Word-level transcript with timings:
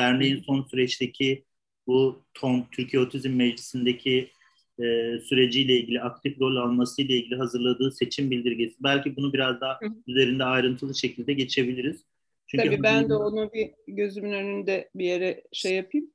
derneğin 0.00 0.42
son 0.46 0.62
süreçteki 0.62 1.44
bu 1.86 2.22
TOM, 2.34 2.66
Türkiye 2.70 3.02
Otizm 3.02 3.30
Meclisi'ndeki 3.30 4.30
e, 4.78 5.18
süreciyle 5.18 5.72
ilgili, 5.72 6.00
aktif 6.00 6.40
rol 6.40 6.56
almasıyla 6.56 7.14
ilgili 7.14 7.36
hazırladığı 7.36 7.92
seçim 7.92 8.30
bildirgesi. 8.30 8.74
Belki 8.80 9.16
bunu 9.16 9.32
biraz 9.32 9.60
daha 9.60 9.78
Hı. 9.80 9.86
üzerinde 10.06 10.44
ayrıntılı 10.44 10.94
şekilde 10.94 11.32
geçebiliriz. 11.32 12.04
Çünkü 12.46 12.64
Tabii 12.66 12.82
ben 12.82 13.08
de 13.08 13.14
onu 13.14 13.52
bir 13.52 13.70
gözümün 13.86 14.32
önünde 14.32 14.90
bir 14.94 15.04
yere 15.04 15.42
şey 15.52 15.74
yapayım. 15.74 16.10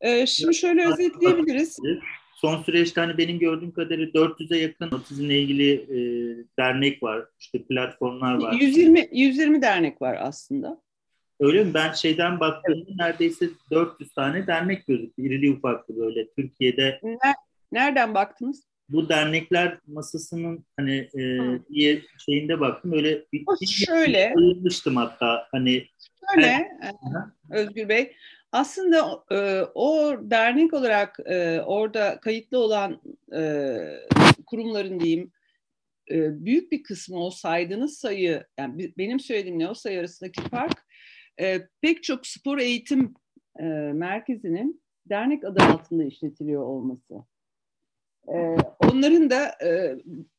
Ee, 0.00 0.26
şimdi 0.26 0.54
şöyle 0.54 0.88
özetleyebiliriz. 0.88 1.78
Son 2.34 2.62
süreçte 2.62 3.00
hani 3.00 3.18
benim 3.18 3.38
gördüğüm 3.38 3.72
kadarıyla 3.72 4.06
400'e 4.06 4.58
yakın 4.58 4.90
otizmle 4.90 5.40
ilgili 5.40 5.72
e, 5.72 5.98
dernek 6.58 7.02
var. 7.02 7.24
İşte 7.40 7.62
platformlar 7.62 8.42
var. 8.42 8.52
120 8.52 9.08
120 9.12 9.62
dernek 9.62 10.02
var 10.02 10.16
aslında. 10.20 10.82
Öyle 11.40 11.64
mi? 11.64 11.74
Ben 11.74 11.92
şeyden 11.92 12.40
baktığımda 12.40 12.84
evet. 12.88 12.98
neredeyse 12.98 13.48
400 13.70 14.14
tane 14.14 14.46
dernek 14.46 14.86
gözüktü. 14.86 15.22
İrili 15.22 15.52
ufaklı 15.52 15.96
böyle 15.96 16.28
Türkiye'de. 16.30 17.00
Nereden 17.72 18.14
baktınız? 18.14 18.62
Bu 18.88 19.08
dernekler 19.08 19.78
masasının 19.86 20.66
hani 20.76 20.96
e, 20.96 21.40
diye 21.68 22.02
şeyinde 22.26 22.60
baktım. 22.60 22.92
Öyle 22.92 23.24
bir, 23.32 23.66
şöyle. 23.66 24.32
Bayılmıştım 24.36 24.96
hatta. 24.96 25.48
Hani 25.52 25.86
şöyle 26.32 26.46
her... 26.46 26.60
E, 26.60 26.94
Özgür 27.50 27.88
Bey. 27.88 28.12
Aslında 28.52 29.24
e, 29.30 29.62
o 29.74 30.16
dernek 30.20 30.74
olarak 30.74 31.18
e, 31.24 31.60
orada 31.60 32.20
kayıtlı 32.20 32.58
olan 32.58 33.00
e, 33.36 33.76
kurumların 34.46 35.00
diyeyim 35.00 35.32
e, 36.10 36.44
büyük 36.44 36.72
bir 36.72 36.82
kısmı 36.82 37.24
o 37.24 37.30
saydığınız 37.30 37.98
sayı 37.98 38.46
yani 38.58 38.92
benim 38.98 39.20
söylediğimle 39.20 39.68
o 39.68 39.74
sayı 39.74 40.00
arasındaki 40.00 40.42
fark 40.42 40.85
e, 41.40 41.68
pek 41.80 42.02
çok 42.02 42.26
spor 42.26 42.58
eğitim 42.58 43.14
e, 43.58 43.64
merkezinin 43.92 44.82
dernek 45.08 45.44
adı 45.44 45.62
altında 45.62 46.04
işletiliyor 46.04 46.62
olması. 46.62 47.14
E, 48.28 48.36
onların 48.78 49.30
da 49.30 49.46
e, 49.64 49.96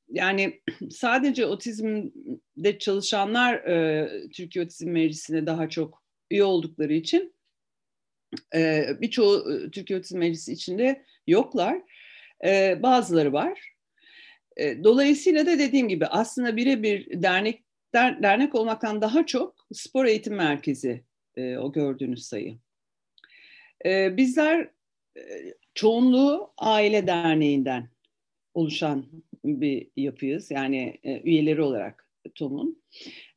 yani 0.09 0.61
sadece 0.91 1.45
otizmde 1.45 2.79
çalışanlar 2.79 3.53
e, 3.53 4.09
Türkiye 4.29 4.65
Otizm 4.65 4.89
Meclisi'ne 4.89 5.45
daha 5.45 5.69
çok 5.69 6.03
üye 6.31 6.43
oldukları 6.43 6.93
için 6.93 7.33
e, 8.55 8.87
birçoğu 9.01 9.53
e, 9.53 9.71
Türkiye 9.71 9.99
Otizm 9.99 10.17
Meclisi 10.17 10.53
içinde 10.53 11.05
yoklar. 11.27 11.81
E, 12.45 12.83
bazıları 12.83 13.33
var. 13.33 13.73
E, 14.57 14.83
dolayısıyla 14.83 15.45
da 15.45 15.59
dediğim 15.59 15.89
gibi 15.89 16.05
aslında 16.05 16.55
birebir 16.55 17.21
dernek 17.23 17.63
der, 17.93 18.23
dernek 18.23 18.55
olmaktan 18.55 19.01
daha 19.01 19.25
çok 19.25 19.67
spor 19.73 20.05
eğitim 20.05 20.35
merkezi 20.35 21.03
e, 21.35 21.57
o 21.57 21.71
gördüğünüz 21.71 22.25
sayı. 22.25 22.57
E, 23.85 24.17
bizler 24.17 24.69
e, 25.17 25.21
çoğunluğu 25.75 26.53
aile 26.57 27.07
derneğinden 27.07 27.89
oluşan 28.53 29.05
bir 29.45 29.87
yapıyız. 29.95 30.51
Yani 30.51 30.97
e, 31.03 31.21
üyeleri 31.21 31.61
olarak 31.61 32.07
TOM'un. 32.35 32.81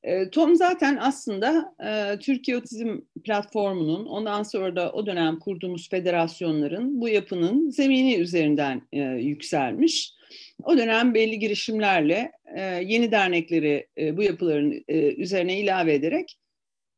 E, 0.03 0.31
TOM 0.31 0.57
zaten 0.57 0.99
aslında 1.01 1.75
e, 1.85 2.19
Türkiye 2.19 2.57
Otizm 2.57 2.99
Platformu'nun 3.25 4.07
ondan 4.07 4.43
sonra 4.43 4.77
da 4.77 4.93
o 4.93 5.07
dönem 5.07 5.39
kurduğumuz 5.39 5.89
federasyonların 5.89 7.01
bu 7.01 7.09
yapının 7.09 7.71
zemini 7.71 8.17
üzerinden 8.17 8.83
e, 8.93 9.01
yükselmiş. 9.03 10.20
O 10.65 10.79
dönem 10.79 11.15
belli 11.15 11.39
girişimlerle 11.39 12.33
e, 12.57 12.61
yeni 12.63 13.11
dernekleri 13.11 13.87
e, 13.99 14.17
bu 14.17 14.23
yapıların 14.23 14.85
e, 14.89 15.15
üzerine 15.15 15.61
ilave 15.61 15.95
ederek 15.95 16.39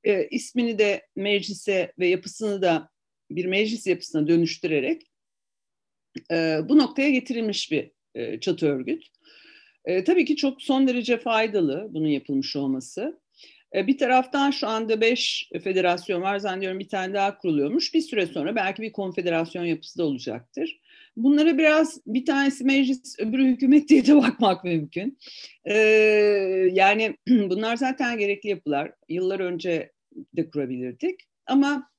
e, 0.04 0.26
ismini 0.28 0.78
de 0.78 1.06
meclise 1.16 1.92
ve 1.98 2.06
yapısını 2.06 2.62
da 2.62 2.88
bir 3.30 3.44
meclis 3.44 3.86
yapısına 3.86 4.28
dönüştürerek 4.28 5.02
e, 6.30 6.58
bu 6.68 6.78
noktaya 6.78 7.10
getirilmiş 7.10 7.72
bir 7.72 7.90
e, 8.14 8.40
çatı 8.40 8.66
örgüt. 8.66 9.06
E, 9.84 10.04
tabii 10.04 10.24
ki 10.24 10.36
çok 10.36 10.62
son 10.62 10.88
derece 10.88 11.18
faydalı 11.18 11.86
bunun 11.90 12.08
yapılmış 12.08 12.56
olması. 12.56 13.20
E, 13.74 13.86
bir 13.86 13.98
taraftan 13.98 14.50
şu 14.50 14.68
anda 14.68 15.00
beş 15.00 15.50
federasyon 15.64 16.22
var 16.22 16.38
zannediyorum 16.38 16.78
bir 16.78 16.88
tane 16.88 17.14
daha 17.14 17.38
kuruluyormuş. 17.38 17.94
Bir 17.94 18.00
süre 18.00 18.26
sonra 18.26 18.56
belki 18.56 18.82
bir 18.82 18.92
konfederasyon 18.92 19.64
yapısı 19.64 19.98
da 19.98 20.04
olacaktır. 20.04 20.80
Bunlara 21.16 21.58
biraz 21.58 22.00
bir 22.06 22.24
tanesi 22.24 22.64
meclis, 22.64 23.18
öbürü 23.18 23.46
hükümet 23.46 23.88
diye 23.88 24.06
de 24.06 24.16
bakmak 24.22 24.64
mümkün. 24.64 25.18
Ee, 25.64 25.74
yani 26.72 27.16
bunlar 27.28 27.76
zaten 27.76 28.18
gerekli 28.18 28.48
yapılar. 28.48 28.92
Yıllar 29.08 29.40
önce 29.40 29.92
de 30.36 30.50
kurabilirdik. 30.50 31.20
Ama 31.46 31.90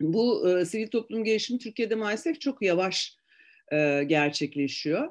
bu 0.00 0.50
e, 0.50 0.64
sivil 0.64 0.88
toplum 0.88 1.24
gelişimi 1.24 1.58
Türkiye'de 1.58 1.94
maalesef 1.94 2.40
çok 2.40 2.62
yavaş 2.62 3.16
e, 3.72 4.04
gerçekleşiyor. 4.06 5.08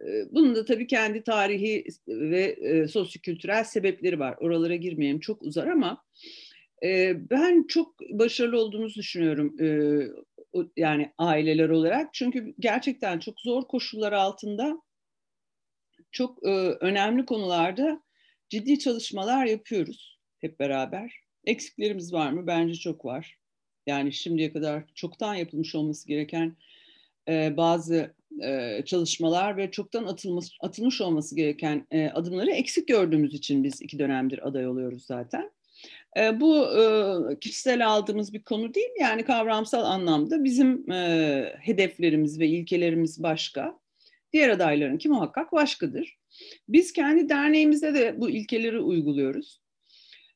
E, 0.00 0.06
bunun 0.30 0.54
da 0.54 0.64
tabii 0.64 0.86
kendi 0.86 1.22
tarihi 1.22 1.84
ve 2.08 2.42
e, 2.42 2.88
sosyokültürel 2.88 3.64
sebepleri 3.64 4.18
var. 4.18 4.34
Oralara 4.40 4.74
girmeyeyim 4.74 5.20
çok 5.20 5.42
uzar 5.42 5.66
ama 5.66 6.04
e, 6.84 7.16
ben 7.30 7.66
çok 7.66 7.94
başarılı 8.10 8.58
olduğumuzu 8.58 8.94
düşünüyorum 8.94 9.56
yani 10.76 11.12
aileler 11.18 11.68
olarak. 11.68 12.14
Çünkü 12.14 12.54
gerçekten 12.58 13.18
çok 13.18 13.40
zor 13.40 13.68
koşullar 13.68 14.12
altında 14.12 14.82
çok 16.12 16.46
e, 16.46 16.50
önemli 16.80 17.26
konularda 17.26 18.02
ciddi 18.48 18.78
çalışmalar 18.78 19.46
yapıyoruz 19.46 20.18
hep 20.38 20.60
beraber. 20.60 21.14
Eksiklerimiz 21.44 22.12
var 22.12 22.30
mı? 22.30 22.46
Bence 22.46 22.74
çok 22.74 23.04
var. 23.04 23.38
Yani 23.86 24.12
şimdiye 24.12 24.52
kadar 24.52 24.84
çoktan 24.94 25.34
yapılmış 25.34 25.74
olması 25.74 26.08
gereken 26.08 26.56
e, 27.28 27.56
bazı 27.56 28.14
e, 28.42 28.82
çalışmalar 28.86 29.56
ve 29.56 29.70
çoktan 29.70 30.04
atılmış, 30.04 30.46
atılmış 30.60 31.00
olması 31.00 31.36
gereken 31.36 31.86
e, 31.90 32.08
adımları 32.08 32.50
eksik 32.50 32.88
gördüğümüz 32.88 33.34
için 33.34 33.64
biz 33.64 33.82
iki 33.82 33.98
dönemdir 33.98 34.48
aday 34.48 34.66
oluyoruz 34.66 35.06
zaten. 35.06 35.50
E, 36.16 36.40
bu 36.40 36.66
e, 36.66 37.38
kişisel 37.40 37.86
aldığımız 37.86 38.32
bir 38.32 38.42
konu 38.42 38.74
değil 38.74 38.90
yani 39.00 39.24
kavramsal 39.24 39.84
anlamda 39.84 40.44
bizim 40.44 40.90
e, 40.90 41.54
hedeflerimiz 41.60 42.40
ve 42.40 42.46
ilkelerimiz 42.46 43.22
başka. 43.22 43.80
Diğer 44.32 44.48
adaylarınki 44.48 45.08
muhakkak 45.08 45.52
başkadır. 45.52 46.18
Biz 46.68 46.92
kendi 46.92 47.28
derneğimizde 47.28 47.94
de 47.94 48.20
bu 48.20 48.30
ilkeleri 48.30 48.80
uyguluyoruz. 48.80 49.60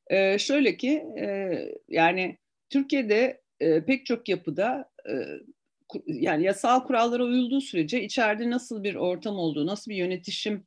E, 0.06 0.38
şöyle 0.38 0.77
ki 0.77 1.05
e, 1.19 1.59
yani 1.88 2.38
Türkiye'de 2.71 3.41
e, 3.61 3.84
pek 3.84 4.06
çok 4.06 4.28
yapıda 4.28 4.91
e, 5.09 5.15
yani 6.06 6.44
yasal 6.44 6.81
kurallara 6.81 7.25
uyulduğu 7.25 7.61
sürece 7.61 8.03
içeride 8.03 8.50
nasıl 8.50 8.84
bir 8.84 8.94
ortam 8.94 9.38
olduğu, 9.38 9.66
nasıl 9.66 9.91
bir 9.91 9.97
yönetişim 9.97 10.66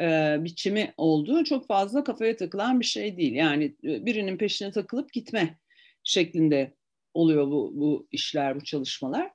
e, 0.00 0.36
biçimi 0.40 0.94
olduğu 0.96 1.44
çok 1.44 1.66
fazla 1.66 2.04
kafaya 2.04 2.36
takılan 2.36 2.80
bir 2.80 2.84
şey 2.84 3.16
değil. 3.16 3.32
Yani 3.32 3.64
e, 3.64 4.06
birinin 4.06 4.36
peşine 4.36 4.70
takılıp 4.70 5.12
gitme 5.12 5.58
şeklinde 6.04 6.74
oluyor 7.14 7.46
bu, 7.46 7.72
bu 7.74 8.08
işler, 8.12 8.56
bu 8.56 8.64
çalışmalar. 8.64 9.30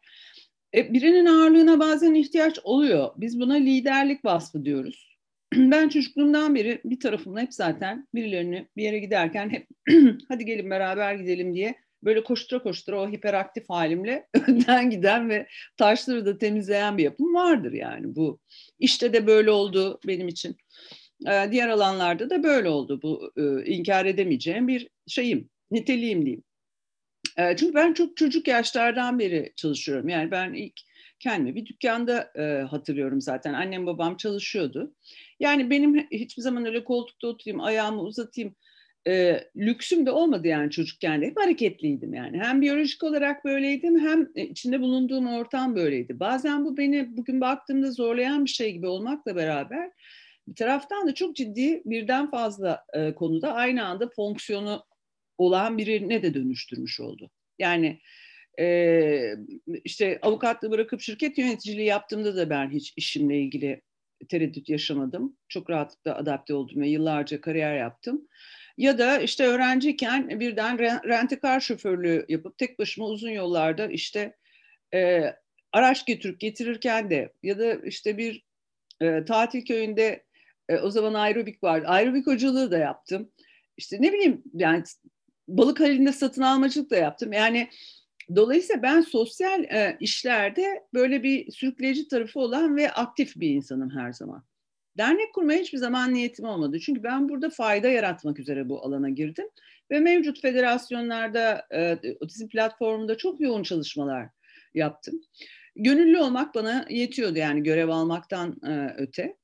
E, 0.75 0.93
birinin 0.93 1.25
ağırlığına 1.25 1.79
bazen 1.79 2.13
ihtiyaç 2.13 2.59
oluyor. 2.63 3.11
Biz 3.17 3.39
buna 3.39 3.53
liderlik 3.53 4.25
vasfı 4.25 4.65
diyoruz. 4.65 5.09
Ben 5.55 5.89
çocukluğumdan 5.89 6.55
beri 6.55 6.81
bir 6.85 6.99
tarafımda 6.99 7.39
hep 7.39 7.53
zaten 7.53 8.07
birilerini 8.15 8.67
bir 8.77 8.83
yere 8.83 8.99
giderken 8.99 9.49
hep 9.49 9.67
hadi 10.27 10.45
gelin 10.45 10.69
beraber 10.69 11.15
gidelim 11.15 11.55
diye 11.55 11.75
böyle 12.03 12.23
koştura 12.23 12.63
koştura 12.63 13.01
o 13.01 13.11
hiperaktif 13.11 13.69
halimle 13.69 14.27
önden 14.47 14.89
giden 14.89 15.29
ve 15.29 15.47
taşları 15.77 16.25
da 16.25 16.37
temizleyen 16.37 16.97
bir 16.97 17.03
yapım 17.03 17.33
vardır 17.33 17.71
yani 17.71 18.15
bu. 18.15 18.39
işte 18.79 19.13
de 19.13 19.27
böyle 19.27 19.51
oldu 19.51 19.99
benim 20.07 20.27
için. 20.27 20.57
Ee, 21.27 21.47
diğer 21.51 21.69
alanlarda 21.69 22.29
da 22.29 22.43
böyle 22.43 22.69
oldu 22.69 22.99
bu 23.03 23.31
e, 23.37 23.65
inkar 23.65 24.05
edemeyeceğim 24.05 24.67
bir 24.67 24.89
şeyim, 25.07 25.49
niteliğim 25.71 26.25
diyeyim. 26.25 26.43
Ee, 27.37 27.55
çünkü 27.57 27.73
ben 27.73 27.93
çok 27.93 28.17
çocuk 28.17 28.47
yaşlardan 28.47 29.19
beri 29.19 29.53
çalışıyorum. 29.55 30.09
Yani 30.09 30.31
ben 30.31 30.53
ilk 30.53 30.79
kendimi 31.19 31.55
bir 31.55 31.65
dükkanda 31.65 32.31
e, 32.35 32.61
hatırlıyorum 32.61 33.21
zaten. 33.21 33.53
Annem 33.53 33.85
babam 33.85 34.17
çalışıyordu. 34.17 34.95
Yani 35.39 35.69
benim 35.69 36.07
hiçbir 36.11 36.41
zaman 36.41 36.65
öyle 36.65 36.83
koltukta 36.83 37.27
oturayım, 37.27 37.61
ayağımı 37.61 38.01
uzatayım, 38.01 38.55
e, 39.07 39.43
lüksüm 39.57 40.05
de 40.05 40.11
olmadı 40.11 40.47
yani 40.47 40.71
çocukken 40.71 41.21
de 41.21 41.25
hep 41.25 41.37
hareketliydim 41.37 42.13
yani. 42.13 42.39
Hem 42.39 42.61
biyolojik 42.61 43.03
olarak 43.03 43.45
böyleydim 43.45 43.99
hem 43.99 44.29
içinde 44.35 44.81
bulunduğum 44.81 45.27
ortam 45.27 45.75
böyleydi. 45.75 46.19
Bazen 46.19 46.65
bu 46.65 46.77
beni 46.77 47.17
bugün 47.17 47.41
baktığımda 47.41 47.91
zorlayan 47.91 48.45
bir 48.45 48.49
şey 48.49 48.71
gibi 48.71 48.87
olmakla 48.87 49.35
beraber 49.35 49.91
bir 50.47 50.55
taraftan 50.55 51.07
da 51.07 51.13
çok 51.13 51.35
ciddi 51.35 51.81
birden 51.85 52.31
fazla 52.31 52.85
e, 52.93 53.13
konuda 53.13 53.53
aynı 53.53 53.85
anda 53.85 54.09
fonksiyonu 54.15 54.83
olan 55.37 55.77
birine 55.77 56.23
de 56.23 56.33
dönüştürmüş 56.33 56.99
oldu. 56.99 57.31
Yani 57.59 57.99
e, 58.59 59.35
işte 59.83 60.19
avukatlığı 60.21 60.71
bırakıp 60.71 61.01
şirket 61.01 61.37
yöneticiliği 61.37 61.87
yaptığımda 61.87 62.35
da 62.35 62.49
ben 62.49 62.69
hiç 62.69 62.93
işimle 62.97 63.39
ilgili 63.39 63.81
tereddüt 64.29 64.69
yaşamadım. 64.69 65.37
Çok 65.49 65.69
rahatlıkla 65.69 66.15
adapte 66.15 66.53
oldum 66.53 66.81
ve 66.81 66.87
yıllarca 66.87 67.41
kariyer 67.41 67.77
yaptım. 67.77 68.27
Ya 68.79 68.97
da 68.97 69.19
işte 69.19 69.45
öğrenciyken 69.45 70.39
birden 70.39 70.79
rentekar 71.09 71.59
şoförlüğü 71.59 72.25
yapıp 72.29 72.57
tek 72.57 72.79
başıma 72.79 73.07
uzun 73.07 73.29
yollarda 73.29 73.87
işte 73.87 74.35
e, 74.93 75.23
araç 75.71 76.05
getirip 76.05 76.39
getirirken 76.39 77.09
de 77.09 77.33
ya 77.43 77.59
da 77.59 77.73
işte 77.73 78.17
bir 78.17 78.45
e, 79.01 79.25
tatil 79.25 79.65
köyünde 79.65 80.23
e, 80.69 80.77
o 80.77 80.89
zaman 80.89 81.13
aerobik 81.13 81.63
vardı. 81.63 81.87
Aerobik 81.87 82.27
hocalığı 82.27 82.71
da 82.71 82.77
yaptım. 82.77 83.31
İşte 83.77 83.97
ne 84.01 84.13
bileyim 84.13 84.43
yani 84.53 84.83
balık 85.47 85.79
halinde 85.79 86.11
satın 86.11 86.41
almacılık 86.41 86.91
da 86.91 86.95
yaptım. 86.95 87.33
Yani 87.33 87.69
dolayısıyla 88.35 88.83
ben 88.83 89.01
sosyal 89.01 89.63
e, 89.63 89.97
işlerde 89.99 90.83
böyle 90.93 91.23
bir 91.23 91.51
sürükleyici 91.51 92.07
tarafı 92.07 92.39
olan 92.39 92.77
ve 92.77 92.91
aktif 92.91 93.35
bir 93.35 93.49
insanım 93.49 93.89
her 93.89 94.13
zaman. 94.13 94.48
Dernek 94.99 95.33
kurmaya 95.33 95.59
hiçbir 95.61 95.77
zaman 95.77 96.13
niyetim 96.13 96.45
olmadı. 96.45 96.79
Çünkü 96.79 97.03
ben 97.03 97.29
burada 97.29 97.49
fayda 97.49 97.89
yaratmak 97.89 98.39
üzere 98.39 98.69
bu 98.69 98.85
alana 98.85 99.09
girdim. 99.09 99.45
Ve 99.91 99.99
mevcut 99.99 100.41
federasyonlarda, 100.41 101.67
e, 101.73 101.97
otizm 102.19 102.47
platformunda 102.47 103.17
çok 103.17 103.41
yoğun 103.41 103.63
çalışmalar 103.63 104.29
yaptım. 104.73 105.21
Gönüllü 105.75 106.17
olmak 106.19 106.55
bana 106.55 106.85
yetiyordu 106.89 107.37
yani 107.37 107.63
görev 107.63 107.89
almaktan 107.89 108.55
e, 108.67 108.93
öte. 108.97 109.37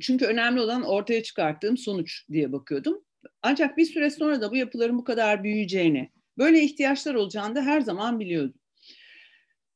Çünkü 0.00 0.26
önemli 0.26 0.60
olan 0.60 0.82
ortaya 0.82 1.22
çıkarttığım 1.22 1.76
sonuç 1.76 2.26
diye 2.30 2.52
bakıyordum. 2.52 3.04
Ancak 3.42 3.76
bir 3.76 3.84
süre 3.84 4.10
sonra 4.10 4.40
da 4.40 4.50
bu 4.50 4.56
yapıların 4.56 4.98
bu 4.98 5.04
kadar 5.04 5.44
büyüyeceğini, 5.44 6.10
böyle 6.38 6.62
ihtiyaçlar 6.62 7.14
olacağını 7.14 7.54
da 7.54 7.62
her 7.62 7.80
zaman 7.80 8.20
biliyordum. 8.20 8.61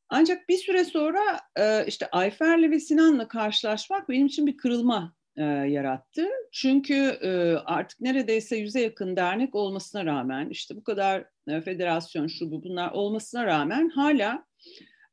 Ancak 0.08 0.48
bir 0.48 0.56
süre 0.56 0.84
sonra 0.84 1.40
e, 1.58 1.86
işte 1.86 2.08
Ayfer'le 2.10 2.70
ve 2.70 2.80
Sinan'la 2.80 3.28
karşılaşmak 3.28 4.08
benim 4.08 4.26
için 4.26 4.46
bir 4.46 4.56
kırılma 4.56 5.14
e, 5.36 5.42
yarattı. 5.44 6.28
Çünkü 6.52 6.94
e, 6.94 7.56
artık 7.64 8.00
neredeyse 8.00 8.56
yüze 8.56 8.80
yakın 8.80 9.16
dernek 9.16 9.54
olmasına 9.54 10.06
rağmen, 10.06 10.48
işte 10.50 10.76
bu 10.76 10.84
kadar 10.84 11.24
federasyon 11.64 12.26
şu 12.26 12.50
bu 12.50 12.62
bunlar 12.64 12.92
olmasına 12.92 13.46
rağmen 13.46 13.88
hala 13.88 14.46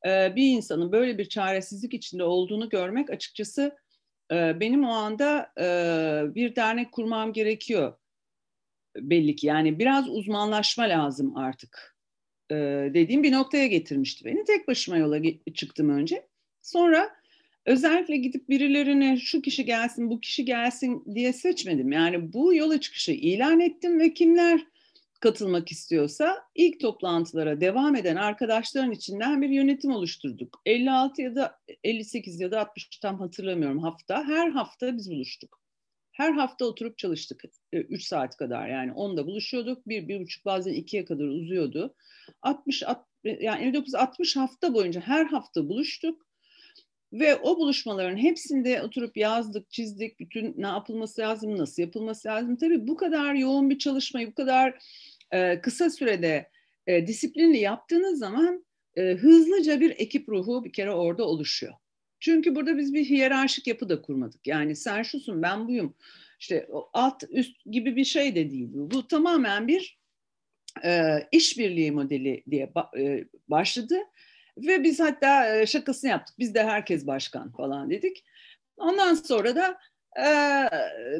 bir 0.06 0.51
insanın 0.56 0.92
böyle 0.92 1.18
bir 1.18 1.30
çaresizlik 1.30 1.94
içinde 1.94 2.24
olduğunu 2.24 2.69
görmek 2.69 3.10
açıkçası 3.10 3.78
benim 4.31 4.84
o 4.84 4.92
anda 4.92 5.51
bir 6.36 6.56
dernek 6.56 6.92
kurmam 6.92 7.34
gerekiyor 7.34 7.94
belli 8.96 9.36
ki. 9.36 9.48
Yani 9.48 9.80
biraz 9.80 10.10
uzmanlaşma 10.10 10.84
lazım 10.84 11.38
artık 11.38 11.93
dediğim 12.94 13.24
bir 13.24 13.31
noktaya 13.31 13.68
getirmişti 13.68 14.25
beni. 14.25 14.44
Tek 14.44 14.68
başıma 14.68 14.98
yola 14.98 15.22
çıktım 15.54 15.90
önce. 15.90 16.28
Sonra 16.62 17.10
özellikle 17.66 18.18
gidip 18.18 18.50
birilerine 18.50 19.18
şu 19.18 19.42
kişi 19.42 19.66
gelsin, 19.66 20.10
bu 20.10 20.19
kişi 20.19 20.45
gelsin 20.45 21.04
diye 21.16 21.34
seçmedim. 21.34 21.92
Yani 21.92 22.34
bu 22.34 22.54
yola 22.54 22.80
çıkışı 22.80 23.12
ilan 23.12 23.60
ettim 23.60 24.00
ve 24.00 24.13
kimler 24.13 24.66
katılmak 25.19 25.72
istiyorsa 25.72 26.44
ilk 26.56 26.80
toplantılara 26.80 27.62
devam 27.62 27.95
eden 27.95 28.16
arkadaşların 28.16 28.92
içinden 28.92 29.42
bir 29.42 29.50
yönetim 29.50 29.92
oluşturduk. 29.92 30.62
56 30.66 31.22
ya 31.22 31.36
da 31.36 31.60
58 31.84 32.39
ya 32.39 32.51
da 32.51 32.62
60 32.62 33.00
tam 33.00 33.19
hatırlamıyorum 33.19 33.80
hafta. 33.80 34.24
Her 34.28 34.50
hafta 34.50 34.98
biz 34.98 35.12
buluştuk. 35.12 35.62
Her 36.13 36.31
hafta 36.31 36.65
oturup 36.65 36.98
çalıştık. 36.98 37.44
3 37.71 38.01
e, 38.01 38.07
saat 38.07 38.38
kadar 38.38 38.68
yani 38.68 38.92
10'da 38.92 39.27
buluşuyorduk. 39.27 39.88
Bir, 39.88 40.07
bir 40.07 40.19
buçuk 40.19 40.45
bazen 40.45 40.74
ikiye 40.74 41.06
kadar 41.06 41.25
uzuyordu. 41.25 41.95
60, 42.42 42.83
yani 43.24 43.63
59-60 43.63 44.39
hafta 44.39 44.74
boyunca 44.74 45.01
her 45.01 45.25
hafta 45.25 45.69
buluştuk. 45.69 46.25
Ve 47.13 47.36
o 47.36 47.57
buluşmaların 47.57 48.18
hepsinde 48.18 48.81
oturup 48.81 49.18
yazdık, 49.18 49.71
çizdik, 49.71 50.19
bütün 50.19 50.54
ne 50.57 50.68
yapılması 50.68 51.21
lazım, 51.21 51.57
nasıl 51.57 51.81
yapılması 51.81 52.27
lazım. 52.27 52.56
Tabii 52.56 52.88
bu 52.88 52.95
kadar 52.98 53.33
yoğun 53.33 53.69
bir 53.69 53.77
çalışmayı, 53.77 54.27
bu 54.27 54.36
kadar 54.36 54.83
e, 55.31 55.62
kısa 55.62 55.89
sürede 55.89 56.50
e, 56.88 57.07
disiplinli 57.07 57.57
yaptığınız 57.57 58.19
zaman 58.19 58.65
e, 58.95 59.13
hızlıca 59.13 59.80
bir 59.80 59.89
ekip 59.89 60.30
ruhu 60.30 60.63
bir 60.63 60.74
kere 60.74 60.92
orada 60.92 61.24
oluşuyor. 61.24 61.74
Çünkü 62.24 62.56
burada 62.56 62.78
biz 62.78 62.94
bir 62.94 63.06
hiyerarşik 63.06 63.68
yapı 63.68 63.90
da 63.90 64.02
kurmadık. 64.02 64.48
Yani 64.48 64.75
sen 64.75 65.04
şusun, 65.04 65.42
ben 65.42 65.68
buyum. 65.68 65.96
İşte 66.40 66.68
alt 66.94 67.24
üst 67.30 67.66
gibi 67.66 67.96
bir 67.96 68.06
şey 68.06 68.36
de 68.36 68.52
değil. 68.52 68.68
Bu, 68.74 69.08
tamamen 69.08 69.68
bir 69.68 70.00
e, 70.84 71.20
işbirliği 71.31 71.92
modeli 71.92 72.44
diye 72.52 72.74
e, 72.98 73.25
başladı. 73.48 73.96
Ve 74.58 74.84
biz 74.84 75.00
hatta 75.00 75.60
e, 75.60 75.66
şakasını 75.66 76.10
yaptık. 76.10 76.36
Biz 76.40 76.54
de 76.54 76.64
herkes 76.64 77.08
başkan 77.08 77.52
falan 77.52 77.90
dedik. 77.90 78.24
Ondan 78.78 79.14
sonra 79.14 79.56
da 79.56 79.78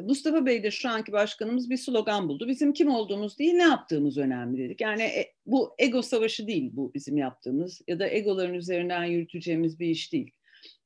Mustafa 0.02 0.46
Bey 0.46 0.62
de 0.62 0.70
şu 0.70 0.88
anki 0.88 1.12
başkanımız 1.12 1.70
bir 1.70 1.76
slogan 1.76 2.28
buldu. 2.28 2.48
Bizim 2.48 2.72
kim 2.72 2.88
olduğumuz 2.88 3.38
değil 3.38 3.54
ne 3.54 3.62
yaptığımız 3.62 4.18
önemli 4.18 4.58
dedik. 4.58 4.80
Yani 4.80 5.02
e, 5.02 5.32
bu 5.46 5.74
ego 5.78 6.02
savaşı 6.02 6.46
değil 6.46 6.70
bu 6.72 6.94
bizim 6.94 7.16
yaptığımız 7.16 7.82
ya 7.88 7.98
da 7.98 8.08
egoların 8.08 8.54
üzerinden 8.54 9.04
yürüteceğimiz 9.04 9.80
bir 9.80 9.86
iş 9.86 10.12
değil. 10.12 10.30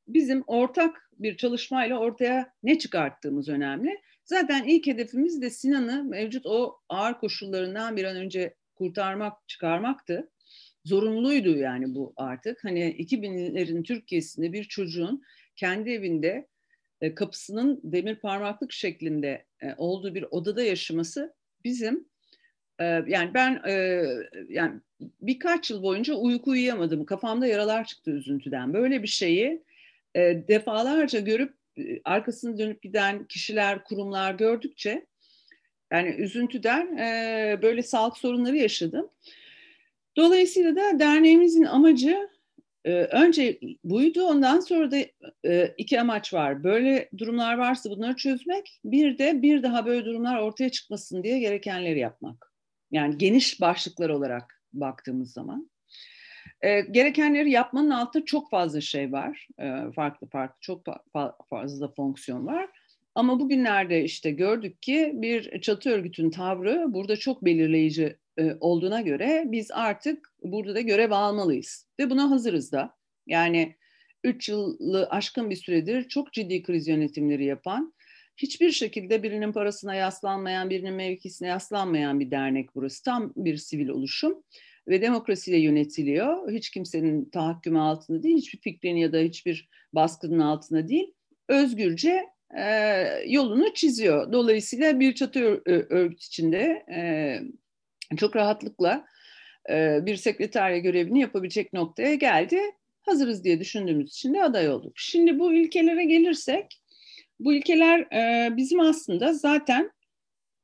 Bizim 0.08 0.44
ortak 0.46 1.10
bir 1.18 1.36
çalışmayla 1.36 1.98
ortaya 1.98 2.52
ne 2.62 2.78
çıkarttığımız 2.78 3.48
önemli. 3.48 4.00
Zaten 4.24 4.64
ilk 4.64 4.86
hedefimiz 4.86 5.42
de 5.42 5.50
Sinan'ı 5.50 6.04
mevcut 6.04 6.46
o 6.46 6.80
ağır 6.88 7.18
koşullarından 7.18 7.96
bir 7.96 8.04
an 8.04 8.16
önce 8.16 8.54
kurtarmak, 8.74 9.48
çıkarmaktı. 9.48 10.30
Zorunluydu 10.84 11.56
yani 11.56 11.94
bu 11.94 12.12
artık. 12.16 12.64
Hani 12.64 12.80
2000'lerin 12.80 13.82
Türkiye'sinde 13.82 14.52
bir 14.52 14.64
çocuğun 14.64 15.22
kendi 15.56 15.90
evinde 15.90 16.48
e, 17.00 17.14
kapısının 17.14 17.80
demir 17.84 18.16
parmaklık 18.16 18.72
şeklinde 18.72 19.44
e, 19.62 19.74
olduğu 19.76 20.14
bir 20.14 20.24
odada 20.30 20.62
yaşaması 20.62 21.34
bizim 21.64 22.08
e, 22.78 22.84
yani 22.84 23.34
ben 23.34 23.62
yani 24.48 24.80
birkaç 25.20 25.70
yıl 25.70 25.82
boyunca 25.82 26.14
uyku 26.14 26.50
uyuyamadım. 26.50 27.04
Kafamda 27.04 27.46
yaralar 27.46 27.84
çıktı 27.84 28.10
üzüntüden. 28.10 28.74
Böyle 28.74 29.02
bir 29.02 29.08
şeyi 29.08 29.62
defalarca 30.16 31.20
görüp 31.20 31.54
arkasını 32.04 32.58
dönüp 32.58 32.82
giden 32.82 33.24
kişiler, 33.24 33.84
kurumlar 33.84 34.34
gördükçe 34.34 35.06
yani 35.92 36.08
üzüntüden 36.08 36.96
böyle 37.62 37.82
sağlık 37.82 38.18
sorunları 38.18 38.56
yaşadım. 38.56 39.10
Dolayısıyla 40.16 40.76
da 40.76 40.98
derneğimizin 40.98 41.64
amacı 41.64 42.28
ee, 42.84 42.92
önce 42.92 43.60
buydu 43.84 44.22
ondan 44.22 44.60
sonra 44.60 44.90
da 44.90 44.96
e, 45.44 45.74
iki 45.78 46.00
amaç 46.00 46.34
var. 46.34 46.64
Böyle 46.64 47.08
durumlar 47.18 47.58
varsa 47.58 47.90
bunları 47.90 48.16
çözmek 48.16 48.80
bir 48.84 49.18
de 49.18 49.42
bir 49.42 49.62
daha 49.62 49.86
böyle 49.86 50.04
durumlar 50.04 50.38
ortaya 50.38 50.70
çıkmasın 50.70 51.22
diye 51.22 51.38
gerekenleri 51.38 51.98
yapmak. 51.98 52.52
Yani 52.90 53.18
geniş 53.18 53.60
başlıklar 53.60 54.10
olarak 54.10 54.62
baktığımız 54.72 55.32
zaman. 55.32 55.70
E, 56.62 56.80
gerekenleri 56.80 57.50
yapmanın 57.50 57.90
altında 57.90 58.24
çok 58.24 58.50
fazla 58.50 58.80
şey 58.80 59.12
var. 59.12 59.48
E, 59.60 59.92
farklı 59.92 60.26
farklı 60.26 60.56
çok 60.60 60.86
fa- 60.86 61.34
fazla 61.50 61.88
fonksiyon 61.88 62.46
var. 62.46 62.68
Ama 63.14 63.40
bugünlerde 63.40 64.04
işte 64.04 64.30
gördük 64.30 64.82
ki 64.82 65.12
bir 65.14 65.60
çatı 65.60 65.90
örgütün 65.90 66.30
tavrı 66.30 66.84
burada 66.88 67.16
çok 67.16 67.44
belirleyici 67.44 68.16
e, 68.38 68.54
olduğuna 68.60 69.00
göre 69.00 69.44
biz 69.46 69.70
artık 69.70 70.32
burada 70.42 70.74
da 70.74 70.80
görev 70.80 71.10
almalıyız. 71.10 71.88
Ve 72.00 72.10
buna 72.10 72.30
hazırız 72.30 72.72
da. 72.72 72.94
Yani 73.26 73.74
3 74.24 74.48
yılı 74.48 75.06
aşkın 75.10 75.50
bir 75.50 75.56
süredir 75.56 76.08
çok 76.08 76.32
ciddi 76.32 76.62
kriz 76.62 76.88
yönetimleri 76.88 77.44
yapan, 77.44 77.94
hiçbir 78.36 78.70
şekilde 78.70 79.22
birinin 79.22 79.52
parasına 79.52 79.94
yaslanmayan, 79.94 80.70
birinin 80.70 80.94
mevkisine 80.94 81.48
yaslanmayan 81.48 82.20
bir 82.20 82.30
dernek 82.30 82.74
burası. 82.74 83.04
Tam 83.04 83.32
bir 83.36 83.56
sivil 83.56 83.88
oluşum 83.88 84.42
ve 84.88 85.02
demokrasiyle 85.02 85.58
yönetiliyor. 85.58 86.52
Hiç 86.52 86.70
kimsenin 86.70 87.24
tahakkümü 87.24 87.78
altında 87.78 88.22
değil, 88.22 88.36
hiçbir 88.36 88.58
fikrin 88.58 88.96
ya 88.96 89.12
da 89.12 89.18
hiçbir 89.18 89.68
baskının 89.92 90.38
altında 90.38 90.88
değil. 90.88 91.14
Özgürce 91.48 92.26
e, 92.58 92.64
yolunu 93.26 93.74
çiziyor. 93.74 94.32
Dolayısıyla 94.32 95.00
bir 95.00 95.14
çatı 95.14 95.62
örgüt 95.66 96.22
içinde 96.22 96.84
e, 96.92 98.16
çok 98.16 98.36
rahatlıkla 98.36 99.04
e, 99.70 100.06
bir 100.06 100.16
sekreterya 100.16 100.78
görevini 100.78 101.20
yapabilecek 101.20 101.72
noktaya 101.72 102.14
geldi. 102.14 102.60
Hazırız 103.02 103.44
diye 103.44 103.60
düşündüğümüz 103.60 104.10
için 104.10 104.34
de 104.34 104.44
aday 104.44 104.68
olduk. 104.68 104.92
Şimdi 104.96 105.38
bu 105.38 105.52
ilkelere 105.52 106.04
gelirsek, 106.04 106.82
bu 107.40 107.54
ilkeler 107.54 108.00
e, 108.00 108.56
bizim 108.56 108.80
aslında 108.80 109.32
zaten 109.32 109.90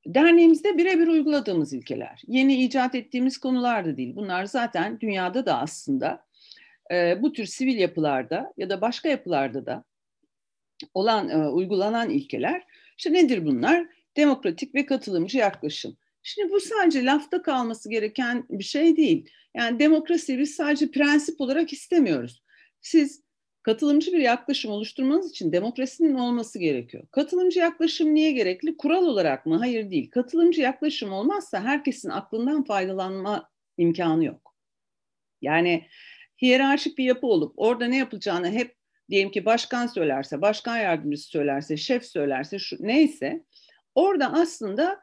derneğimizde 0.06 0.78
birebir 0.78 1.06
uyguladığımız 1.06 1.72
ilkeler. 1.72 2.22
Yeni 2.26 2.64
icat 2.64 2.94
ettiğimiz 2.94 3.38
konular 3.38 3.84
da 3.84 3.96
değil. 3.96 4.16
Bunlar 4.16 4.44
zaten 4.44 5.00
dünyada 5.00 5.46
da 5.46 5.58
aslında 5.58 6.24
e, 6.92 7.22
bu 7.22 7.32
tür 7.32 7.46
sivil 7.46 7.78
yapılarda 7.78 8.52
ya 8.56 8.70
da 8.70 8.80
başka 8.80 9.08
yapılarda 9.08 9.66
da 9.66 9.84
olan 10.94 11.54
uygulanan 11.54 12.10
ilkeler. 12.10 12.64
İşte 12.98 13.12
nedir 13.12 13.46
bunlar? 13.46 13.86
Demokratik 14.16 14.74
ve 14.74 14.86
katılımcı 14.86 15.38
yaklaşım. 15.38 15.96
Şimdi 16.22 16.52
bu 16.52 16.60
sadece 16.60 17.04
lafta 17.04 17.42
kalması 17.42 17.90
gereken 17.90 18.46
bir 18.50 18.64
şey 18.64 18.96
değil. 18.96 19.30
Yani 19.56 19.78
demokrasi 19.78 20.38
biz 20.38 20.54
sadece 20.54 20.90
prensip 20.90 21.40
olarak 21.40 21.72
istemiyoruz. 21.72 22.42
Siz 22.80 23.23
katılımcı 23.64 24.12
bir 24.12 24.18
yaklaşım 24.18 24.70
oluşturmanız 24.70 25.30
için 25.30 25.52
demokrasinin 25.52 26.14
olması 26.14 26.58
gerekiyor. 26.58 27.04
Katılımcı 27.10 27.60
yaklaşım 27.60 28.14
niye 28.14 28.32
gerekli? 28.32 28.76
Kural 28.76 29.04
olarak 29.04 29.46
mı? 29.46 29.56
Hayır 29.56 29.90
değil. 29.90 30.10
Katılımcı 30.10 30.60
yaklaşım 30.60 31.12
olmazsa 31.12 31.60
herkesin 31.60 32.10
aklından 32.10 32.64
faydalanma 32.64 33.50
imkanı 33.78 34.24
yok. 34.24 34.54
Yani 35.42 35.86
hiyerarşik 36.42 36.98
bir 36.98 37.04
yapı 37.04 37.26
olup 37.26 37.52
orada 37.56 37.86
ne 37.86 37.96
yapılacağını 37.96 38.50
hep 38.50 38.76
diyelim 39.10 39.30
ki 39.30 39.44
başkan 39.44 39.86
söylerse, 39.86 40.42
başkan 40.42 40.76
yardımcısı 40.76 41.28
söylerse, 41.28 41.76
şef 41.76 42.04
söylerse, 42.04 42.58
şu, 42.58 42.76
neyse 42.80 43.44
orada 43.94 44.32
aslında 44.32 45.00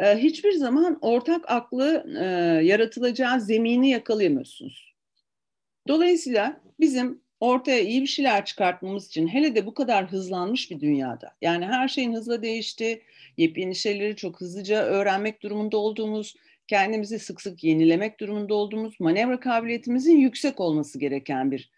e, 0.00 0.16
hiçbir 0.16 0.52
zaman 0.52 0.98
ortak 1.00 1.50
aklı 1.50 2.06
e, 2.20 2.24
yaratılacağı 2.64 3.40
zemini 3.40 3.90
yakalayamıyorsunuz. 3.90 4.94
Dolayısıyla 5.88 6.60
bizim 6.80 7.23
ortaya 7.40 7.80
iyi 7.80 8.02
bir 8.02 8.06
şeyler 8.06 8.44
çıkartmamız 8.44 9.06
için 9.06 9.28
hele 9.28 9.54
de 9.54 9.66
bu 9.66 9.74
kadar 9.74 10.06
hızlanmış 10.06 10.70
bir 10.70 10.80
dünyada 10.80 11.36
yani 11.42 11.66
her 11.66 11.88
şeyin 11.88 12.14
hızla 12.14 12.42
değişti, 12.42 13.02
yepyeni 13.36 13.74
şeyleri 13.74 14.16
çok 14.16 14.40
hızlıca 14.40 14.84
öğrenmek 14.84 15.42
durumunda 15.42 15.76
olduğumuz, 15.76 16.34
kendimizi 16.66 17.18
sık 17.18 17.40
sık 17.40 17.64
yenilemek 17.64 18.20
durumunda 18.20 18.54
olduğumuz, 18.54 19.00
manevra 19.00 19.40
kabiliyetimizin 19.40 20.16
yüksek 20.16 20.60
olması 20.60 20.98
gereken 20.98 21.50
bir 21.50 21.70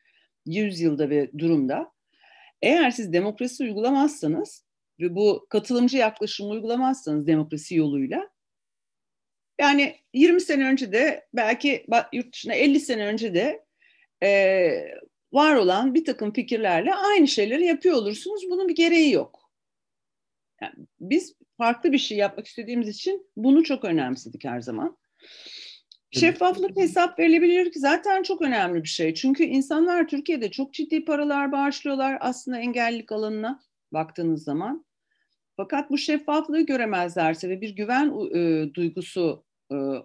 yüzyılda 0.46 1.10
ve 1.10 1.30
durumda. 1.38 1.92
Eğer 2.62 2.90
siz 2.90 3.12
demokrasi 3.12 3.64
uygulamazsanız 3.64 4.64
ve 5.00 5.16
bu 5.16 5.46
katılımcı 5.50 5.96
yaklaşımı 5.96 6.50
uygulamazsanız 6.50 7.26
demokrasi 7.26 7.74
yoluyla 7.74 8.28
yani 9.60 9.96
20 10.14 10.40
sene 10.40 10.64
önce 10.64 10.92
de 10.92 11.26
belki 11.34 11.86
yurt 12.12 12.32
dışına 12.32 12.54
50 12.54 12.80
sene 12.80 13.06
önce 13.06 13.34
de 13.34 13.64
e, 14.22 14.70
var 15.32 15.54
olan 15.54 15.94
bir 15.94 16.04
takım 16.04 16.32
fikirlerle 16.32 16.94
aynı 16.94 17.28
şeyleri 17.28 17.64
yapıyor 17.64 17.96
olursunuz. 17.96 18.42
Bunun 18.50 18.68
bir 18.68 18.74
gereği 18.74 19.12
yok. 19.12 19.50
Yani 20.60 20.74
biz 21.00 21.34
farklı 21.58 21.92
bir 21.92 21.98
şey 21.98 22.18
yapmak 22.18 22.46
istediğimiz 22.46 22.88
için 22.88 23.26
bunu 23.36 23.64
çok 23.64 23.84
önemsedik 23.84 24.44
her 24.44 24.60
zaman. 24.60 24.96
Şeffaflık 26.10 26.76
hesap 26.76 27.18
verilebilir 27.18 27.72
ki 27.72 27.78
zaten 27.78 28.22
çok 28.22 28.42
önemli 28.42 28.82
bir 28.82 28.88
şey. 28.88 29.14
Çünkü 29.14 29.44
insanlar 29.44 30.08
Türkiye'de 30.08 30.50
çok 30.50 30.74
ciddi 30.74 31.04
paralar 31.04 31.52
bağışlıyorlar 31.52 32.18
aslında 32.20 32.58
engellilik 32.58 33.12
alanına 33.12 33.60
baktığınız 33.92 34.44
zaman. 34.44 34.86
Fakat 35.56 35.90
bu 35.90 35.98
şeffaflığı 35.98 36.60
göremezlerse 36.60 37.48
ve 37.48 37.60
bir 37.60 37.70
güven 37.70 38.12
e, 38.34 38.74
duygusu 38.74 39.45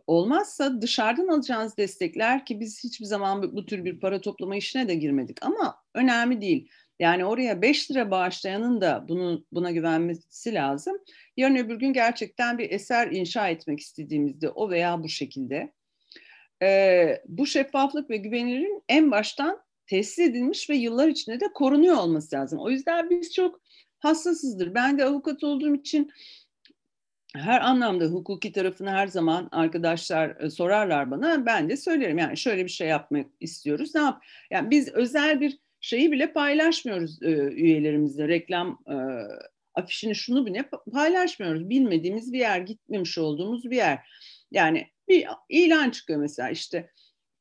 olmazsa 0.08 0.82
dışarıdan 0.82 1.28
alacağınız 1.28 1.78
destekler 1.78 2.46
ki 2.46 2.60
biz 2.60 2.84
hiçbir 2.84 3.06
zaman 3.06 3.56
bu, 3.56 3.66
tür 3.66 3.86
bir 3.86 4.00
para 4.00 4.22
toplama 4.22 4.56
işine 4.56 4.88
de 4.88 4.96
girmedik 4.96 5.46
ama 5.46 5.76
önemli 5.94 6.42
değil. 6.42 6.70
Yani 7.00 7.26
oraya 7.26 7.62
5 7.62 7.92
lira 7.92 8.12
bağışlayanın 8.12 8.82
da 8.82 9.06
bunu, 9.10 9.46
buna 9.52 9.72
güvenmesi 9.72 10.54
lazım. 10.54 10.98
Yarın 11.38 11.56
öbür 11.56 11.76
gün 11.76 11.94
gerçekten 11.94 12.58
bir 12.58 12.72
eser 12.72 13.12
inşa 13.12 13.50
etmek 13.50 13.80
istediğimizde 13.80 14.50
o 14.50 14.70
veya 14.70 15.04
bu 15.04 15.10
şekilde 15.10 15.74
e, 16.64 17.22
bu 17.28 17.46
şeffaflık 17.46 18.10
ve 18.10 18.18
güvenilirliğin 18.18 18.84
en 18.90 19.12
baştan 19.12 19.62
tesis 19.88 20.20
edilmiş 20.20 20.70
ve 20.70 20.76
yıllar 20.76 21.08
içinde 21.08 21.40
de 21.40 21.54
korunuyor 21.54 21.98
olması 21.98 22.36
lazım. 22.36 22.60
O 22.60 22.70
yüzden 22.70 23.10
biz 23.10 23.34
çok 23.34 23.62
hassasızdır. 24.00 24.76
Ben 24.76 24.98
de 24.98 25.06
avukat 25.06 25.44
olduğum 25.44 25.76
için 25.76 26.12
her 27.36 27.62
anlamda 27.62 28.06
hukuki 28.06 28.52
tarafını 28.52 28.90
her 28.90 29.08
zaman 29.08 29.50
arkadaşlar 29.52 30.42
e, 30.42 30.50
sorarlar 30.50 31.12
bana. 31.12 31.46
Ben 31.46 31.70
de 31.70 31.78
söylerim 31.78 32.18
yani 32.18 32.38
şöyle 32.38 32.66
bir 32.66 32.70
şey 32.70 32.88
yapmak 32.88 33.26
istiyoruz. 33.40 33.96
Ne 33.96 34.02
yap? 34.02 34.24
Yani 34.52 34.70
biz 34.70 34.94
özel 34.94 35.42
bir 35.42 35.60
şeyi 35.82 36.12
bile 36.12 36.34
paylaşmıyoruz 36.34 37.24
e, 37.24 37.32
üyelerimizle. 37.36 38.28
Reklam 38.28 38.80
e, 38.88 38.96
afişini 39.76 40.16
şunu 40.16 40.46
bile 40.46 40.70
paylaşmıyoruz. 40.94 41.70
Bilmediğimiz 41.70 42.34
bir 42.34 42.40
yer, 42.40 42.60
gitmemiş 42.60 43.18
olduğumuz 43.18 43.72
bir 43.72 43.78
yer. 43.78 44.00
Yani 44.52 44.88
bir 45.08 45.28
ilan 45.50 45.90
çıkıyor 45.90 46.20
mesela 46.20 46.50
işte 46.50 46.90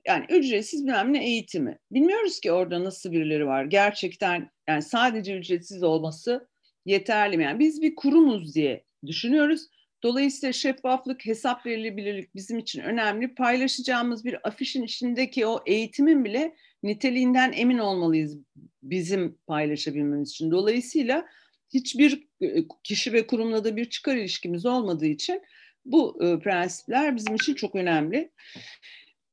yani 0.06 0.24
ücretsiz 0.28 0.86
bilmem 0.86 1.12
ne 1.12 1.24
eğitimi. 1.24 1.78
Bilmiyoruz 1.90 2.40
ki 2.40 2.52
orada 2.52 2.84
nasıl 2.84 3.12
birileri 3.12 3.46
var. 3.46 3.64
Gerçekten 3.64 4.50
yani 4.68 4.82
sadece 4.82 5.38
ücretsiz 5.38 5.82
olması 5.82 6.48
yeterli 6.86 7.36
mi? 7.36 7.44
Yani 7.44 7.58
biz 7.58 7.82
bir 7.82 7.94
kurumuz 7.94 8.54
diye 8.54 8.84
düşünüyoruz. 9.06 9.66
Dolayısıyla 10.02 10.52
şeffaflık, 10.52 11.26
hesap 11.26 11.66
verilebilirlik 11.66 12.34
bizim 12.34 12.58
için 12.58 12.80
önemli. 12.80 13.34
Paylaşacağımız 13.34 14.24
bir 14.24 14.48
afişin 14.48 14.82
içindeki 14.82 15.46
o 15.46 15.62
eğitimin 15.66 16.24
bile 16.24 16.56
niteliğinden 16.82 17.52
emin 17.52 17.78
olmalıyız 17.78 18.38
bizim 18.82 19.38
paylaşabilmemiz 19.46 20.30
için. 20.30 20.50
Dolayısıyla 20.50 21.26
hiçbir 21.74 22.28
e, 22.40 22.64
kişi 22.82 23.12
ve 23.12 23.26
kurumla 23.26 23.64
da 23.64 23.76
bir 23.76 23.84
çıkar 23.84 24.16
ilişkimiz 24.16 24.66
olmadığı 24.66 25.06
için 25.06 25.42
bu 25.84 26.24
e, 26.24 26.38
prensipler 26.38 27.16
bizim 27.16 27.34
için 27.34 27.54
çok 27.54 27.74
önemli. 27.74 28.30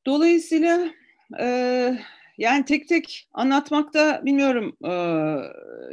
Dolayısıyla 0.06 0.90
e, 1.40 1.98
yani 2.38 2.66
tek 2.66 2.88
tek 2.88 3.28
anlatmakta 3.34 4.22
bilmiyorum 4.26 4.78
e, 4.86 4.92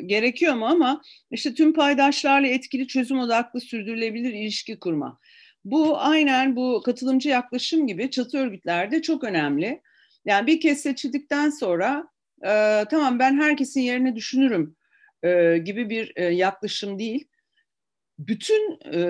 gerekiyor 0.06 0.54
mu 0.54 0.66
ama 0.66 1.02
işte 1.30 1.54
tüm 1.54 1.72
paydaşlarla 1.72 2.46
etkili 2.46 2.86
çözüm 2.86 3.18
odaklı 3.18 3.60
sürdürülebilir 3.60 4.32
ilişki 4.32 4.78
kurma. 4.78 5.18
Bu 5.64 5.98
aynen 6.00 6.56
bu 6.56 6.82
katılımcı 6.84 7.28
yaklaşım 7.28 7.86
gibi 7.86 8.10
çatı 8.10 8.38
örgütlerde 8.38 9.02
çok 9.02 9.24
önemli. 9.24 9.82
Yani 10.24 10.46
bir 10.46 10.60
kez 10.60 10.80
seçildikten 10.80 11.50
sonra 11.50 12.08
e, 12.46 12.84
tamam 12.90 13.18
ben 13.18 13.40
herkesin 13.40 13.80
yerine 13.80 14.16
düşünürüm 14.16 14.76
e, 15.22 15.58
gibi 15.58 15.90
bir 15.90 16.12
e, 16.16 16.24
yaklaşım 16.24 16.98
değil. 16.98 17.28
Bütün 18.18 18.78
e, 18.94 19.00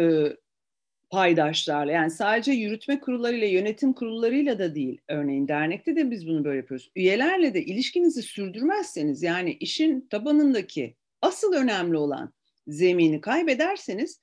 paydaşlarla 1.15 1.93
yani 1.93 2.11
sadece 2.11 2.53
yürütme 2.53 3.01
kurullarıyla 3.01 3.47
yönetim 3.47 3.93
kurullarıyla 3.93 4.59
da 4.59 4.75
değil 4.75 5.01
örneğin 5.09 5.49
dernekte 5.49 5.97
de 5.97 6.11
biz 6.11 6.27
bunu 6.29 6.45
böyle 6.45 6.57
yapıyoruz. 6.57 6.91
Üyelerle 6.97 7.55
de 7.55 7.65
ilişkinizi 7.65 8.23
sürdürmezseniz 8.23 9.23
yani 9.23 9.53
işin 9.53 10.01
tabanındaki 10.11 10.97
asıl 11.23 11.53
önemli 11.53 11.97
olan 11.97 12.33
zemini 12.67 13.21
kaybederseniz 13.21 14.21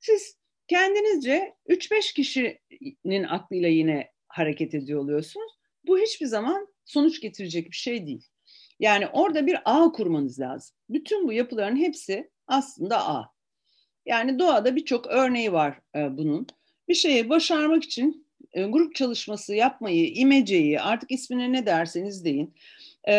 siz 0.00 0.36
kendinizce 0.68 1.54
3-5 1.68 2.14
kişinin 2.14 3.24
aklıyla 3.24 3.68
yine 3.68 4.10
hareket 4.28 4.74
ediyor 4.74 5.00
oluyorsunuz. 5.00 5.52
Bu 5.86 5.98
hiçbir 5.98 6.26
zaman 6.26 6.68
sonuç 6.84 7.20
getirecek 7.20 7.70
bir 7.70 7.76
şey 7.76 8.06
değil. 8.06 8.26
Yani 8.80 9.06
orada 9.06 9.46
bir 9.46 9.58
ağ 9.64 9.92
kurmanız 9.92 10.40
lazım. 10.40 10.76
Bütün 10.88 11.28
bu 11.28 11.32
yapıların 11.32 11.76
hepsi 11.76 12.30
aslında 12.46 13.08
ağ. 13.08 13.39
Yani 14.06 14.38
doğada 14.38 14.76
birçok 14.76 15.06
örneği 15.06 15.52
var 15.52 15.78
e, 15.96 16.16
bunun. 16.16 16.46
Bir 16.88 16.94
şeyi 16.94 17.28
başarmak 17.28 17.84
için 17.84 18.26
e, 18.52 18.64
grup 18.64 18.94
çalışması 18.94 19.54
yapmayı, 19.54 20.08
imeceyi, 20.14 20.80
artık 20.80 21.10
ismine 21.10 21.52
ne 21.52 21.66
derseniz 21.66 22.24
deyin. 22.24 22.54
E, 23.04 23.14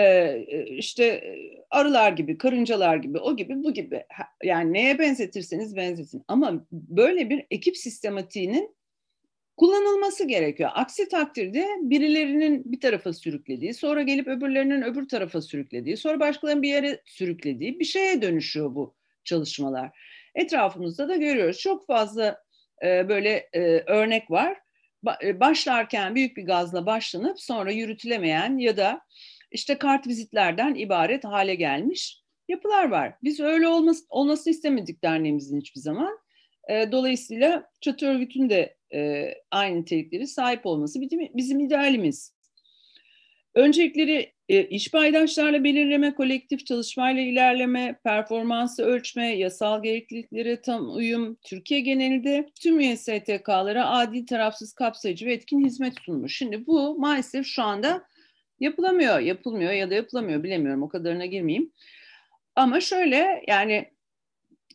e 0.47 0.65
işte 0.67 1.05
e, 1.05 1.63
arılar 1.69 2.11
gibi, 2.11 2.37
karıncalar 2.37 2.95
gibi, 2.95 3.17
o 3.17 3.35
gibi, 3.35 3.63
bu 3.63 3.73
gibi. 3.73 4.03
Yani 4.43 4.73
neye 4.73 4.99
benzetirseniz 4.99 5.75
benzetin. 5.75 6.23
Ama 6.27 6.65
böyle 6.71 7.29
bir 7.29 7.45
ekip 7.51 7.77
sistematiğinin 7.77 8.75
kullanılması 9.57 10.27
gerekiyor. 10.27 10.69
Aksi 10.73 11.09
takdirde 11.09 11.67
birilerinin 11.81 12.71
bir 12.71 12.79
tarafa 12.79 13.13
sürüklediği, 13.13 13.73
sonra 13.73 14.01
gelip 14.01 14.27
öbürlerinin 14.27 14.81
öbür 14.81 15.07
tarafa 15.07 15.41
sürüklediği, 15.41 15.97
sonra 15.97 16.19
başkalarının 16.19 16.61
bir 16.61 16.69
yere 16.69 17.01
sürüklediği 17.05 17.79
bir 17.79 17.85
şeye 17.85 18.21
dönüşüyor 18.21 18.75
bu 18.75 18.95
çalışmalar 19.23 19.91
etrafımızda 20.35 21.09
da 21.09 21.15
görüyoruz. 21.15 21.59
Çok 21.59 21.87
fazla 21.87 22.43
e, 22.83 23.09
böyle 23.09 23.49
e, 23.53 23.61
örnek 23.85 24.31
var. 24.31 24.57
Ba, 25.03 25.17
e, 25.23 25.39
başlarken 25.39 26.15
büyük 26.15 26.37
bir 26.37 26.45
gazla 26.45 26.85
başlanıp 26.85 27.41
sonra 27.41 27.71
yürütülemeyen 27.71 28.57
ya 28.57 28.77
da 28.77 29.01
işte 29.51 29.77
kart 29.77 30.07
vizitlerden 30.07 30.75
ibaret 30.75 31.23
hale 31.23 31.55
gelmiş 31.55 32.21
yapılar 32.47 32.89
var. 32.89 33.13
Biz 33.23 33.39
öyle 33.39 33.67
olması, 33.67 34.05
olmasını 34.09 34.53
istemedik 34.53 35.03
derneğimizin 35.03 35.59
hiçbir 35.59 35.81
zaman. 35.81 36.19
E, 36.69 36.91
dolayısıyla 36.91 37.69
çatı 37.81 38.07
örgütün 38.07 38.49
de 38.49 38.75
e, 38.93 39.33
aynı 39.51 39.81
nitelikleri 39.81 40.27
sahip 40.27 40.65
olması 40.65 41.01
bizim, 41.01 41.19
bizim 41.33 41.59
idealimiz. 41.59 42.35
Öncelikleri 43.55 44.33
iş 44.51 44.91
paydaşlarla 44.91 45.63
belirleme, 45.63 46.15
kolektif 46.15 46.65
çalışmayla 46.65 47.21
ilerleme, 47.21 47.99
performansı 48.03 48.83
ölçme, 48.83 49.37
yasal 49.37 49.83
gerekliliklere 49.83 50.61
tam 50.61 50.95
uyum, 50.95 51.35
Türkiye 51.35 51.79
genelinde 51.79 52.49
tüm 52.61 52.79
üye 52.79 52.97
STK'lara 52.97 53.89
adil, 53.89 54.25
tarafsız, 54.25 54.73
kapsayıcı 54.73 55.25
ve 55.25 55.33
etkin 55.33 55.65
hizmet 55.65 55.93
sunmuş. 56.05 56.37
Şimdi 56.37 56.67
bu 56.67 56.99
maalesef 56.99 57.45
şu 57.45 57.63
anda 57.63 58.03
yapılamıyor, 58.59 59.19
yapılmıyor 59.19 59.71
ya 59.71 59.89
da 59.89 59.93
yapılamıyor 59.93 60.43
bilemiyorum 60.43 60.83
o 60.83 60.89
kadarına 60.89 61.25
girmeyeyim. 61.25 61.71
Ama 62.55 62.81
şöyle 62.81 63.43
yani 63.47 63.91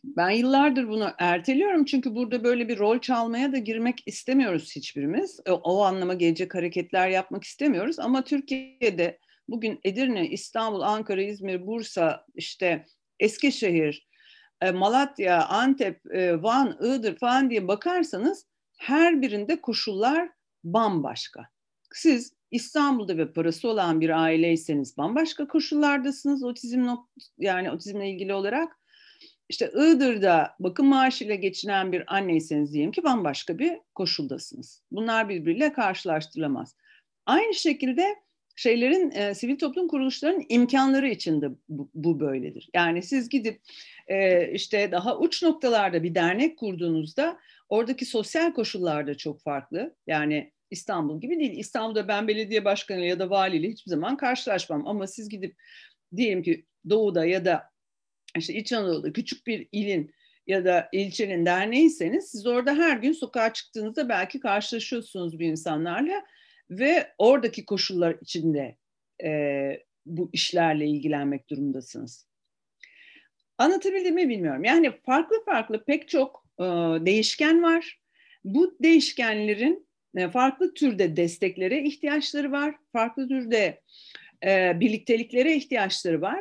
ben 0.03 0.29
yıllardır 0.29 0.87
bunu 0.87 1.09
erteliyorum 1.17 1.85
çünkü 1.85 2.15
burada 2.15 2.43
böyle 2.43 2.69
bir 2.69 2.77
rol 2.77 2.99
çalmaya 2.99 3.51
da 3.51 3.57
girmek 3.57 4.03
istemiyoruz 4.05 4.75
hiçbirimiz. 4.75 5.39
O, 5.49 5.51
o 5.51 5.81
anlama 5.81 6.13
gelecek 6.13 6.55
hareketler 6.55 7.09
yapmak 7.09 7.43
istemiyoruz 7.43 7.99
ama 7.99 8.23
Türkiye'de 8.23 9.19
bugün 9.47 9.79
Edirne, 9.83 10.29
İstanbul, 10.29 10.81
Ankara, 10.81 11.21
İzmir, 11.21 11.67
Bursa, 11.67 12.25
işte 12.35 12.85
Eskişehir, 13.19 14.07
e, 14.61 14.71
Malatya, 14.71 15.45
Antep, 15.45 16.15
e, 16.15 16.43
Van, 16.43 16.77
Iğdır 16.81 17.17
falan 17.17 17.49
diye 17.49 17.67
bakarsanız 17.67 18.45
her 18.77 19.21
birinde 19.21 19.61
koşullar 19.61 20.29
bambaşka. 20.63 21.49
Siz 21.93 22.33
İstanbul'da 22.51 23.17
ve 23.17 23.33
parası 23.33 23.69
olan 23.69 24.01
bir 24.01 24.23
aileyseniz 24.23 24.97
bambaşka 24.97 25.47
koşullardasınız 25.47 26.43
otizm 26.43 26.87
yani 27.37 27.71
otizmle 27.71 28.09
ilgili 28.09 28.33
olarak. 28.33 28.77
İşte 29.49 29.71
Iğdır'da 29.75 30.55
bakım 30.59 30.87
maaşıyla 30.87 31.35
geçinen 31.35 31.91
bir 31.91 32.15
anneyseniz 32.15 32.73
diyelim 32.73 32.91
ki 32.91 33.03
bambaşka 33.03 33.59
bir 33.59 33.79
koşuldasınız. 33.95 34.83
Bunlar 34.91 35.29
birbiriyle 35.29 35.73
karşılaştırılamaz. 35.73 36.75
Aynı 37.25 37.53
şekilde 37.53 38.15
şeylerin 38.57 39.11
e, 39.11 39.33
sivil 39.33 39.57
toplum 39.57 39.87
kuruluşlarının 39.87 40.45
imkanları 40.49 41.09
içinde 41.09 41.49
bu, 41.69 41.89
bu 41.93 42.19
böyledir. 42.19 42.69
Yani 42.73 43.03
siz 43.03 43.29
gidip 43.29 43.61
e, 44.07 44.51
işte 44.51 44.91
daha 44.91 45.17
uç 45.17 45.43
noktalarda 45.43 46.03
bir 46.03 46.15
dernek 46.15 46.57
kurduğunuzda 46.57 47.39
oradaki 47.69 48.05
sosyal 48.05 48.53
koşullar 48.53 49.07
da 49.07 49.17
çok 49.17 49.41
farklı. 49.41 49.95
Yani 50.07 50.51
İstanbul 50.71 51.21
gibi 51.21 51.39
değil. 51.39 51.57
İstanbul'da 51.57 52.07
ben 52.07 52.27
belediye 52.27 52.65
başkanı 52.65 53.05
ya 53.05 53.19
da 53.19 53.29
valiyle 53.29 53.69
hiçbir 53.69 53.89
zaman 53.89 54.17
karşılaşmam. 54.17 54.87
Ama 54.87 55.07
siz 55.07 55.29
gidip 55.29 55.55
diyelim 56.15 56.43
ki 56.43 56.65
doğuda 56.89 57.25
ya 57.25 57.45
da 57.45 57.63
işte 58.37 58.53
İç 58.53 58.73
Anadolu'da 58.73 59.13
küçük 59.13 59.47
bir 59.47 59.67
ilin 59.71 60.13
ya 60.47 60.65
da 60.65 60.89
ilçenin 60.91 61.45
derneğiyseniz 61.45 62.31
siz 62.31 62.47
orada 62.47 62.75
her 62.75 62.97
gün 62.97 63.13
sokağa 63.13 63.53
çıktığınızda 63.53 64.09
belki 64.09 64.39
karşılaşıyorsunuz 64.39 65.39
bu 65.39 65.43
insanlarla 65.43 66.23
ve 66.69 67.07
oradaki 67.17 67.65
koşullar 67.65 68.17
içinde 68.21 68.77
e, 69.23 69.71
bu 70.05 70.29
işlerle 70.33 70.87
ilgilenmek 70.87 71.49
durumundasınız. 71.49 72.27
Anlatabildim 73.57 74.15
mi 74.15 74.29
bilmiyorum. 74.29 74.63
Yani 74.63 74.91
farklı 75.05 75.45
farklı 75.45 75.85
pek 75.85 76.09
çok 76.09 76.45
e, 76.59 76.63
değişken 77.05 77.63
var. 77.63 77.99
Bu 78.43 78.77
değişkenlerin 78.81 79.87
e, 80.15 80.29
farklı 80.29 80.73
türde 80.73 81.17
desteklere 81.17 81.83
ihtiyaçları 81.83 82.51
var. 82.51 82.75
Farklı 82.91 83.27
türde 83.27 83.81
e, 84.45 84.79
birlikteliklere 84.79 85.55
ihtiyaçları 85.55 86.21
var. 86.21 86.39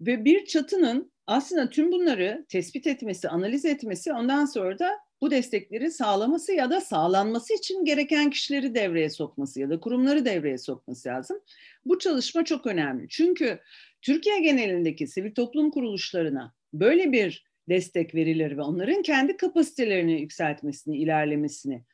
Ve 0.00 0.24
bir 0.24 0.46
çatının 0.46 1.12
aslında 1.26 1.70
tüm 1.70 1.92
bunları 1.92 2.46
tespit 2.48 2.86
etmesi, 2.86 3.28
analiz 3.28 3.64
etmesi 3.64 4.12
ondan 4.12 4.44
sonra 4.44 4.78
da 4.78 5.05
bu 5.20 5.30
destekleri 5.30 5.90
sağlaması 5.90 6.52
ya 6.52 6.70
da 6.70 6.80
sağlanması 6.80 7.54
için 7.54 7.84
gereken 7.84 8.30
kişileri 8.30 8.74
devreye 8.74 9.10
sokması 9.10 9.60
ya 9.60 9.70
da 9.70 9.80
kurumları 9.80 10.24
devreye 10.24 10.58
sokması 10.58 11.08
lazım. 11.08 11.40
Bu 11.84 11.98
çalışma 11.98 12.44
çok 12.44 12.66
önemli. 12.66 13.08
Çünkü 13.08 13.58
Türkiye 14.02 14.40
genelindeki 14.40 15.06
sivil 15.06 15.34
toplum 15.34 15.70
kuruluşlarına 15.70 16.54
böyle 16.72 17.12
bir 17.12 17.46
destek 17.68 18.14
verilir 18.14 18.56
ve 18.56 18.62
onların 18.62 19.02
kendi 19.02 19.36
kapasitelerini 19.36 20.20
yükseltmesini, 20.20 20.96
ilerlemesini 20.96 21.84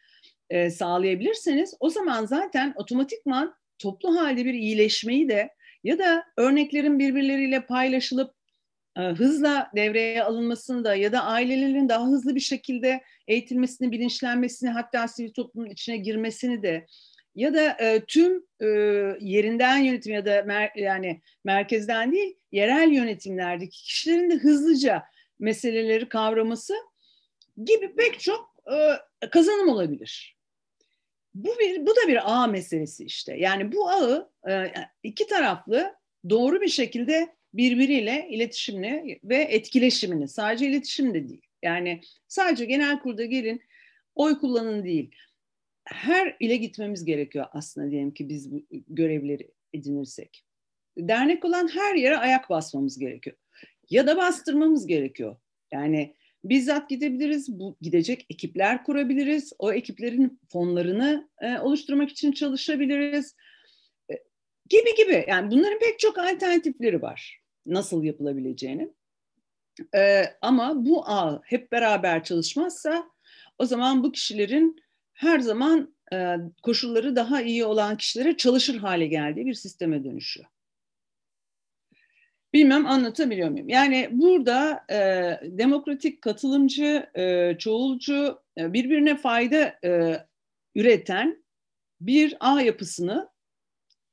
e, 0.51 0.71
sağlayabilirseniz 0.71 1.75
o 1.81 1.91
zaman 1.91 2.27
zaten 2.27 2.73
otomatikman 2.77 3.55
toplu 3.79 4.21
halde 4.21 4.45
bir 4.45 4.55
iyileşmeyi 4.55 5.29
de 5.29 5.49
ya 5.85 5.99
da 5.99 6.25
örneklerin 6.37 6.99
birbirleriyle 6.99 7.67
paylaşılıp 7.67 8.35
hızla 8.97 9.71
devreye 9.77 10.23
alınmasını 10.23 10.85
da 10.85 10.95
ya 10.95 11.13
da 11.13 11.23
ailelerin 11.25 11.89
daha 11.89 12.07
hızlı 12.07 12.35
bir 12.35 12.41
şekilde 12.41 13.03
eğitilmesini, 13.29 13.93
bilinçlenmesini 13.93 14.71
hatta 14.71 15.09
sivil 15.09 15.33
toplumun 15.33 15.71
içine 15.71 15.97
girmesini 15.97 16.63
de 16.63 16.87
ya 17.35 17.55
da 17.55 17.77
e, 17.81 18.05
tüm 18.09 18.47
e, 18.61 18.67
yerinden 19.21 19.79
yönetim 19.79 20.15
ya 20.15 20.27
da 20.27 20.43
mer, 20.47 20.71
yani 20.77 21.21
merkezden 21.45 22.13
değil 22.13 22.37
yerel 22.53 22.93
yönetimlerdeki 22.93 23.83
kişilerin 23.83 24.31
de 24.31 24.35
hızlıca 24.35 25.03
meseleleri 25.39 26.09
kavraması 26.09 26.75
gibi 27.65 27.95
pek 27.95 28.21
çok 28.21 28.55
e, 29.23 29.29
kazanım 29.29 29.69
olabilir. 29.69 30.37
Bu 31.35 31.49
bir 31.61 31.87
bu 31.87 31.91
da 31.91 32.09
bir 32.09 32.33
ağ 32.33 32.47
meselesi 32.47 33.05
işte. 33.05 33.37
Yani 33.37 33.73
bu 33.73 33.89
ağı 33.89 34.31
e, 34.49 34.73
iki 35.03 35.27
taraflı 35.27 35.95
doğru 36.31 36.61
bir 36.61 36.69
şekilde 36.69 37.37
birbiriyle 37.55 38.29
iletişimini 38.31 39.19
ve 39.25 39.37
etkileşimini 39.37 40.29
sadece 40.29 40.69
iletişim 40.69 41.15
de 41.15 41.29
değil. 41.29 41.47
Yani 41.63 42.01
sadece 42.29 42.65
genel 42.65 43.01
kurda 43.01 43.25
gelin 43.25 43.63
oy 44.15 44.39
kullanın 44.39 44.85
değil. 44.85 45.15
Her 45.85 46.37
ile 46.41 46.57
gitmemiz 46.57 47.05
gerekiyor 47.05 47.47
aslında 47.53 47.91
diyelim 47.91 48.15
ki 48.15 48.29
biz 48.29 48.53
bu 48.53 48.63
görevleri 48.89 49.51
edinirsek. 49.73 50.45
Dernek 50.99 51.45
olan 51.45 51.69
her 51.69 51.95
yere 51.95 52.17
ayak 52.17 52.51
basmamız 52.51 52.99
gerekiyor. 52.99 53.37
Ya 53.91 54.07
da 54.07 54.17
bastırmamız 54.17 54.87
gerekiyor. 54.87 55.37
Yani 55.73 56.15
bizzat 56.45 56.91
gidebiliriz, 56.91 57.59
bu 57.59 57.77
gidecek 57.81 58.27
ekipler 58.31 58.85
kurabiliriz, 58.85 59.53
o 59.59 59.73
ekiplerin 59.73 60.41
fonlarını 60.53 61.29
e, 61.41 61.59
oluşturmak 61.59 62.11
için 62.11 62.33
çalışabiliriz 62.33 63.37
e, 64.11 64.15
gibi 64.69 64.95
gibi. 64.97 65.25
Yani 65.29 65.51
bunların 65.51 65.79
pek 65.79 65.99
çok 65.99 66.19
alternatifleri 66.19 67.03
var 67.03 67.42
nasıl 67.67 68.03
yapılabileceğini. 68.03 68.93
E, 69.95 70.25
ama 70.41 70.85
bu 70.85 71.09
ağ 71.09 71.41
hep 71.45 71.73
beraber 71.73 72.25
çalışmazsa 72.25 73.11
o 73.59 73.67
zaman 73.67 74.03
bu 74.03 74.13
kişilerin 74.13 74.83
her 75.15 75.41
zaman 75.41 75.95
e, 76.13 76.37
koşulları 76.63 77.17
daha 77.17 77.43
iyi 77.43 77.65
olan 77.65 77.97
kişilere 77.97 78.37
çalışır 78.37 78.77
hale 78.77 79.07
geldiği 79.07 79.47
bir 79.47 79.55
sisteme 79.55 80.05
dönüşüyor. 80.05 80.47
Bilmem 82.53 82.87
anlatabiliyor 82.87 83.49
muyum? 83.49 83.69
Yani 83.69 84.09
burada 84.13 84.85
e, 84.91 84.99
demokratik, 85.45 86.23
katılımcı, 86.23 87.11
e, 87.15 87.57
çoğulcu, 87.59 88.43
e, 88.59 88.73
birbirine 88.73 89.17
fayda 89.17 89.79
e, 89.85 90.21
üreten 90.75 91.45
bir 92.01 92.37
ağ 92.41 92.61
yapısını 92.61 93.32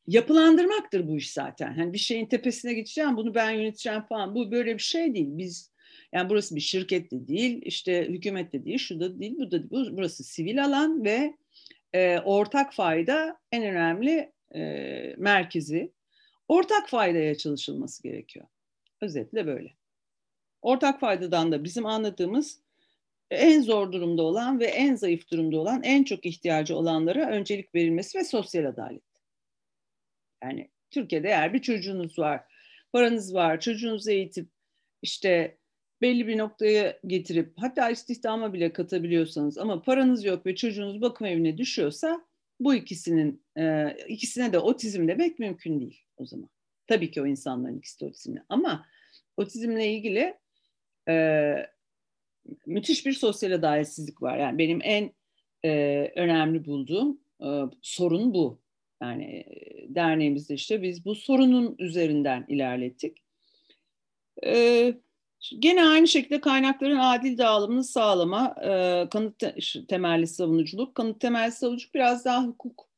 yapılandırmaktır 0.10 1.08
bu 1.08 1.18
iş 1.18 1.32
zaten. 1.32 1.74
Hani 1.74 1.94
bir 1.94 1.98
şeyin 1.98 2.26
tepesine 2.26 2.74
geçeceğim, 2.74 3.18
bunu 3.18 3.36
ben 3.36 3.52
yöneteceğim 3.52 4.02
falan. 4.02 4.36
Bu 4.36 4.52
böyle 4.52 4.74
bir 4.74 4.84
şey 4.84 5.14
değil. 5.14 5.28
Biz 5.30 5.72
yani 6.14 6.30
burası 6.30 6.56
bir 6.56 6.62
şirket 6.62 7.12
de 7.12 7.28
değil, 7.28 7.62
işte 7.64 8.08
hükümet 8.10 8.54
de 8.54 8.66
değil, 8.66 8.78
şu 8.78 9.00
da 9.00 9.20
değil, 9.20 9.36
bu 9.38 9.52
da 9.52 9.70
değil. 9.70 9.90
Burası 9.92 10.24
sivil 10.24 10.66
alan 10.66 11.04
ve 11.04 11.34
e, 11.94 12.20
ortak 12.20 12.74
fayda 12.74 13.40
en 13.52 13.64
önemli 13.64 14.32
e, 14.56 14.62
merkezi. 15.18 15.92
Ortak 16.48 16.90
faydaya 16.90 17.36
çalışılması 17.36 18.04
gerekiyor. 18.04 18.46
Özetle 19.02 19.48
böyle. 19.48 19.74
Ortak 20.62 21.00
faydadan 21.00 21.52
da 21.52 21.64
bizim 21.64 21.86
anladığımız 21.86 22.60
en 23.32 23.62
zor 23.62 23.92
durumda 23.92 24.24
olan 24.24 24.60
ve 24.60 24.66
en 24.66 24.96
zayıf 24.96 25.32
durumda 25.32 25.60
olan, 25.60 25.84
en 25.84 26.04
çok 26.04 26.26
ihtiyacı 26.26 26.76
olanlara 26.76 27.30
öncelik 27.30 27.76
verilmesi 27.76 28.18
ve 28.18 28.24
sosyal 28.24 28.66
adalet. 28.66 29.09
Yani 30.44 30.70
Türkiye'de 30.92 31.28
eğer 31.28 31.54
bir 31.54 31.62
çocuğunuz 31.62 32.20
var, 32.20 32.42
paranız 32.92 33.34
var, 33.34 33.60
çocuğunuzu 33.60 34.12
eğitip 34.12 34.50
işte 35.02 35.58
belli 36.02 36.28
bir 36.28 36.38
noktaya 36.38 37.00
getirip 37.08 37.54
hatta 37.58 37.90
istihdama 37.90 38.54
bile 38.54 38.74
katabiliyorsanız 38.74 39.58
ama 39.58 39.82
paranız 39.82 40.26
yok 40.26 40.46
ve 40.46 40.56
çocuğunuz 40.56 41.02
bakım 41.02 41.28
evine 41.28 41.58
düşüyorsa 41.58 42.26
bu 42.60 42.76
ikisinin 42.76 43.44
e, 43.58 43.96
ikisine 44.08 44.54
de 44.54 44.60
otizm 44.60 45.08
demek 45.08 45.40
mümkün 45.40 45.80
değil 45.80 46.02
o 46.18 46.26
zaman. 46.26 46.50
Tabii 46.88 47.12
ki 47.12 47.22
o 47.22 47.26
insanların 47.26 47.78
ikisi 47.78 48.00
de 48.00 48.06
otizmli 48.06 48.44
ama 48.50 48.86
otizmle 49.38 49.94
ilgili 49.94 50.38
e, 51.10 51.56
müthiş 52.66 53.06
bir 53.06 53.14
sosyal 53.14 53.52
adaletsizlik 53.52 54.22
var. 54.22 54.38
Yani 54.38 54.58
benim 54.58 54.80
en 54.84 55.12
e, 55.66 55.72
önemli 56.16 56.66
bulduğum 56.66 57.20
e, 57.42 57.48
sorun 57.82 58.34
bu. 58.34 58.62
Yani 59.02 59.46
derneğimizde 59.90 60.54
işte 60.54 60.82
biz 60.82 61.06
bu 61.06 61.16
sorunun 61.16 61.76
üzerinden 61.80 62.46
ilerlettik. 62.48 63.18
Ee, 64.46 64.94
gene 65.60 65.86
aynı 65.86 66.08
şekilde 66.08 66.42
kaynakların 66.42 67.00
adil 67.00 67.38
dağılımını 67.38 67.84
sağlama, 67.84 68.56
e, 68.62 68.70
kanıt 69.10 69.44
temelli 69.88 70.28
savunuculuk. 70.28 70.96
Kanıt 70.96 71.22
temelli 71.22 71.52
savunuculuk 71.52 71.96
biraz 71.96 72.26
daha 72.26 72.44
hukuk 72.44 72.90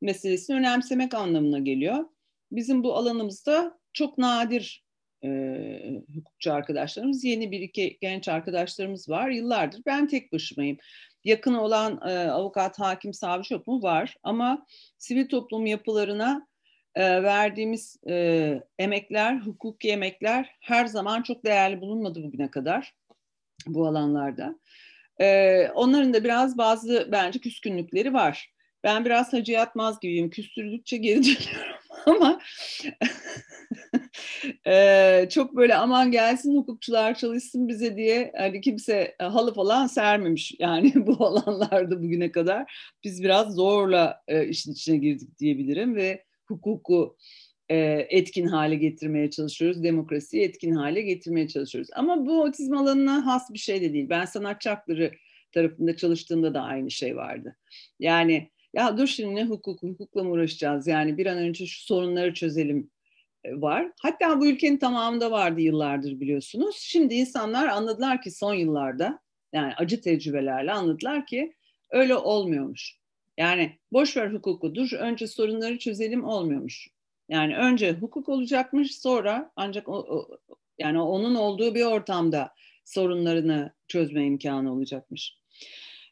meselesini 0.00 0.56
önemsemek 0.56 1.14
anlamına 1.14 1.58
geliyor. 1.58 2.04
Bizim 2.52 2.84
bu 2.84 2.96
alanımızda 2.96 3.78
çok 3.92 4.18
nadir 4.18 4.84
e, 5.24 6.02
hukukçu 6.14 6.52
arkadaşlarımız, 6.52 7.24
yeni 7.24 7.50
bir 7.50 7.60
iki 7.60 7.98
genç 8.00 8.28
arkadaşlarımız 8.28 9.08
var. 9.08 9.30
Yıllardır 9.30 9.82
ben 9.86 10.08
tek 10.08 10.32
başımayım 10.32 10.78
yakın 11.24 11.54
olan 11.54 12.00
e, 12.06 12.30
avukat, 12.30 12.78
hakim, 12.78 13.14
savcı 13.14 13.54
yok 13.54 13.66
mu? 13.66 13.82
Var. 13.82 14.16
Ama 14.22 14.66
sivil 14.98 15.28
toplum 15.28 15.66
yapılarına 15.66 16.46
e, 16.94 17.22
verdiğimiz 17.22 17.96
e, 18.08 18.54
emekler, 18.78 19.40
hukuki 19.40 19.90
emekler 19.90 20.56
her 20.60 20.86
zaman 20.86 21.22
çok 21.22 21.44
değerli 21.44 21.80
bulunmadı 21.80 22.22
bugüne 22.22 22.50
kadar 22.50 22.94
bu 23.66 23.86
alanlarda. 23.86 24.54
E, 25.20 25.68
onların 25.74 26.14
da 26.14 26.24
biraz 26.24 26.58
bazı 26.58 27.08
bence 27.12 27.38
küskünlükleri 27.38 28.12
var. 28.12 28.52
Ben 28.84 29.04
biraz 29.04 29.32
Hacı 29.32 29.52
Yatmaz 29.52 30.00
gibiyim. 30.00 30.30
Küstürdükçe 30.30 30.96
geri 30.96 31.22
dönüyorum. 31.24 31.76
ama 32.06 32.40
e, 34.66 35.28
çok 35.30 35.56
böyle 35.56 35.74
aman 35.74 36.10
gelsin 36.10 36.56
hukukçular 36.56 37.14
çalışsın 37.14 37.68
bize 37.68 37.96
diye 37.96 38.32
hani 38.36 38.60
kimse 38.60 39.16
e, 39.20 39.24
halı 39.24 39.54
falan 39.54 39.86
sermemiş 39.86 40.54
yani 40.58 40.92
bu 41.06 41.26
alanlarda 41.26 42.02
bugüne 42.02 42.32
kadar 42.32 42.72
biz 43.04 43.22
biraz 43.22 43.54
zorla 43.54 44.22
e, 44.28 44.46
işin 44.48 44.72
içine 44.72 44.96
girdik 44.96 45.38
diyebilirim 45.38 45.96
ve 45.96 46.24
hukuku 46.46 47.16
e, 47.70 48.06
etkin 48.10 48.46
hale 48.46 48.74
getirmeye 48.74 49.30
çalışıyoruz. 49.30 49.82
Demokrasiyi 49.82 50.42
etkin 50.42 50.74
hale 50.74 51.02
getirmeye 51.02 51.48
çalışıyoruz. 51.48 51.90
Ama 51.94 52.26
bu 52.26 52.42
otizm 52.42 52.76
alanına 52.76 53.26
has 53.26 53.52
bir 53.52 53.58
şey 53.58 53.80
de 53.80 53.92
değil. 53.92 54.08
Ben 54.08 54.24
sanatçı 54.24 54.68
hakları 54.68 55.12
tarafında 55.52 55.96
çalıştığımda 55.96 56.54
da 56.54 56.62
aynı 56.62 56.90
şey 56.90 57.16
vardı. 57.16 57.56
Yani 57.98 58.50
ya 58.74 58.98
dur 58.98 59.06
şimdi 59.06 59.34
ne 59.34 59.44
hukuk, 59.44 59.82
hukukla 59.82 60.24
mı 60.24 60.30
uğraşacağız? 60.30 60.86
Yani 60.86 61.18
bir 61.18 61.26
an 61.26 61.38
önce 61.38 61.66
şu 61.66 61.84
sorunları 61.84 62.34
çözelim 62.34 62.90
var. 63.46 63.92
Hatta 64.02 64.40
bu 64.40 64.46
ülkenin 64.46 64.76
tamamında 64.76 65.30
vardı 65.30 65.60
yıllardır 65.60 66.20
biliyorsunuz. 66.20 66.76
Şimdi 66.76 67.14
insanlar 67.14 67.66
anladılar 67.66 68.22
ki 68.22 68.30
son 68.30 68.54
yıllarda 68.54 69.18
yani 69.52 69.74
acı 69.74 70.00
tecrübelerle 70.00 70.72
anladılar 70.72 71.26
ki 71.26 71.54
öyle 71.90 72.16
olmuyormuş. 72.16 72.96
Yani 73.38 73.78
boş 73.92 74.16
ver 74.16 74.32
hukuku 74.32 74.74
dur 74.74 74.92
önce 74.92 75.26
sorunları 75.26 75.78
çözelim 75.78 76.24
olmuyormuş. 76.24 76.88
Yani 77.28 77.56
önce 77.56 77.92
hukuk 77.92 78.28
olacakmış 78.28 78.98
sonra 78.98 79.52
ancak 79.56 79.88
o, 79.88 79.92
o, 79.92 80.28
yani 80.78 81.00
onun 81.00 81.34
olduğu 81.34 81.74
bir 81.74 81.84
ortamda 81.84 82.54
sorunlarını 82.84 83.72
çözme 83.88 84.26
imkanı 84.26 84.72
olacakmış. 84.72 85.36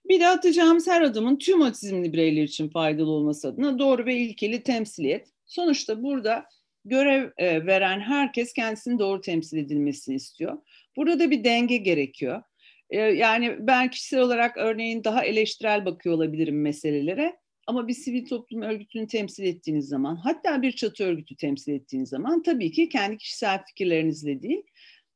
Bir 0.09 0.21
de 0.21 0.29
atacağımız 0.29 0.87
her 0.87 1.03
adımın 1.03 1.37
tüm 1.37 1.61
otizmli 1.61 2.13
bireyler 2.13 2.43
için 2.43 2.69
faydalı 2.69 3.11
olması 3.11 3.49
adına 3.49 3.79
doğru 3.79 4.07
ve 4.07 4.17
ilkeli 4.17 4.63
temsiliyet. 4.63 5.29
Sonuçta 5.47 6.03
burada 6.03 6.49
görev 6.89 7.31
e, 7.37 7.67
veren 7.67 8.01
herkes 8.01 8.53
kendisini 8.53 8.99
doğru 8.99 9.21
temsil 9.21 9.59
edilmesini 9.59 10.15
istiyor. 10.15 10.59
Burada 10.97 11.19
da 11.19 11.31
bir 11.31 11.45
denge 11.45 11.77
gerekiyor. 11.77 12.43
E, 12.91 12.99
yani 12.99 13.57
ben 13.61 13.91
kişisel 13.91 14.21
olarak 14.21 14.57
örneğin 14.57 15.05
daha 15.05 15.25
eleştirel 15.25 15.85
bakıyor 15.85 16.15
olabilirim 16.15 16.63
meselelere. 16.63 17.37
Ama 17.67 17.89
bir 17.89 17.95
sivil 17.95 18.27
toplum 18.27 18.63
örgütünü 18.63 19.07
temsil 19.07 19.45
ettiğiniz 19.45 19.89
zaman, 19.89 20.17
hatta 20.17 20.63
bir 20.63 20.73
çatı 20.73 21.05
örgütü 21.05 21.37
temsil 21.37 21.73
ettiğiniz 21.73 22.09
zaman 22.09 22.43
tabii 22.43 22.73
ki 22.73 22.89
kendi 22.89 23.17
kişisel 23.17 23.65
fikirlerinizle 23.65 24.43
değil, 24.43 24.63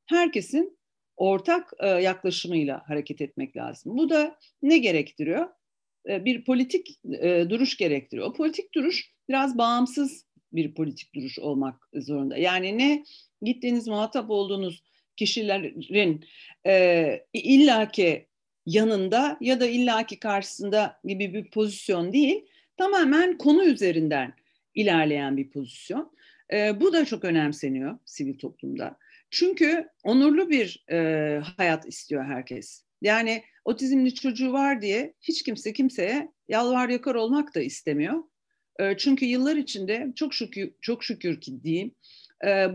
herkesin 0.07 0.79
ortak 1.17 1.73
e, 1.79 1.89
yaklaşımıyla 1.89 2.83
hareket 2.87 3.21
etmek 3.21 3.57
lazım. 3.57 3.99
Bu 3.99 4.11
da 4.11 4.39
ne 4.63 4.79
gerektiriyor? 4.79 5.49
E, 6.09 6.25
bir 6.25 6.45
politik 6.45 7.01
e, 7.21 7.47
duruş 7.51 7.77
gerektiriyor. 7.77 8.29
O 8.29 8.33
politik 8.33 8.75
duruş 8.75 9.13
biraz 9.29 9.59
bağımsız 9.59 10.27
bir 10.53 10.75
politik 10.75 11.15
duruş 11.15 11.39
olmak 11.39 11.89
zorunda. 11.95 12.37
Yani 12.37 12.79
ne 12.79 13.05
gittiğiniz 13.43 13.89
muhatap 13.89 14.31
olduğunuz 14.31 14.83
kişilerin 15.17 16.25
e, 16.67 17.25
illaki 17.33 18.27
yanında 18.67 19.37
ya 19.41 19.61
da 19.61 19.67
illaki 19.67 20.19
karşısında 20.19 21.01
gibi 21.05 21.35
bir 21.35 21.51
pozisyon 21.51 22.13
değil, 22.13 22.47
tamamen 22.77 23.39
konu 23.39 23.65
üzerinden 23.65 24.35
ilerleyen 24.75 25.37
bir 25.37 25.51
pozisyon. 25.51 26.13
E, 26.53 26.81
bu 26.81 26.93
da 26.93 27.05
çok 27.05 27.25
önemseniyor 27.25 27.99
sivil 28.05 28.39
toplumda. 28.39 28.97
Çünkü 29.31 29.89
onurlu 30.05 30.51
bir 30.51 30.85
e, 30.91 30.99
hayat 31.57 31.87
istiyor 31.87 32.25
herkes. 32.25 32.85
Yani 33.03 33.43
otizmli 33.65 34.15
çocuğu 34.15 34.53
var 34.53 34.83
diye 34.83 35.15
hiç 35.21 35.43
kimse 35.43 35.73
kimseye 35.73 36.33
yalvar 36.49 36.89
yakar 36.89 37.15
olmak 37.15 37.55
da 37.55 37.61
istemiyor. 37.61 38.25
Çünkü 38.99 39.25
yıllar 39.25 39.57
içinde 39.57 40.13
çok 40.17 40.35
şükür 40.35 40.71
çok 40.81 41.05
şükür 41.05 41.41
ki 41.41 41.63
diyeyim 41.63 41.95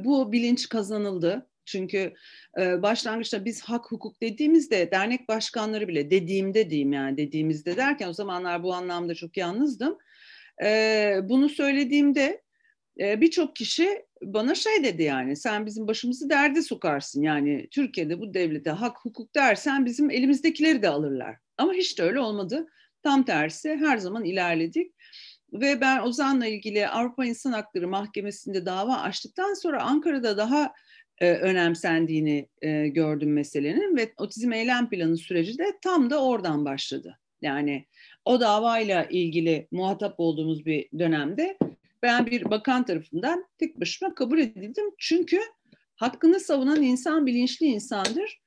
bu 0.03 0.31
bilinç 0.31 0.69
kazanıldı. 0.69 1.49
Çünkü 1.65 2.13
başlangıçta 2.57 3.45
biz 3.45 3.61
hak 3.61 3.91
hukuk 3.91 4.21
dediğimizde 4.21 4.91
dernek 4.91 5.27
başkanları 5.27 5.87
bile 5.87 6.11
dediğimde 6.11 6.69
diyeyim 6.69 6.93
yani 6.93 7.17
dediğimizde 7.17 7.77
derken 7.77 8.07
o 8.07 8.13
zamanlar 8.13 8.63
bu 8.63 8.73
anlamda 8.73 9.15
çok 9.15 9.37
yalnızdım. 9.37 9.97
Bunu 11.29 11.49
söylediğimde 11.49 12.41
birçok 12.99 13.55
kişi 13.55 14.05
bana 14.23 14.55
şey 14.55 14.83
dedi 14.83 15.03
yani 15.03 15.35
sen 15.35 15.65
bizim 15.65 15.87
başımızı 15.87 16.29
derde 16.29 16.61
sokarsın 16.61 17.21
yani 17.21 17.67
Türkiye'de 17.71 18.19
bu 18.19 18.33
devlete 18.33 18.69
hak 18.69 18.97
hukuk 18.97 19.35
dersen 19.35 19.85
bizim 19.85 20.11
elimizdekileri 20.11 20.81
de 20.81 20.89
alırlar. 20.89 21.35
Ama 21.57 21.73
hiç 21.73 21.99
de 21.99 22.03
öyle 22.03 22.19
olmadı. 22.19 22.67
Tam 23.03 23.25
tersi 23.25 23.69
her 23.69 23.97
zaman 23.97 24.23
ilerledik. 24.23 24.93
Ve 25.53 25.81
ben 25.81 26.01
Ozan'la 26.01 26.47
ilgili 26.47 26.87
Avrupa 26.87 27.25
İnsan 27.25 27.51
Hakları 27.51 27.87
Mahkemesi'nde 27.87 28.65
dava 28.65 28.95
açtıktan 28.95 29.53
sonra 29.53 29.83
Ankara'da 29.83 30.37
daha 30.37 30.73
e, 31.17 31.31
önemsendiğini 31.31 32.47
e, 32.61 32.87
gördüm 32.87 33.33
meselenin 33.33 33.97
ve 33.97 34.13
otizm 34.17 34.51
eylem 34.51 34.89
planı 34.89 35.17
süreci 35.17 35.57
de 35.57 35.65
tam 35.81 36.09
da 36.09 36.23
oradan 36.23 36.65
başladı. 36.65 37.19
Yani 37.41 37.85
o 38.25 38.39
davayla 38.39 39.03
ilgili 39.03 39.67
muhatap 39.71 40.19
olduğumuz 40.19 40.65
bir 40.65 40.89
dönemde 40.99 41.57
ben 42.03 42.25
bir 42.25 42.49
bakan 42.49 42.85
tarafından 42.85 43.45
tek 43.57 43.79
başıma 43.79 44.15
kabul 44.15 44.39
edildim. 44.39 44.85
Çünkü 44.97 45.39
hakkını 45.95 46.39
savunan 46.39 46.83
insan 46.83 47.25
bilinçli 47.25 47.65
insandır. 47.65 48.41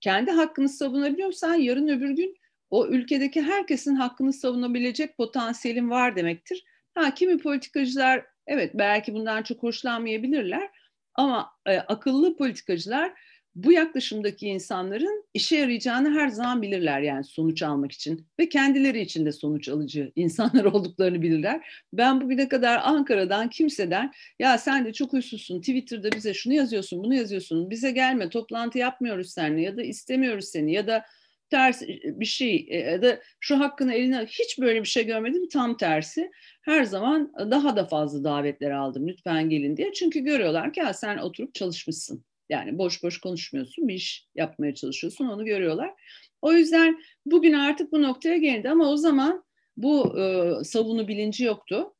Kendi 0.00 0.30
hakkını 0.30 0.68
savunabiliyorsan 0.68 1.54
yarın 1.54 1.88
öbür 1.88 2.10
gün 2.10 2.36
o 2.70 2.86
ülkedeki 2.86 3.42
herkesin 3.42 3.94
hakkını 3.94 4.32
savunabilecek 4.32 5.16
potansiyelin 5.16 5.90
var 5.90 6.16
demektir. 6.16 6.64
Ha 6.94 7.14
kimi 7.14 7.38
politikacılar 7.38 8.26
evet 8.46 8.70
belki 8.74 9.14
bundan 9.14 9.42
çok 9.42 9.62
hoşlanmayabilirler 9.62 10.70
ama 11.14 11.50
e, 11.66 11.78
akıllı 11.78 12.36
politikacılar 12.36 13.12
bu 13.54 13.72
yaklaşımdaki 13.72 14.46
insanların 14.46 15.24
işe 15.34 15.56
yarayacağını 15.56 16.10
her 16.10 16.28
zaman 16.28 16.62
bilirler 16.62 17.00
yani 17.00 17.24
sonuç 17.24 17.62
almak 17.62 17.92
için 17.92 18.26
ve 18.40 18.48
kendileri 18.48 19.00
için 19.00 19.26
de 19.26 19.32
sonuç 19.32 19.68
alıcı 19.68 20.12
insanlar 20.16 20.64
olduklarını 20.64 21.22
bilirler. 21.22 21.84
Ben 21.92 22.20
bugüne 22.20 22.48
kadar 22.48 22.80
Ankara'dan 22.84 23.48
kimseden 23.48 24.12
ya 24.38 24.58
sen 24.58 24.84
de 24.84 24.92
çok 24.92 25.12
huysuzsun 25.12 25.60
Twitter'da 25.60 26.12
bize 26.12 26.34
şunu 26.34 26.54
yazıyorsun 26.54 27.04
bunu 27.04 27.14
yazıyorsun 27.14 27.70
bize 27.70 27.90
gelme 27.90 28.28
toplantı 28.28 28.78
yapmıyoruz 28.78 29.30
seninle 29.30 29.62
ya 29.62 29.76
da 29.76 29.82
istemiyoruz 29.82 30.44
seni 30.44 30.72
ya 30.72 30.86
da 30.86 31.04
ters 31.50 31.82
bir 32.04 32.24
şey 32.24 32.66
e, 32.68 32.76
ya 32.76 33.02
da 33.02 33.20
şu 33.40 33.60
hakkını 33.60 33.94
eline 33.94 34.26
hiç 34.26 34.58
böyle 34.58 34.80
bir 34.80 34.88
şey 34.88 35.06
görmedim 35.06 35.48
tam 35.48 35.76
tersi 35.76 36.30
her 36.62 36.84
zaman 36.84 37.32
daha 37.50 37.76
da 37.76 37.84
fazla 37.86 38.24
davetler 38.24 38.70
aldım 38.70 39.08
lütfen 39.08 39.50
gelin 39.50 39.76
diye 39.76 39.92
çünkü 39.92 40.20
görüyorlar 40.20 40.72
ki 40.72 40.82
sen 40.94 41.18
oturup 41.18 41.54
çalışmışsın 41.54 42.24
yani 42.50 42.78
boş 42.78 43.02
boş 43.02 43.20
konuşmuyorsun, 43.20 43.88
bir 43.88 43.94
iş 43.94 44.26
yapmaya 44.34 44.74
çalışıyorsun, 44.74 45.26
onu 45.26 45.44
görüyorlar. 45.44 45.94
O 46.42 46.52
yüzden 46.52 47.02
bugün 47.26 47.52
artık 47.52 47.92
bu 47.92 48.02
noktaya 48.02 48.36
geldi 48.36 48.70
ama 48.70 48.88
o 48.90 48.96
zaman 48.96 49.44
bu 49.76 50.20
e, 50.20 50.54
savunu 50.64 51.08
bilinci 51.08 51.44
yoktu. 51.44 51.94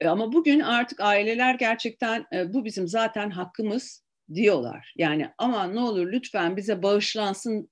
E, 0.00 0.08
ama 0.08 0.32
bugün 0.32 0.60
artık 0.60 1.00
aileler 1.00 1.54
gerçekten 1.54 2.26
e, 2.32 2.52
bu 2.54 2.64
bizim 2.64 2.88
zaten 2.88 3.30
hakkımız 3.30 4.04
diyorlar. 4.34 4.94
Yani 4.96 5.28
ama 5.38 5.64
ne 5.64 5.80
olur 5.80 6.12
lütfen 6.12 6.56
bize 6.56 6.82
bağışlansın 6.82 7.70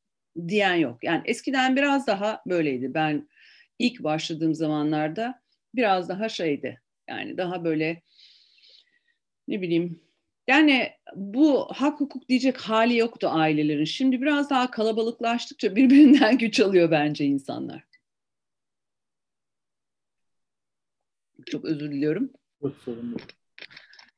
diyen 0.48 0.74
yok. 0.74 1.04
Yani 1.04 1.22
eskiden 1.24 1.76
biraz 1.76 2.06
daha 2.06 2.42
böyleydi. 2.46 2.94
Ben 2.94 3.28
ilk 3.78 4.04
başladığım 4.04 4.54
zamanlarda 4.54 5.42
biraz 5.74 6.08
daha 6.08 6.28
şeydi. 6.28 6.80
Yani 7.08 7.36
daha 7.36 7.64
böyle 7.64 8.02
ne 9.48 9.60
bileyim 9.62 10.00
yani 10.48 10.92
bu 11.14 11.68
hak 11.72 12.00
hukuk 12.00 12.28
diyecek 12.28 12.56
hali 12.56 12.96
yoktu 12.96 13.28
ailelerin. 13.30 13.84
Şimdi 13.84 14.22
biraz 14.22 14.50
daha 14.50 14.70
kalabalıklaştıkça 14.70 15.76
birbirinden 15.76 16.38
güç 16.38 16.60
alıyor 16.60 16.90
bence 16.90 17.24
insanlar. 17.24 17.82
Çok 21.46 21.64
özür 21.64 21.92
diliyorum. 21.92 22.32
Çok 22.62 22.76
sorun 22.76 23.10
yok. 23.10 23.20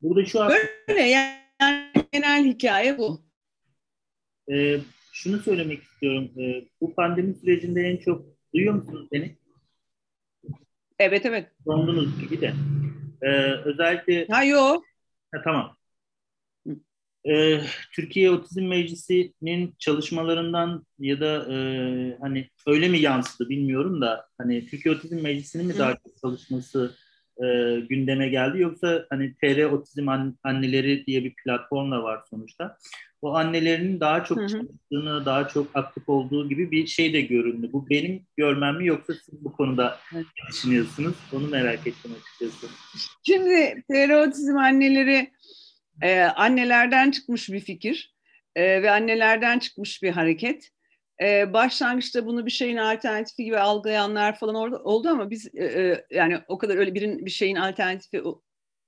Burada 0.03 0.25
şu 0.25 0.43
an... 0.43 0.53
Böyle 0.89 1.01
yani 1.01 1.91
genel 2.13 2.45
hikaye 2.45 2.99
bu. 2.99 3.23
Ee, 4.53 4.81
şunu 5.23 5.39
söylemek 5.39 5.83
istiyorum. 5.83 6.31
Ee, 6.39 6.65
bu 6.81 6.95
pandemi 6.95 7.35
sürecinde 7.35 7.81
en 7.81 7.97
çok 7.97 8.25
duyuyor 8.55 8.75
musunuz 8.75 9.09
beni? 9.13 9.37
Evet 10.99 11.27
evet. 11.27 11.49
Dondunuz 11.67 12.21
gibi 12.21 12.41
de. 12.41 12.55
Ee, 13.23 13.53
özellikle... 13.65 14.27
Ha 14.27 14.45
yok. 14.45 14.85
Ha, 15.35 15.43
tamam 15.45 15.77
e, 17.29 17.61
Türkiye 17.93 18.31
Otizm 18.31 18.65
Meclisi'nin 18.65 19.75
çalışmalarından 19.79 20.87
ya 20.99 21.21
da 21.21 21.55
e, 21.55 21.57
hani 22.21 22.49
öyle 22.67 22.89
mi 22.89 22.99
yansıdı 22.99 23.49
bilmiyorum 23.49 24.01
da 24.01 24.27
hani 24.39 24.67
Türkiye 24.67 24.95
Otizm 24.95 25.23
Meclisi'nin 25.23 25.67
mi 25.67 25.79
daha 25.79 25.95
çok 25.95 26.19
çalışması 26.21 26.97
e, 27.45 27.81
gündeme 27.81 28.29
geldi 28.29 28.61
yoksa 28.61 29.07
hani 29.11 29.35
TR 29.35 29.65
Otizm 29.65 30.09
Anneleri 30.45 31.07
diye 31.07 31.25
bir 31.25 31.35
platform 31.35 31.93
da 31.93 32.03
var 32.03 32.21
sonuçta. 32.31 32.77
O 33.23 33.35
annelerin 33.35 34.01
daha 34.01 34.25
çok 34.25 34.39
çalıştığını, 34.39 35.27
daha 35.27 35.49
çok 35.49 35.77
aktif 35.77 36.09
olduğu 36.09 36.49
gibi 36.49 36.71
bir 36.71 36.87
şey 36.87 37.13
de 37.13 37.21
göründü. 37.21 37.71
Bu 37.73 37.91
benim 37.91 38.27
görmem 38.37 38.77
mi 38.77 38.87
yoksa 38.87 39.15
siz 39.15 39.45
bu 39.45 39.53
konuda 39.53 39.99
ne 40.13 40.25
düşünüyorsunuz? 40.51 41.15
Onu 41.33 41.49
merak 41.49 41.87
ettim 41.87 42.11
açıkçası. 42.21 42.67
Şimdi 43.27 43.83
TR 43.89 44.27
Otizm 44.27 44.57
Anneleri 44.57 45.31
e, 46.03 46.21
annelerden 46.21 47.11
çıkmış 47.11 47.49
bir 47.49 47.61
fikir 47.61 48.15
e, 48.57 48.83
ve 48.83 48.91
annelerden 48.91 49.59
çıkmış 49.59 50.03
bir 50.03 50.11
hareket 50.11 50.71
e, 51.23 51.53
başlangıçta 51.53 52.27
bunu 52.27 52.47
bir 52.47 52.51
şeyin 52.51 52.77
alternatifi 52.77 53.45
gibi 53.45 53.59
algılayanlar 53.59 54.39
falan 54.39 54.55
orada 54.55 54.83
oldu 54.83 55.09
ama 55.09 55.31
biz 55.31 55.55
e, 55.55 55.65
e, 55.65 56.07
yani 56.11 56.39
o 56.49 56.59
kadar 56.59 56.77
öyle 56.77 56.95
birin 56.95 57.27
bir 57.27 57.31
şeyin 57.31 57.57
alternatifi 57.57 58.23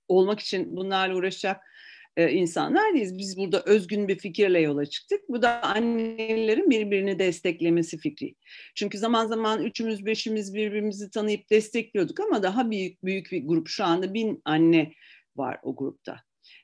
olmak 0.09 0.41
için 0.41 0.77
bunlarla 0.77 1.15
uğraşacak 1.15 1.61
e, 2.17 2.31
insanlar 2.31 2.95
değiliz. 2.95 3.19
Biz 3.19 3.37
burada 3.37 3.63
özgün 3.63 4.09
bir 4.09 4.19
fikirle 4.19 4.61
yola 4.61 4.87
çıktık. 4.87 5.21
Bu 5.29 5.43
da 5.43 5.63
annelerin 5.63 6.71
birbirini 6.71 7.19
desteklemesi 7.19 7.99
fikri. 7.99 8.35
Çünkü 8.75 8.99
zaman 8.99 9.27
zaman 9.27 9.65
üçümüz 9.65 10.07
beşimiz 10.07 10.55
birbirimizi 10.55 11.11
tanıyıp 11.11 11.51
destekliyorduk 11.51 12.21
ama 12.21 12.43
daha 12.43 12.71
büyük 12.71 13.05
büyük 13.05 13.33
bir 13.33 13.47
grup 13.47 13.69
şu 13.69 13.85
anda 13.85 14.15
bin 14.15 14.43
anne 14.45 14.93
var 15.37 15.59
o 15.63 15.77
grupta. 15.77 16.21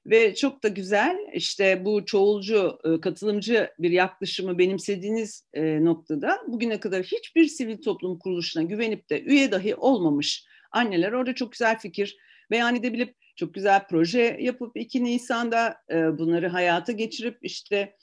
Ve 0.09 0.35
çok 0.35 0.63
da 0.63 0.69
güzel 0.69 1.17
işte 1.33 1.85
bu 1.85 2.05
çoğulcu, 2.05 2.79
katılımcı 3.03 3.71
bir 3.79 3.91
yaklaşımı 3.91 4.59
benimsediğiniz 4.59 5.45
noktada 5.57 6.39
bugüne 6.47 6.81
kadar 6.81 7.03
hiçbir 7.03 7.45
sivil 7.45 7.83
toplum 7.83 8.19
kuruluşuna 8.19 8.63
güvenip 8.63 9.11
de 9.11 9.23
üye 9.23 9.53
dahi 9.53 9.75
olmamış 9.75 10.45
anneler 10.73 11.13
orada 11.13 11.35
çok 11.35 11.53
güzel 11.53 11.79
fikir 11.79 12.17
beyan 12.51 12.77
edebilip 12.77 13.15
çok 13.37 13.55
güzel 13.55 13.87
proje 13.91 14.37
yapıp 14.41 14.77
2 14.77 15.05
Nisan'da 15.05 15.77
bunları 15.91 16.49
hayata 16.49 16.93
geçirip 16.93 17.39
işte 17.43 17.97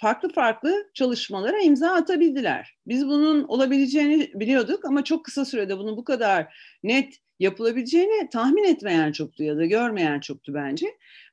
farklı 0.00 0.32
farklı 0.32 0.90
çalışmalara 0.94 1.60
imza 1.60 1.90
atabildiler. 1.90 2.76
Biz 2.86 3.06
bunun 3.06 3.44
olabileceğini 3.44 4.30
biliyorduk 4.34 4.84
ama 4.84 5.04
çok 5.04 5.24
kısa 5.24 5.44
sürede 5.44 5.78
bunu 5.78 5.96
bu 5.96 6.04
kadar 6.04 6.54
net 6.82 7.14
yapılabileceğini 7.40 8.28
tahmin 8.30 8.64
etmeyen 8.64 9.12
çoktu 9.12 9.42
ya 9.42 9.56
da 9.56 9.66
görmeyen 9.66 10.20
çoktu 10.20 10.54
bence. 10.54 10.86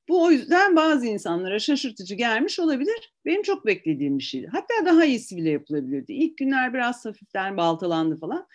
Bu 0.09 0.23
o 0.23 0.31
yüzden 0.31 0.75
bazı 0.75 1.05
insanlara 1.05 1.59
şaşırtıcı 1.59 2.15
gelmiş 2.15 2.59
olabilir. 2.59 3.13
Benim 3.25 3.41
çok 3.41 3.65
beklediğim 3.65 4.17
bir 4.17 4.23
şeydi. 4.23 4.49
Hatta 4.51 4.85
daha 4.85 5.05
iyisi 5.05 5.37
bile 5.37 5.49
yapılabilirdi. 5.49 6.13
İlk 6.13 6.37
günler 6.37 6.73
biraz 6.73 7.05
hafiften 7.05 7.57
baltalandı 7.57 8.19
falan. 8.19 8.47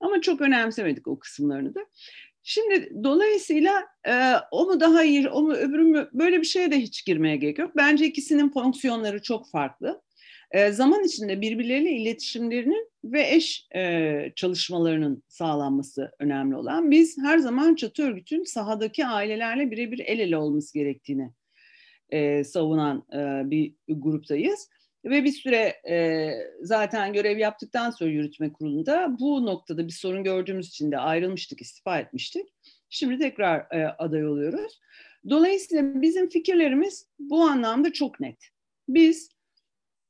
Ama 0.00 0.20
çok 0.20 0.40
önemsemedik 0.40 1.08
o 1.08 1.18
kısımlarını 1.18 1.74
da. 1.74 1.80
Şimdi 2.42 2.92
dolayısıyla 3.04 3.84
e, 4.08 4.32
o 4.50 4.66
mu 4.66 4.80
daha 4.80 5.04
iyi, 5.04 5.28
o 5.28 5.42
mu 5.42 5.52
öbürü 5.52 5.82
mü 5.82 6.08
böyle 6.12 6.40
bir 6.40 6.46
şeye 6.46 6.70
de 6.70 6.80
hiç 6.80 7.04
girmeye 7.06 7.36
gerek 7.36 7.58
yok. 7.58 7.76
Bence 7.76 8.06
ikisinin 8.06 8.50
fonksiyonları 8.50 9.22
çok 9.22 9.50
farklı. 9.50 10.02
E, 10.50 10.72
zaman 10.72 11.04
içinde 11.04 11.40
birbirleriyle 11.40 11.90
iletişimlerinin 11.90 12.90
ve 13.12 13.34
eş 13.34 13.66
e, 13.74 14.32
çalışmalarının 14.36 15.22
sağlanması 15.28 16.12
önemli 16.18 16.56
olan. 16.56 16.90
Biz 16.90 17.18
her 17.18 17.38
zaman 17.38 17.74
çatı 17.74 18.02
örgütün 18.02 18.44
sahadaki 18.44 19.06
ailelerle 19.06 19.70
birebir 19.70 19.98
el 19.98 20.18
ele 20.18 20.36
olması 20.36 20.78
gerektiğini 20.78 21.32
e, 22.10 22.44
savunan 22.44 23.04
e, 23.12 23.50
bir 23.50 23.74
gruptayız. 23.88 24.68
Ve 25.04 25.24
bir 25.24 25.32
süre 25.32 25.74
e, 25.88 26.30
zaten 26.62 27.12
görev 27.12 27.38
yaptıktan 27.38 27.90
sonra 27.90 28.10
yürütme 28.10 28.52
kurulunda 28.52 29.16
bu 29.20 29.46
noktada 29.46 29.86
bir 29.86 29.92
sorun 29.92 30.24
gördüğümüz 30.24 30.68
için 30.68 30.92
de 30.92 30.98
ayrılmıştık, 30.98 31.60
istifa 31.60 31.98
etmiştik. 31.98 32.46
Şimdi 32.90 33.18
tekrar 33.18 33.66
e, 33.70 33.86
aday 33.98 34.26
oluyoruz. 34.26 34.80
Dolayısıyla 35.30 36.02
bizim 36.02 36.28
fikirlerimiz 36.28 37.06
bu 37.18 37.42
anlamda 37.42 37.92
çok 37.92 38.20
net. 38.20 38.38
Biz 38.88 39.35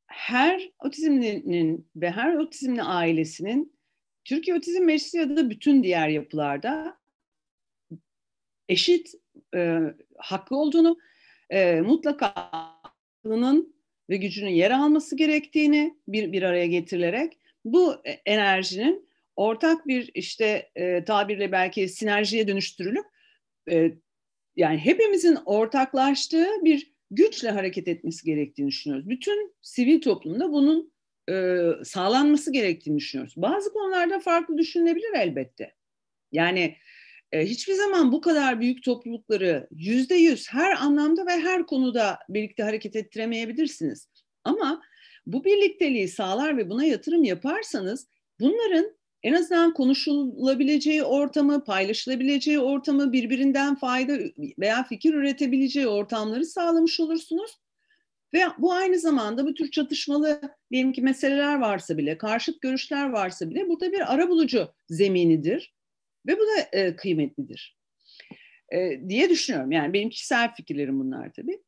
her 0.06 0.70
otizmlinin 0.78 1.88
ve 1.96 2.10
her 2.10 2.34
otizmli 2.34 2.82
ailesinin 2.82 3.76
Türkiye 4.24 4.56
Otizm 4.56 4.84
Meclisi 4.84 5.18
ya 5.18 5.36
da 5.36 5.50
bütün 5.50 5.82
diğer 5.82 6.08
yapılarda 6.08 6.98
eşit 8.68 9.14
e, 9.54 9.80
hakkı 10.16 10.56
olduğunu, 10.56 10.98
e, 11.50 11.80
mutlaka 11.80 12.32
hakkının 12.34 13.76
ve 14.10 14.16
gücünün 14.16 14.50
yer 14.50 14.70
alması 14.70 15.16
gerektiğini 15.16 15.98
bir, 16.08 16.32
bir 16.32 16.42
araya 16.42 16.66
getirilerek 16.66 17.38
bu 17.64 17.94
enerjinin 18.26 19.08
ortak 19.36 19.86
bir 19.86 20.10
işte 20.14 20.70
e, 20.76 21.04
tabirle 21.04 21.52
belki 21.52 21.88
sinerjiye 21.88 22.48
dönüştürülüp 22.48 23.04
e, 23.70 23.92
yani 24.56 24.78
hepimizin 24.78 25.38
ortaklaştığı 25.44 26.48
bir 26.64 26.95
güçle 27.10 27.50
hareket 27.50 27.88
etmesi 27.88 28.24
gerektiğini 28.24 28.68
düşünüyoruz. 28.68 29.08
Bütün 29.08 29.54
sivil 29.62 30.00
toplumda 30.00 30.52
bunun 30.52 30.92
e, 31.30 31.66
sağlanması 31.84 32.52
gerektiğini 32.52 32.98
düşünüyoruz. 32.98 33.34
Bazı 33.36 33.72
konularda 33.72 34.20
farklı 34.20 34.58
düşünülebilir 34.58 35.14
elbette. 35.14 35.74
Yani 36.32 36.76
e, 37.32 37.46
hiçbir 37.46 37.74
zaman 37.74 38.12
bu 38.12 38.20
kadar 38.20 38.60
büyük 38.60 38.82
toplulukları 38.82 39.68
yüzde 39.70 40.14
yüz 40.14 40.48
her 40.52 40.72
anlamda 40.76 41.26
ve 41.26 41.30
her 41.30 41.66
konuda 41.66 42.18
birlikte 42.28 42.62
hareket 42.62 42.96
ettiremeyebilirsiniz. 42.96 44.08
Ama 44.44 44.82
bu 45.26 45.44
birlikteliği 45.44 46.08
sağlar 46.08 46.56
ve 46.56 46.70
buna 46.70 46.84
yatırım 46.84 47.24
yaparsanız 47.24 48.08
bunların 48.40 48.96
en 49.26 49.32
azından 49.32 49.74
konuşulabileceği 49.74 51.02
ortamı, 51.02 51.64
paylaşılabileceği 51.64 52.58
ortamı, 52.58 53.12
birbirinden 53.12 53.74
fayda 53.74 54.18
veya 54.58 54.84
fikir 54.84 55.14
üretebileceği 55.14 55.86
ortamları 55.86 56.44
sağlamış 56.44 57.00
olursunuz. 57.00 57.50
Ve 58.34 58.42
bu 58.58 58.72
aynı 58.72 58.98
zamanda 58.98 59.46
bu 59.46 59.54
tür 59.54 59.70
çatışmalı 59.70 60.40
diyelim 60.70 60.92
ki 60.92 61.02
meseleler 61.02 61.58
varsa 61.58 61.98
bile, 61.98 62.18
karşıt 62.18 62.60
görüşler 62.60 63.10
varsa 63.10 63.50
bile 63.50 63.68
burada 63.68 63.92
bir 63.92 64.14
ara 64.14 64.28
bulucu 64.28 64.68
zeminidir. 64.88 65.74
Ve 66.26 66.36
bu 66.38 66.40
da 66.40 66.78
e, 66.78 66.96
kıymetlidir 66.96 67.76
e, 68.72 69.08
diye 69.08 69.30
düşünüyorum. 69.30 69.72
Yani 69.72 69.92
benim 69.92 70.10
kişisel 70.10 70.54
fikirlerim 70.54 71.00
bunlar 71.00 71.32
tabii. 71.32 71.62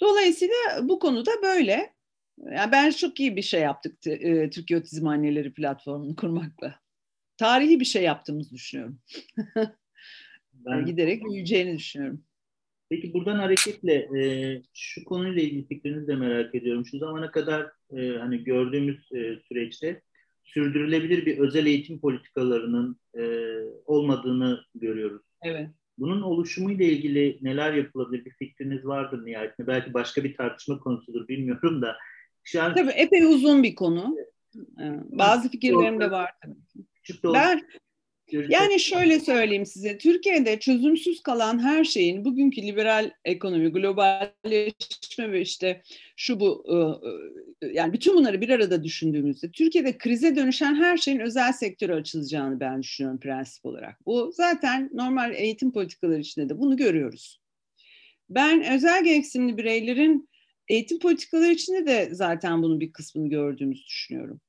Dolayısıyla 0.00 0.54
bu 0.82 0.98
konuda 0.98 1.30
böyle. 1.42 1.97
Yani 2.44 2.72
ben 2.72 2.90
çok 2.90 3.20
iyi 3.20 3.36
bir 3.36 3.42
şey 3.42 3.60
yaptık 3.60 4.06
e, 4.06 4.50
Türkiye 4.50 4.80
Otizm 4.80 5.06
Anneleri 5.06 5.52
platformunu 5.52 6.16
kurmakla. 6.16 6.80
Tarihi 7.36 7.80
bir 7.80 7.84
şey 7.84 8.02
yaptığımızı 8.02 8.54
düşünüyorum. 8.54 8.98
ben... 10.54 10.86
Giderek 10.86 11.24
büyüyeceğini 11.24 11.78
düşünüyorum. 11.78 12.24
Peki 12.90 13.14
buradan 13.14 13.36
hareketle 13.36 13.94
e, 13.94 14.62
şu 14.74 15.04
konuyla 15.04 15.42
ilgili 15.42 15.66
fikrinizi 15.66 16.08
de 16.08 16.16
merak 16.16 16.54
ediyorum. 16.54 16.86
Şu 16.86 16.98
zamana 16.98 17.30
kadar 17.30 17.72
e, 17.96 18.18
hani 18.18 18.44
gördüğümüz 18.44 19.12
e, 19.12 19.38
süreçte 19.48 20.02
sürdürülebilir 20.44 21.26
bir 21.26 21.38
özel 21.38 21.66
eğitim 21.66 22.00
politikalarının 22.00 23.00
e, 23.18 23.22
olmadığını 23.86 24.60
görüyoruz. 24.74 25.22
Evet. 25.42 25.68
Bunun 25.98 26.22
oluşumu 26.22 26.70
ile 26.70 26.84
ilgili 26.84 27.38
neler 27.42 27.72
yapılabilir 27.72 28.24
bir 28.24 28.30
fikriniz 28.30 28.86
vardır 28.86 29.26
nihayetinde. 29.26 29.66
Belki 29.66 29.94
başka 29.94 30.24
bir 30.24 30.36
tartışma 30.36 30.78
konusudur 30.78 31.28
bilmiyorum 31.28 31.82
da. 31.82 31.96
An... 32.56 32.74
Tabii 32.74 32.90
epey 32.90 33.24
uzun 33.24 33.62
bir 33.62 33.74
konu. 33.74 34.16
Evet. 34.78 35.00
Bazı 35.10 35.48
fikirlerim 35.50 36.00
de 36.00 36.10
var. 36.10 36.30
Ben 37.24 37.62
yani 38.48 38.80
şöyle 38.80 39.20
söyleyeyim 39.20 39.66
size, 39.66 39.98
Türkiye'de 39.98 40.58
çözümsüz 40.58 41.22
kalan 41.22 41.58
her 41.58 41.84
şeyin 41.84 42.24
bugünkü 42.24 42.62
liberal 42.62 43.10
ekonomi, 43.24 43.68
globalleşme 43.68 45.32
ve 45.32 45.40
işte 45.40 45.82
şu 46.16 46.40
bu 46.40 46.64
ıı, 46.68 47.00
ıı, 47.02 47.72
yani 47.72 47.92
bütün 47.92 48.14
bunları 48.14 48.40
bir 48.40 48.48
arada 48.48 48.84
düşündüğümüzde 48.84 49.50
Türkiye'de 49.50 49.98
krize 49.98 50.36
dönüşen 50.36 50.74
her 50.74 50.96
şeyin 50.96 51.18
özel 51.18 51.52
sektöre 51.52 51.94
açılacağını 51.94 52.60
ben 52.60 52.82
düşünüyorum 52.82 53.20
prensip 53.20 53.66
olarak. 53.66 54.06
Bu 54.06 54.32
zaten 54.34 54.90
normal 54.94 55.34
eğitim 55.34 55.72
politikaları 55.72 56.20
içinde 56.20 56.48
de 56.48 56.58
bunu 56.58 56.76
görüyoruz. 56.76 57.40
Ben 58.30 58.74
özel 58.74 59.04
gereksinimli 59.04 59.56
bireylerin 59.56 60.28
eğitim 60.68 60.98
politikaları 60.98 61.52
içinde 61.52 61.86
de 61.86 62.08
zaten 62.12 62.62
bunun 62.62 62.80
bir 62.80 62.92
kısmını 62.92 63.28
gördüğümüzü 63.28 63.84
düşünüyorum. 63.84 64.40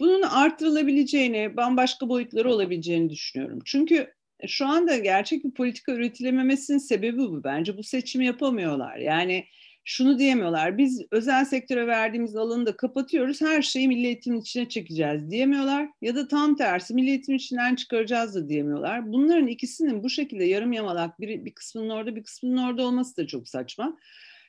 Bunun 0.00 0.22
arttırılabileceğini, 0.22 1.56
bambaşka 1.56 2.08
boyutları 2.08 2.52
olabileceğini 2.52 3.10
düşünüyorum. 3.10 3.58
Çünkü 3.64 4.12
şu 4.46 4.66
anda 4.66 4.98
gerçek 4.98 5.44
bir 5.44 5.50
politika 5.50 5.92
üretilememesinin 5.92 6.78
sebebi 6.78 7.18
bu. 7.18 7.44
Bence 7.44 7.76
bu 7.76 7.82
seçimi 7.82 8.26
yapamıyorlar. 8.26 8.96
Yani 8.96 9.44
şunu 9.84 10.18
diyemiyorlar. 10.18 10.78
Biz 10.78 11.02
özel 11.10 11.44
sektöre 11.44 11.86
verdiğimiz 11.86 12.36
alanı 12.36 12.66
da 12.66 12.76
kapatıyoruz. 12.76 13.40
Her 13.40 13.62
şeyi 13.62 13.88
milli 13.88 14.06
eğitimin 14.06 14.40
içine 14.40 14.68
çekeceğiz 14.68 15.30
diyemiyorlar. 15.30 15.88
Ya 16.02 16.14
da 16.14 16.28
tam 16.28 16.56
tersi 16.56 16.94
milli 16.94 17.08
eğitim 17.08 17.34
içinden 17.34 17.74
çıkaracağız 17.74 18.34
da 18.34 18.48
diyemiyorlar. 18.48 19.12
Bunların 19.12 19.46
ikisinin 19.46 20.02
bu 20.02 20.10
şekilde 20.10 20.44
yarım 20.44 20.72
yamalak 20.72 21.20
bir, 21.20 21.44
bir 21.44 21.54
kısmının 21.54 21.90
orada 21.90 22.16
bir 22.16 22.22
kısmının 22.22 22.56
orada 22.56 22.82
olması 22.82 23.16
da 23.16 23.26
çok 23.26 23.48
saçma. 23.48 23.98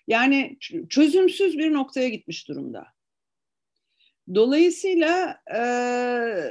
Yani 0.08 0.58
çözümsüz 0.90 1.58
bir 1.58 1.74
noktaya 1.74 2.10
gitmiş 2.10 2.48
durumda. 2.48 2.88
Dolayısıyla 4.36 5.42
e, 5.48 5.60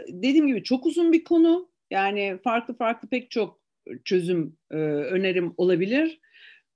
dediğim 0.08 0.46
gibi 0.46 0.62
çok 0.62 0.86
uzun 0.86 1.12
bir 1.12 1.24
konu. 1.24 1.70
Yani 1.90 2.38
farklı 2.44 2.76
farklı 2.76 3.08
pek 3.08 3.30
çok 3.30 3.60
çözüm 4.04 4.56
e, 4.70 4.76
önerim 4.76 5.54
olabilir. 5.56 6.20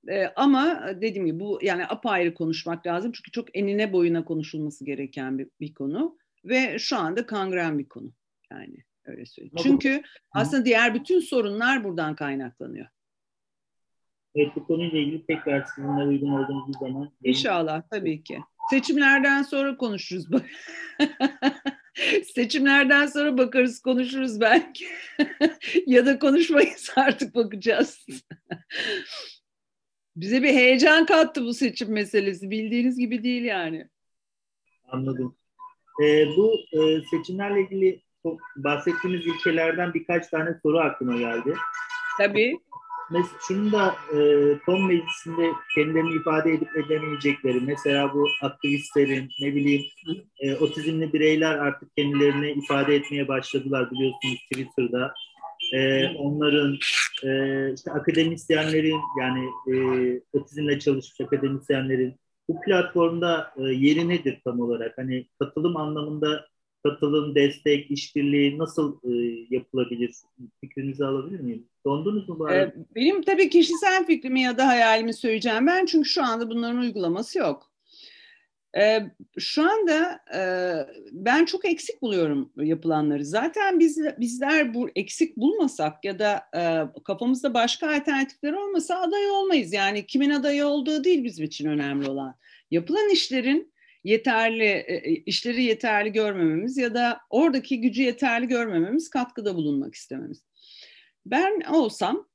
E, 0.09 0.27
ama 0.27 0.87
dediğim 1.01 1.27
gibi 1.27 1.41
bu 1.41 1.59
yani 1.63 1.87
apayrı 1.87 2.35
konuşmak 2.35 2.87
lazım. 2.87 3.13
Çünkü 3.13 3.31
çok 3.31 3.59
enine 3.59 3.93
boyuna 3.93 4.25
konuşulması 4.25 4.85
gereken 4.85 5.39
bir, 5.39 5.49
bir 5.61 5.75
konu. 5.75 6.19
Ve 6.45 6.79
şu 6.79 6.97
anda 6.97 7.27
kangren 7.27 7.79
bir 7.79 7.89
konu. 7.89 8.13
Yani 8.51 8.77
öyle 9.05 9.27
söyleyeyim. 9.27 9.57
Çünkü 9.63 10.03
aslında 10.31 10.65
diğer 10.65 10.95
bütün 10.95 11.21
sorunlar 11.21 11.85
buradan 11.85 12.15
kaynaklanıyor. 12.15 12.87
Evet 14.35 14.49
bu 14.57 14.67
konuyla 14.67 14.99
ilgili 14.99 15.27
tekrar 15.27 15.65
sizinle 15.65 16.05
uygun 16.05 16.31
olduğunuz 16.31 16.69
bir 16.69 16.79
zaman. 16.79 17.11
İnşallah 17.25 17.83
tabii 17.91 18.23
ki. 18.23 18.41
Seçimlerden 18.71 19.43
sonra 19.43 19.77
konuşuruz. 19.77 20.27
Seçimlerden 22.35 23.07
sonra 23.07 23.39
bakarız 23.39 23.83
konuşuruz 23.83 24.41
belki. 24.41 24.85
ya 25.87 26.07
da 26.07 26.19
konuşmayız 26.19 26.93
artık 26.97 27.35
bakacağız. 27.35 28.07
Bize 30.17 30.43
bir 30.43 30.49
heyecan 30.49 31.07
kattı 31.07 31.45
bu 31.45 31.55
seçim 31.55 31.93
meselesi. 31.93 32.51
Bildiğiniz 32.51 32.99
gibi 32.99 33.23
değil 33.23 33.43
yani. 33.43 33.89
Anladım. 34.89 35.37
Ee, 36.03 36.27
bu 36.37 36.57
e, 36.73 37.03
seçimlerle 37.11 37.61
ilgili 37.61 38.03
bahsettiğimiz 38.57 39.27
ilkelerden 39.27 39.95
birkaç 39.95 40.29
tane 40.29 40.59
soru 40.63 40.79
aklıma 40.79 41.17
geldi. 41.17 41.55
Tabii. 42.19 42.59
Mesela 43.13 43.39
şunu 43.49 43.73
da 43.73 43.95
e, 44.15 44.19
Tom 44.67 44.87
Meclisi'nde 44.87 45.53
kendilerini 45.75 46.15
ifade 46.17 46.53
edip 46.53 46.77
edemeyecekleri, 46.77 47.61
mesela 47.61 48.15
bu 48.15 48.29
aktivistlerin, 48.43 49.31
ne 49.41 49.55
bileyim 49.55 49.83
e, 50.41 50.55
otizmli 50.55 51.13
bireyler 51.13 51.55
artık 51.55 51.97
kendilerini 51.97 52.51
ifade 52.53 52.95
etmeye 52.95 53.29
başladılar 53.29 53.91
biliyorsunuz 53.91 54.39
Twitter'da. 54.53 55.15
E, 55.75 56.09
onların 56.09 56.79
e, 57.25 57.29
işte 57.75 57.93
akademisyenlerin 57.93 59.01
yani 59.21 59.49
e, 59.73 59.77
otizmle 60.33 60.79
çalışmış 60.79 61.21
akademisyenlerin 61.21 62.17
bu 62.49 62.61
platformda 62.61 63.55
e, 63.57 63.63
yeri 63.63 64.09
nedir 64.09 64.41
tam 64.45 64.61
olarak? 64.61 64.99
Hani 64.99 65.27
katılım 65.39 65.77
anlamında 65.77 66.47
katılım, 66.83 67.35
destek, 67.35 67.91
işbirliği 67.91 68.59
nasıl 68.59 68.99
e, 69.05 69.47
yapılabilir? 69.51 70.15
Fikrinizi 70.61 71.05
alabilir 71.05 71.41
miyim? 71.41 71.67
Dondunuz 71.87 72.29
mu 72.29 72.45
arada? 72.45 72.57
Ee, 72.57 72.75
benim 72.95 73.23
tabii 73.23 73.51
kişisel 73.51 74.07
fikrimi 74.07 74.43
ya 74.43 74.59
da 74.59 74.67
hayalimi 74.67 75.15
söyleyeceğim 75.15 75.67
ben 75.67 75.87
çünkü 75.87 76.09
şu 76.09 76.25
anda 76.25 76.51
bunların 76.51 76.79
uygulaması 76.79 77.39
yok. 77.39 77.73
Ee, 78.79 79.03
şu 79.39 79.71
anda 79.71 80.21
e, 80.35 80.41
ben 81.13 81.45
çok 81.45 81.65
eksik 81.65 82.03
buluyorum 82.03 82.53
yapılanları. 82.57 83.25
Zaten 83.25 83.81
biz 83.81 83.99
bizler 84.19 84.75
bu 84.75 84.89
eksik 84.97 85.37
bulmasak 85.37 86.05
ya 86.05 86.19
da 86.19 86.43
e, 86.57 86.61
kafamızda 87.05 87.55
başka 87.55 87.97
alternatifler 87.97 88.53
olmasa 88.53 89.01
aday 89.01 89.31
olmayız. 89.31 89.73
Yani 89.73 90.07
kimin 90.07 90.31
aday 90.31 90.65
olduğu 90.65 91.05
değil 91.05 91.25
bizim 91.25 91.45
için 91.45 91.69
önemli 91.69 92.11
olan. 92.11 92.35
Yapılan 92.71 93.11
işlerin 93.13 93.72
yeterli 94.05 94.65
e, 94.65 94.95
e, 94.95 95.15
işleri 95.15 95.63
yeterli 95.63 96.13
görmememiz 96.13 96.77
ya 96.77 96.95
da 96.95 97.21
oradaki 97.31 97.81
gücü 97.81 98.03
yeterli 98.03 98.49
görmememiz, 98.49 99.11
katkıda 99.11 99.55
bulunmak 99.55 99.95
istememiz. 99.95 100.45
Ben 101.27 101.61
olsam 101.61 102.29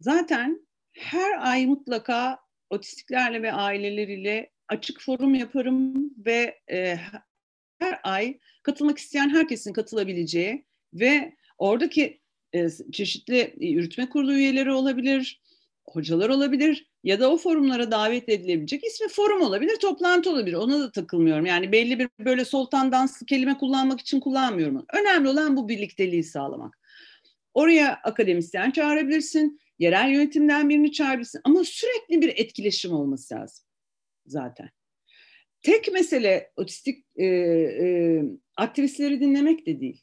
zaten 0.00 0.66
her 0.92 1.52
ay 1.52 1.66
mutlaka 1.66 2.38
otistiklerle 2.70 3.42
ve 3.42 3.52
aileleriyle 3.52 4.50
açık 4.68 5.00
forum 5.00 5.34
yaparım 5.34 6.10
ve 6.26 6.60
e, 6.70 6.98
her 7.78 8.00
ay 8.02 8.38
katılmak 8.62 8.98
isteyen 8.98 9.30
herkesin 9.30 9.72
katılabileceği 9.72 10.66
ve 10.94 11.36
oradaki 11.58 12.20
e, 12.52 12.68
çeşitli 12.92 13.54
yürütme 13.60 14.08
kurulu 14.08 14.34
üyeleri 14.34 14.72
olabilir, 14.72 15.42
hocalar 15.86 16.28
olabilir 16.28 16.91
ya 17.04 17.20
da 17.20 17.30
o 17.30 17.36
forumlara 17.36 17.90
davet 17.90 18.28
edilebilecek 18.28 18.84
ismi 18.84 19.08
forum 19.08 19.42
olabilir, 19.42 19.76
toplantı 19.76 20.30
olabilir. 20.30 20.56
Ona 20.56 20.80
da 20.80 20.92
takılmıyorum. 20.92 21.46
Yani 21.46 21.72
belli 21.72 21.98
bir 21.98 22.08
böyle 22.20 22.44
soltan 22.44 22.92
danslı 22.92 23.26
kelime 23.26 23.58
kullanmak 23.58 24.00
için 24.00 24.20
kullanmıyorum. 24.20 24.86
Önemli 24.92 25.28
olan 25.28 25.56
bu 25.56 25.68
birlikteliği 25.68 26.24
sağlamak. 26.24 26.78
Oraya 27.54 28.00
akademisyen 28.04 28.70
çağırabilirsin, 28.70 29.60
yerel 29.78 30.10
yönetimden 30.10 30.68
birini 30.68 30.92
çağırabilirsin 30.92 31.40
ama 31.44 31.64
sürekli 31.64 32.22
bir 32.22 32.28
etkileşim 32.36 32.92
olması 32.92 33.34
lazım 33.34 33.64
zaten. 34.26 34.70
Tek 35.62 35.92
mesele 35.92 36.50
otistik 36.56 37.06
e, 37.16 37.24
e, 37.24 38.22
aktivistleri 38.56 39.20
dinlemek 39.20 39.66
de 39.66 39.80
değil. 39.80 40.02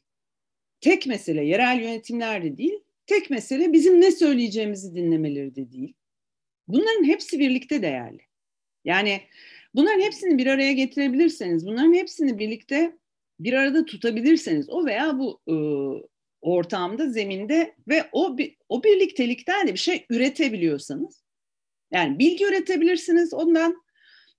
Tek 0.80 1.06
mesele 1.06 1.44
yerel 1.44 1.80
yönetimler 1.80 2.44
de 2.44 2.56
değil. 2.56 2.80
Tek 3.06 3.30
mesele 3.30 3.72
bizim 3.72 4.00
ne 4.00 4.10
söyleyeceğimizi 4.10 4.94
dinlemeleri 4.94 5.54
de 5.54 5.70
değil. 5.72 5.94
Bunların 6.72 7.04
hepsi 7.04 7.38
birlikte 7.38 7.82
değerli. 7.82 8.22
Yani 8.84 9.20
bunların 9.74 10.00
hepsini 10.00 10.38
bir 10.38 10.46
araya 10.46 10.72
getirebilirseniz, 10.72 11.66
bunların 11.66 11.94
hepsini 11.94 12.38
birlikte 12.38 12.92
bir 13.40 13.52
arada 13.52 13.84
tutabilirseniz 13.84 14.70
o 14.70 14.86
veya 14.86 15.18
bu 15.18 15.40
e, 15.48 15.54
ortamda, 16.40 17.08
zeminde 17.08 17.74
ve 17.88 18.04
o 18.12 18.36
o 18.68 18.84
birliktelikten 18.84 19.68
de 19.68 19.72
bir 19.72 19.78
şey 19.78 20.06
üretebiliyorsanız, 20.10 21.22
yani 21.92 22.18
bilgi 22.18 22.44
üretebilirsiniz 22.44 23.34
ondan, 23.34 23.82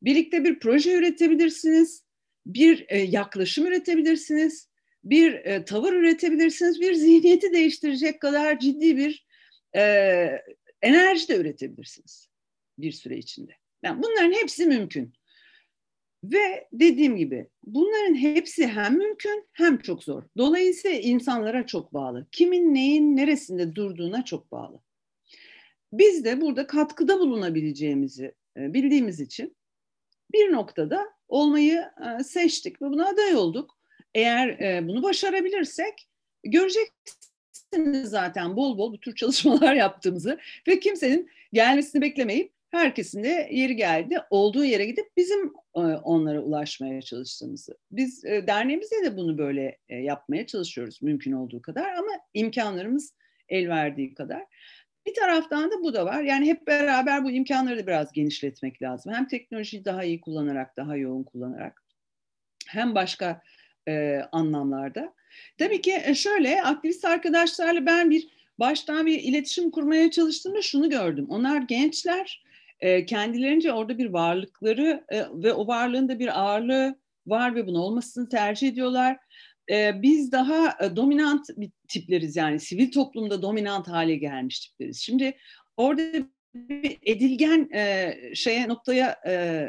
birlikte 0.01 0.43
bir 0.43 0.59
proje 0.59 0.93
üretebilirsiniz, 0.93 2.05
bir 2.45 2.85
e, 2.89 2.99
yaklaşım 2.99 3.65
üretebilirsiniz, 3.65 4.69
bir 5.03 5.33
e, 5.33 5.65
tavır 5.65 5.93
üretebilirsiniz, 5.93 6.81
bir 6.81 6.93
zihniyeti 6.93 7.53
değiştirecek 7.53 8.19
kadar 8.19 8.59
ciddi 8.59 8.97
bir 8.97 9.25
e, 9.75 9.81
enerji 10.81 11.27
de 11.27 11.35
üretebilirsiniz 11.37 12.29
bir 12.77 12.91
süre 12.91 13.17
içinde. 13.17 13.51
Yani 13.83 14.03
bunların 14.03 14.31
hepsi 14.31 14.65
mümkün. 14.65 15.13
Ve 16.23 16.67
dediğim 16.73 17.17
gibi 17.17 17.47
bunların 17.63 18.15
hepsi 18.15 18.67
hem 18.67 18.97
mümkün 18.97 19.47
hem 19.51 19.77
çok 19.77 20.03
zor. 20.03 20.23
Dolayısıyla 20.37 20.99
insanlara 20.99 21.65
çok 21.65 21.93
bağlı. 21.93 22.27
Kimin 22.31 22.73
neyin 22.73 23.17
neresinde 23.17 23.75
durduğuna 23.75 24.25
çok 24.25 24.51
bağlı. 24.51 24.79
Biz 25.93 26.25
de 26.25 26.41
burada 26.41 26.67
katkıda 26.67 27.19
bulunabileceğimizi 27.19 28.35
e, 28.57 28.73
bildiğimiz 28.73 29.19
için 29.19 29.57
bir 30.33 30.51
noktada 30.51 31.07
olmayı 31.27 31.85
e, 32.19 32.23
seçtik 32.23 32.81
ve 32.81 32.85
buna 32.85 33.07
aday 33.07 33.35
olduk. 33.35 33.77
Eğer 34.15 34.47
e, 34.47 34.87
bunu 34.87 35.03
başarabilirsek 35.03 36.09
göreceksiniz 36.43 37.30
zaten 38.03 38.55
bol 38.55 38.77
bol 38.77 38.93
bu 38.93 38.99
tür 38.99 39.15
çalışmalar 39.15 39.73
yaptığımızı 39.75 40.39
ve 40.67 40.79
kimsenin 40.79 41.29
gelmesini 41.53 42.01
beklemeyip 42.01 42.53
herkesin 42.71 43.23
de 43.23 43.49
yeri 43.51 43.75
geldi 43.75 44.17
olduğu 44.29 44.65
yere 44.65 44.85
gidip 44.85 45.17
bizim 45.17 45.53
e, 45.75 45.79
onlara 45.79 46.39
ulaşmaya 46.39 47.01
çalıştığımızı. 47.01 47.77
Biz 47.91 48.25
e, 48.25 48.47
derneğimizde 48.47 49.03
de 49.03 49.17
bunu 49.17 49.37
böyle 49.37 49.77
e, 49.89 49.95
yapmaya 49.95 50.47
çalışıyoruz 50.47 51.01
mümkün 51.01 51.31
olduğu 51.31 51.61
kadar 51.61 51.93
ama 51.93 52.11
imkanlarımız 52.33 53.13
el 53.49 53.69
verdiği 53.69 54.13
kadar. 54.13 54.43
Bir 55.05 55.13
taraftan 55.13 55.71
da 55.71 55.83
bu 55.83 55.93
da 55.93 56.05
var. 56.05 56.23
Yani 56.23 56.47
hep 56.47 56.67
beraber 56.67 57.23
bu 57.23 57.31
imkanları 57.31 57.77
da 57.77 57.87
biraz 57.87 58.11
genişletmek 58.11 58.81
lazım. 58.81 59.13
Hem 59.13 59.27
teknolojiyi 59.27 59.85
daha 59.85 60.03
iyi 60.03 60.21
kullanarak, 60.21 60.77
daha 60.77 60.95
yoğun 60.95 61.23
kullanarak 61.23 61.83
hem 62.67 62.95
başka 62.95 63.41
e, 63.87 64.21
anlamlarda. 64.31 65.13
Tabii 65.57 65.81
ki 65.81 66.01
şöyle 66.15 66.63
aktivist 66.63 67.05
arkadaşlarla 67.05 67.85
ben 67.85 68.09
bir 68.09 68.27
baştan 68.59 69.05
bir 69.05 69.19
iletişim 69.19 69.71
kurmaya 69.71 70.11
çalıştığımda 70.11 70.61
şunu 70.61 70.89
gördüm. 70.89 71.25
Onlar 71.29 71.61
gençler 71.61 72.43
e, 72.79 73.05
kendilerince 73.05 73.73
orada 73.73 73.97
bir 73.97 74.05
varlıkları 74.05 75.03
e, 75.09 75.25
ve 75.33 75.53
o 75.53 75.67
varlığın 75.67 76.09
da 76.09 76.19
bir 76.19 76.41
ağırlığı 76.41 76.95
var 77.27 77.55
ve 77.55 77.67
bunu 77.67 77.81
olmasını 77.81 78.29
tercih 78.29 78.67
ediyorlar. 78.67 79.17
E, 79.71 80.01
biz 80.01 80.31
daha 80.31 80.77
e, 80.85 80.95
dominant 80.95 81.49
bir 81.57 81.71
tipleriz 81.87 82.35
yani 82.35 82.59
sivil 82.59 82.91
toplumda 82.91 83.41
dominant 83.41 83.87
hale 83.87 84.15
gelmiş 84.15 84.59
tipleriz. 84.59 84.97
Şimdi 84.97 85.37
orada 85.77 86.03
bir 86.55 86.97
edilgen 87.03 87.69
e, 87.73 88.13
şeye 88.35 88.67
noktaya 88.67 89.19
e, 89.27 89.65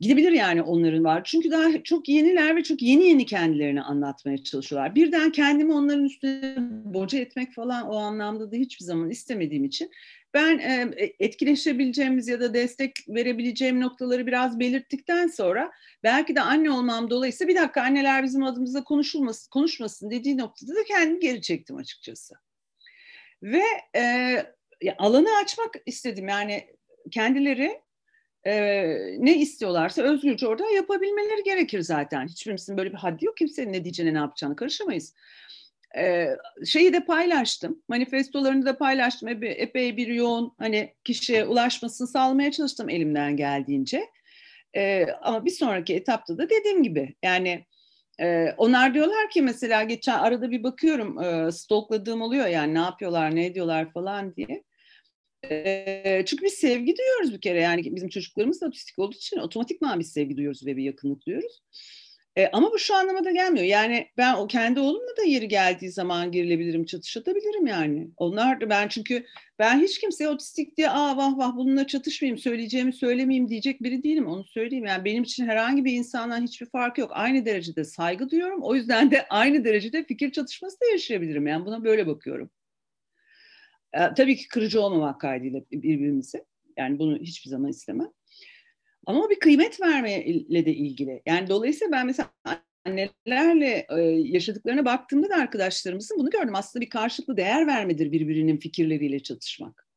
gidebilir 0.00 0.32
yani 0.32 0.62
onların 0.62 1.04
var. 1.04 1.24
Çünkü 1.24 1.50
daha 1.50 1.82
çok 1.82 2.08
yeniler 2.08 2.56
ve 2.56 2.62
çok 2.62 2.82
yeni 2.82 3.04
yeni 3.08 3.26
kendilerini 3.26 3.82
anlatmaya 3.82 4.44
çalışıyorlar. 4.44 4.94
Birden 4.94 5.32
kendimi 5.32 5.72
onların 5.72 6.04
üstüne 6.04 6.54
boca 6.84 7.18
etmek 7.18 7.52
falan 7.52 7.88
o 7.88 7.96
anlamda 7.96 8.52
da 8.52 8.56
hiçbir 8.56 8.84
zaman 8.84 9.10
istemediğim 9.10 9.64
için 9.64 9.90
ben 10.34 10.58
e, 10.58 10.94
etkileşebileceğimiz 11.18 12.28
ya 12.28 12.40
da 12.40 12.54
destek 12.54 12.92
verebileceğim 13.08 13.80
noktaları 13.80 14.26
biraz 14.26 14.60
belirttikten 14.60 15.26
sonra 15.26 15.72
belki 16.02 16.36
de 16.36 16.40
anne 16.40 16.70
olmam 16.70 17.10
dolayısıyla 17.10 17.54
bir 17.54 17.60
dakika 17.60 17.82
anneler 17.82 18.24
bizim 18.24 18.42
adımıza 18.42 18.84
konuşulmasın, 18.84 19.50
konuşmasın 19.50 20.10
dediği 20.10 20.38
noktada 20.38 20.74
da 20.74 20.84
kendimi 20.84 21.20
geri 21.20 21.42
çektim 21.42 21.76
açıkçası. 21.76 22.34
Ve 23.42 23.62
e, 23.96 24.36
alanı 24.98 25.28
açmak 25.42 25.74
istedim 25.86 26.28
yani 26.28 26.66
kendileri 27.10 27.80
e, 28.46 28.54
ne 29.18 29.36
istiyorlarsa 29.36 30.02
özgürce 30.02 30.46
orada 30.46 30.70
yapabilmeleri 30.70 31.42
gerekir 31.42 31.80
zaten. 31.80 32.28
Hiçbirimizin 32.28 32.76
böyle 32.76 32.90
bir 32.90 32.96
haddi 32.96 33.24
yok 33.24 33.36
kimsenin 33.36 33.72
ne 33.72 33.84
diyeceğine 33.84 34.14
ne 34.14 34.18
yapacağını 34.18 34.56
karışamayız. 34.56 35.14
Ee, 35.96 36.28
şeyi 36.66 36.92
de 36.92 37.04
paylaştım. 37.04 37.82
Manifestolarını 37.88 38.66
da 38.66 38.78
paylaştım. 38.78 39.28
Epey, 39.28 39.54
epey 39.58 39.96
bir 39.96 40.06
yoğun 40.06 40.54
hani 40.58 40.94
kişiye 41.04 41.44
ulaşmasını 41.44 42.06
sağlamaya 42.06 42.52
çalıştım 42.52 42.90
elimden 42.90 43.36
geldiğince. 43.36 44.06
Ee, 44.76 45.06
ama 45.22 45.44
bir 45.44 45.50
sonraki 45.50 45.94
etapta 45.94 46.38
da 46.38 46.50
dediğim 46.50 46.82
gibi 46.82 47.14
yani 47.22 47.66
e, 48.20 48.54
onlar 48.56 48.94
diyorlar 48.94 49.30
ki 49.30 49.42
mesela 49.42 49.82
geçen 49.82 50.18
arada 50.18 50.50
bir 50.50 50.62
bakıyorum 50.62 51.22
e, 51.22 51.52
stalkladığım 51.52 52.22
oluyor 52.22 52.46
yani 52.46 52.74
ne 52.74 52.78
yapıyorlar 52.78 53.36
ne 53.36 53.46
ediyorlar 53.46 53.92
falan 53.92 54.36
diye. 54.36 54.62
Çünkü 56.26 56.44
biz 56.44 56.54
sevgi 56.54 56.96
duyuyoruz 56.96 57.32
bir 57.32 57.40
kere 57.40 57.60
yani 57.60 57.96
bizim 57.96 58.08
çocuklarımız 58.08 58.60
da 58.60 58.66
otistik 58.66 58.98
olduğu 58.98 59.16
için 59.16 59.36
otomatikman 59.36 59.98
bir 59.98 60.04
sevgi 60.04 60.36
duyuyoruz 60.36 60.66
ve 60.66 60.76
bir 60.76 60.82
yakınlık 60.82 61.26
duyuyoruz. 61.26 61.62
E, 62.36 62.48
ama 62.52 62.72
bu 62.72 62.78
şu 62.78 62.94
anlamada 62.94 63.30
gelmiyor. 63.30 63.66
Yani 63.66 64.06
ben 64.16 64.34
o 64.34 64.46
kendi 64.46 64.80
oğlumla 64.80 65.16
da 65.16 65.22
yeri 65.22 65.48
geldiği 65.48 65.90
zaman 65.90 66.32
girilebilirim, 66.32 66.84
çatışabilirim 66.84 67.66
yani. 67.66 68.08
Onlar 68.16 68.60
da 68.60 68.70
ben 68.70 68.88
çünkü 68.88 69.26
ben 69.58 69.80
hiç 69.80 70.00
kimseye 70.00 70.28
otistik 70.28 70.76
diye 70.76 70.90
aa 70.90 71.16
vah 71.16 71.38
vah 71.38 71.56
bununla 71.56 71.86
çatışmayayım, 71.86 72.38
söyleyeceğimi 72.38 72.92
söylemeyeyim 72.92 73.48
diyecek 73.48 73.82
biri 73.82 74.02
değilim. 74.02 74.26
Onu 74.26 74.44
söyleyeyim. 74.44 74.84
Yani 74.84 75.04
benim 75.04 75.22
için 75.22 75.46
herhangi 75.46 75.84
bir 75.84 75.92
insandan 75.92 76.42
hiçbir 76.42 76.66
fark 76.66 76.98
yok. 76.98 77.10
Aynı 77.14 77.44
derecede 77.46 77.84
saygı 77.84 78.30
duyuyorum. 78.30 78.62
O 78.62 78.74
yüzden 78.74 79.10
de 79.10 79.26
aynı 79.30 79.64
derecede 79.64 80.04
fikir 80.04 80.32
çatışması 80.32 80.80
da 80.80 80.86
yaşayabilirim. 80.92 81.46
Yani 81.46 81.66
buna 81.66 81.84
böyle 81.84 82.06
bakıyorum. 82.06 82.50
E, 83.96 84.14
tabii 84.16 84.36
ki 84.36 84.48
kırıcı 84.48 84.80
olmamak 84.80 85.20
kaydıyla 85.20 85.60
birbirimize. 85.72 86.44
Yani 86.76 86.98
bunu 86.98 87.18
hiçbir 87.18 87.50
zaman 87.50 87.70
istemem. 87.70 88.08
Ama 89.06 89.30
bir 89.30 89.38
kıymet 89.40 89.80
vermeyle 89.80 90.66
de 90.66 90.74
ilgili. 90.74 91.22
Yani 91.26 91.48
dolayısıyla 91.48 91.92
ben 91.92 92.06
mesela 92.06 92.30
annelerle 92.84 93.86
e, 93.98 94.00
yaşadıklarına 94.02 94.84
baktığımda 94.84 95.30
da 95.30 95.34
arkadaşlarımızın 95.34 96.18
bunu 96.18 96.30
gördüm. 96.30 96.54
Aslında 96.54 96.84
bir 96.84 96.90
karşılıklı 96.90 97.36
değer 97.36 97.66
vermedir 97.66 98.12
birbirinin 98.12 98.56
fikirleriyle 98.56 99.22
çatışmak. 99.22 99.88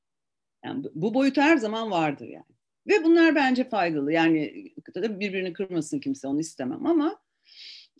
Yani 0.66 0.86
bu 0.94 1.14
boyut 1.14 1.38
her 1.38 1.58
zaman 1.58 1.92
vardır 1.92 2.28
yani. 2.28 2.60
Ve 2.88 3.04
bunlar 3.04 3.36
bence 3.36 3.70
faydalı. 3.70 4.14
Yani 4.14 4.54
birbirini 4.96 5.54
kırmasın 5.54 6.00
kimse 6.00 6.28
onu 6.28 6.40
istemem 6.40 6.86
ama 6.86 7.20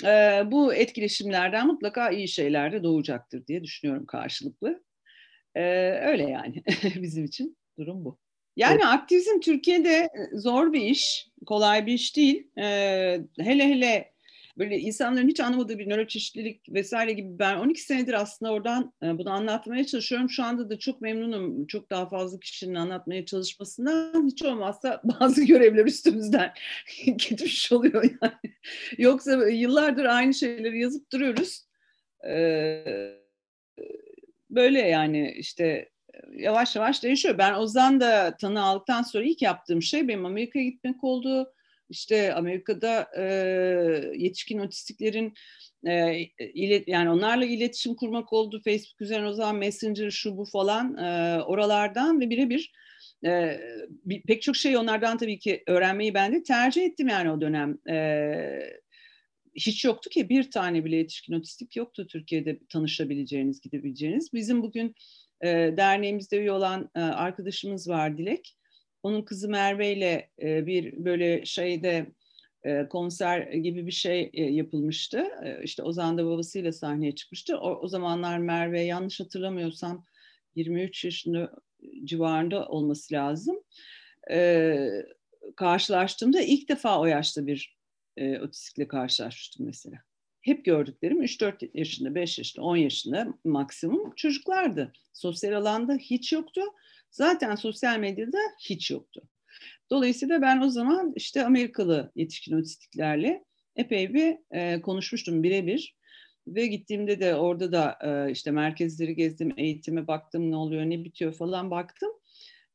e, 0.06 0.44
bu 0.52 0.74
etkileşimlerden 0.74 1.68
mutlaka 1.68 2.10
iyi 2.10 2.28
şeyler 2.28 2.72
de 2.72 2.84
doğacaktır 2.84 3.48
diye 3.48 3.64
düşünüyorum 3.64 4.06
karşılıklı. 4.06 4.84
E, 5.56 5.62
öyle 5.92 6.24
yani 6.24 6.64
bizim 6.96 7.26
için 7.26 7.58
durum 7.78 8.06
bu. 8.06 8.20
Yani 8.56 8.74
evet. 8.74 8.86
aktivizm 8.86 9.40
Türkiye'de 9.40 9.94
e, 9.94 10.38
zor 10.38 10.74
bir 10.74 10.82
iş, 10.82 11.28
kolay 11.46 11.86
bir 11.86 11.94
iş 11.94 12.16
değil. 12.16 12.48
Ee, 12.58 13.22
hele 13.40 13.70
hele 13.70 14.14
böyle 14.58 14.80
insanların 14.80 15.28
hiç 15.28 15.40
anlamadığı 15.40 15.80
bir 15.80 15.90
nöroçeşitlilik 15.90 16.62
vesaire 16.70 17.14
gibi 17.14 17.40
ben 17.40 17.58
12 17.58 17.82
senedir 17.82 18.14
aslında 18.14 18.52
oradan 18.52 18.94
e, 19.04 19.18
bunu 19.18 19.32
anlatmaya 19.32 19.86
çalışıyorum. 19.86 20.30
Şu 20.30 20.44
anda 20.44 20.70
da 20.70 20.80
çok 20.80 21.02
memnunum. 21.02 21.68
Çok 21.68 21.90
daha 21.90 22.10
fazla 22.10 22.40
kişinin 22.40 22.76
anlatmaya 22.76 23.26
çalışmasından 23.26 24.28
hiç 24.28 24.44
olmazsa 24.44 25.02
bazı 25.20 25.44
görevler 25.44 25.86
üstümüzden 25.86 26.54
gitmiş 27.18 27.72
oluyor 27.72 28.04
yani. 28.04 28.56
Yoksa 28.98 29.50
yıllardır 29.50 30.06
aynı 30.06 30.34
şeyleri 30.34 30.80
yazıp 30.80 31.12
duruyoruz. 31.12 31.66
Ee, 32.28 33.19
böyle 34.50 34.80
yani 34.80 35.34
işte 35.38 35.90
yavaş 36.34 36.76
yavaş 36.76 37.04
değişiyor. 37.04 37.38
Ben 37.38 37.54
Ozan 37.54 38.02
da 38.02 38.38
tanı 38.38 38.64
aldıktan 38.64 39.04
sonra 39.04 39.24
ilk 39.24 39.42
yaptığım 39.42 39.82
şey 39.82 40.08
benim 40.08 40.26
Amerika'ya 40.26 40.66
gitmek 40.66 41.04
oldu. 41.04 41.54
İşte 41.90 42.34
Amerika'da 42.34 43.08
e, 43.18 43.24
yetişkin 44.16 44.60
otistiklerin 44.60 45.34
e, 45.86 46.20
ilet, 46.54 46.88
yani 46.88 47.10
onlarla 47.10 47.46
iletişim 47.46 47.96
kurmak 47.96 48.34
oldu. 48.34 48.62
Facebook 48.66 49.02
üzerinden 49.02 49.28
o 49.28 49.34
zaman 49.34 49.56
Messenger 49.56 50.12
şu 50.12 50.38
bu 50.38 50.46
falan 50.46 50.98
e, 50.98 51.42
oralardan 51.44 52.22
ve 52.22 52.30
birebir 52.30 52.72
e, 53.26 53.60
bir, 54.06 54.22
pek 54.22 54.42
çok 54.42 54.56
şey 54.56 54.78
onlardan 54.78 55.18
tabii 55.18 55.40
ki 55.40 55.64
öğrenmeyi 55.68 56.14
ben 56.14 56.34
de 56.34 56.44
tercih 56.44 56.84
ettim 56.84 57.08
yani 57.08 57.32
o 57.32 57.42
dönem. 57.42 57.78
E, 57.90 58.00
hiç 59.56 59.86
yoktu 59.86 60.10
ki 60.10 60.30
bir 60.30 60.52
tane 60.52 60.86
bile 60.86 60.96
yetişkin 60.96 61.34
otistik 61.34 61.76
yoktu 61.76 62.08
Türkiye'de 62.08 62.60
tanışabileceğiniz, 62.70 63.62
gidebileceğiniz. 63.62 64.34
Bizim 64.34 64.64
bugün 64.64 64.96
e, 65.42 65.48
derneğimizde 65.78 66.38
üye 66.40 66.52
olan 66.52 66.90
e, 66.96 67.00
arkadaşımız 67.00 67.90
var 67.90 68.18
Dilek. 68.18 68.56
Onun 69.04 69.22
kızı 69.22 69.50
Merve 69.50 69.94
ile 69.94 70.30
e, 70.42 70.66
bir 70.66 71.06
böyle 71.06 71.46
şeyde 71.46 72.12
e, 72.64 72.88
konser 72.88 73.42
gibi 73.42 73.88
bir 73.88 73.92
şey 73.92 74.30
e, 74.34 74.44
yapılmıştı. 74.44 75.26
E, 75.44 75.64
işte 75.64 75.84
Ozan 75.84 76.18
da 76.18 76.26
babasıyla 76.26 76.72
sahneye 76.72 77.16
çıkmıştı. 77.16 77.58
O, 77.58 77.80
o 77.82 77.88
zamanlar 77.88 78.38
Merve 78.38 78.82
yanlış 78.82 79.20
hatırlamıyorsam 79.20 80.06
23 80.56 81.06
yaşında 81.06 81.52
civarında 82.04 82.68
olması 82.68 83.14
lazım. 83.14 83.56
E, 84.32 84.78
karşılaştığımda 85.56 86.42
ilk 86.42 86.70
defa 86.70 87.00
o 87.00 87.06
yaşta 87.06 87.48
bir 87.48 87.79
e, 88.20 88.40
otistikle 88.40 88.88
karşılaşmıştım 88.88 89.66
mesela 89.66 89.98
hep 90.42 90.66
gördüklerim 90.66 91.24
3-4 91.24 91.70
yaşında, 91.74 92.16
5 92.16 92.38
yaşında, 92.38 92.66
10 92.66 92.76
yaşında 92.76 93.34
maksimum 93.44 94.16
çocuklardı. 94.16 94.94
Sosyal 95.14 95.54
alanda 95.54 95.94
hiç 95.94 96.34
yoktu. 96.34 96.62
Zaten 97.12 97.56
sosyal 97.56 98.00
medyada 98.00 98.38
hiç 98.70 98.92
yoktu. 98.92 99.22
Dolayısıyla 99.90 100.42
ben 100.42 100.62
o 100.62 100.70
zaman 100.70 101.14
işte 101.16 101.46
Amerikalı 101.46 102.12
yetişkin 102.16 102.58
otistiklerle 102.58 103.46
epey 103.76 104.14
bir 104.14 104.38
e, 104.52 104.82
konuşmuştum 104.82 105.44
birebir. 105.44 106.00
Ve 106.48 106.68
gittiğimde 106.68 107.20
de 107.20 107.36
orada 107.36 107.72
da 107.72 107.98
e, 108.04 108.32
işte 108.32 108.52
merkezleri 108.52 109.16
gezdim, 109.16 109.54
eğitime 109.58 110.08
baktım, 110.08 110.52
ne 110.52 110.56
oluyor, 110.56 110.86
ne 110.86 111.04
bitiyor 111.04 111.34
falan 111.34 111.72
baktım. 111.72 112.10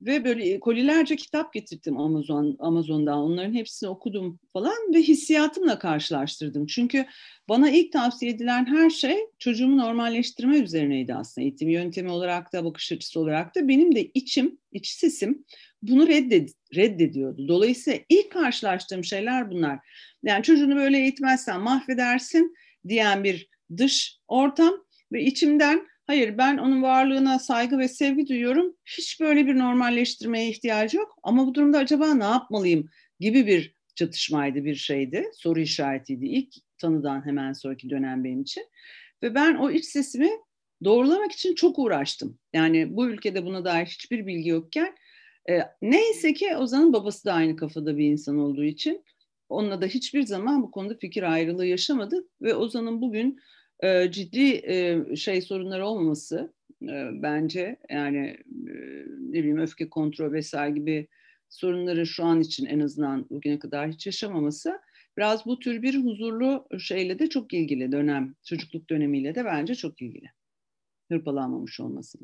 Ve 0.05 0.25
böyle 0.25 0.61
kolilerce 0.61 1.17
kitap 1.17 1.53
getirdim 1.53 1.99
Amazon 1.99 2.57
Amazon'dan. 2.59 3.19
Onların 3.19 3.55
hepsini 3.55 3.89
okudum 3.89 4.41
falan 4.53 4.95
ve 4.95 4.99
hissiyatımla 4.99 5.79
karşılaştırdım. 5.79 6.67
Çünkü 6.67 7.07
bana 7.49 7.71
ilk 7.71 7.93
tavsiye 7.93 8.33
edilen 8.33 8.67
her 8.67 8.91
şey 8.91 9.17
çocuğumu 9.39 9.79
normalleştirme 9.79 10.59
üzerineydi 10.59 11.15
aslında. 11.15 11.45
Eğitim 11.45 11.69
yöntemi 11.69 12.11
olarak 12.11 12.53
da 12.53 12.65
bakış 12.65 12.93
açısı 12.93 13.21
olarak 13.21 13.55
da 13.55 13.69
benim 13.69 13.95
de 13.95 14.11
içim, 14.15 14.59
iç 14.73 14.89
sesim 14.89 15.45
bunu 15.83 16.09
redded 16.09 16.49
reddediyordu. 16.75 17.49
Dolayısıyla 17.49 17.99
ilk 18.09 18.33
karşılaştığım 18.33 19.05
şeyler 19.05 19.51
bunlar. 19.51 19.79
Yani 20.23 20.43
çocuğunu 20.43 20.77
böyle 20.77 20.99
eğitmezsen 20.99 21.61
mahvedersin 21.61 22.55
diyen 22.89 23.25
bir 23.25 23.49
dış 23.77 24.19
ortam 24.29 24.75
ve 25.13 25.25
içimden 25.25 25.87
Hayır 26.07 26.39
ben 26.39 26.59
onun 26.59 26.83
varlığına 26.83 27.39
saygı 27.39 27.79
ve 27.79 27.89
sevgi 27.89 28.29
duyuyorum. 28.29 28.77
Hiç 28.85 29.21
böyle 29.21 29.47
bir 29.47 29.59
normalleştirmeye 29.59 30.49
ihtiyacı 30.49 30.97
yok. 30.97 31.19
Ama 31.23 31.47
bu 31.47 31.55
durumda 31.55 31.79
acaba 31.79 32.15
ne 32.15 32.25
yapmalıyım 32.25 32.89
gibi 33.21 33.47
bir 33.47 33.75
çatışmaydı, 33.95 34.65
bir 34.65 34.75
şeydi. 34.75 35.31
Soru 35.35 35.61
işaretiydi 35.61 36.27
ilk 36.27 36.55
tanıdan 36.79 37.27
hemen 37.27 37.53
sonraki 37.53 37.91
dönem 37.91 38.25
benim 38.25 38.43
için. 38.43 38.65
Ve 39.23 39.35
ben 39.35 39.55
o 39.55 39.71
iç 39.71 39.85
sesimi 39.85 40.31
doğrulamak 40.85 41.33
için 41.33 41.55
çok 41.55 41.79
uğraştım. 41.79 42.39
Yani 42.53 42.97
bu 42.97 43.07
ülkede 43.07 43.45
buna 43.45 43.65
dair 43.65 43.87
hiçbir 43.87 44.27
bilgi 44.27 44.49
yokken 44.49 44.95
e, 45.51 45.61
neyse 45.83 46.35
ki 46.35 46.57
Ozan'ın 46.57 46.93
babası 46.93 47.25
da 47.25 47.33
aynı 47.33 47.57
kafada 47.57 47.97
bir 47.97 48.05
insan 48.05 48.39
olduğu 48.39 48.65
için 48.65 49.05
onunla 49.49 49.83
da 49.83 49.87
hiçbir 49.87 50.23
zaman 50.23 50.63
bu 50.63 50.71
konuda 50.71 50.95
fikir 50.99 51.23
ayrılığı 51.23 51.67
yaşamadı 51.67 52.29
ve 52.43 52.55
Ozan'ın 52.55 53.01
bugün 53.01 53.41
e, 53.85 54.11
ciddi 54.11 54.63
e, 54.65 55.17
şey 55.17 55.43
sorunları 55.43 55.87
olmaması 55.87 56.55
e, 56.83 57.11
bence 57.13 57.77
yani 57.91 58.37
e, 58.49 58.75
ne 59.21 59.39
bileyim 59.39 59.59
öfke 59.59 59.89
kontrol 59.89 60.33
vesaire 60.33 60.75
gibi 60.75 61.09
sorunları 61.49 62.07
şu 62.07 62.25
an 62.25 62.41
için 62.41 62.67
en 62.67 62.81
azından 62.81 63.27
bugüne 63.31 63.59
kadar 63.59 63.89
hiç 63.89 64.07
yaşamaması 64.07 64.81
biraz 65.17 65.47
bu 65.47 65.59
tür 65.59 65.83
bir 65.83 66.05
huzurlu 66.05 66.67
şeyle 66.79 67.19
de 67.19 67.29
çok 67.29 67.55
ilgili 67.55 67.93
dönem 67.93 68.35
çocukluk 68.45 68.91
dönemiyle 68.91 69.35
de 69.35 69.45
bence 69.45 69.75
çok 69.75 70.03
ilgili 70.03 70.27
hırpalanmamış 71.09 71.81
olması. 71.81 72.19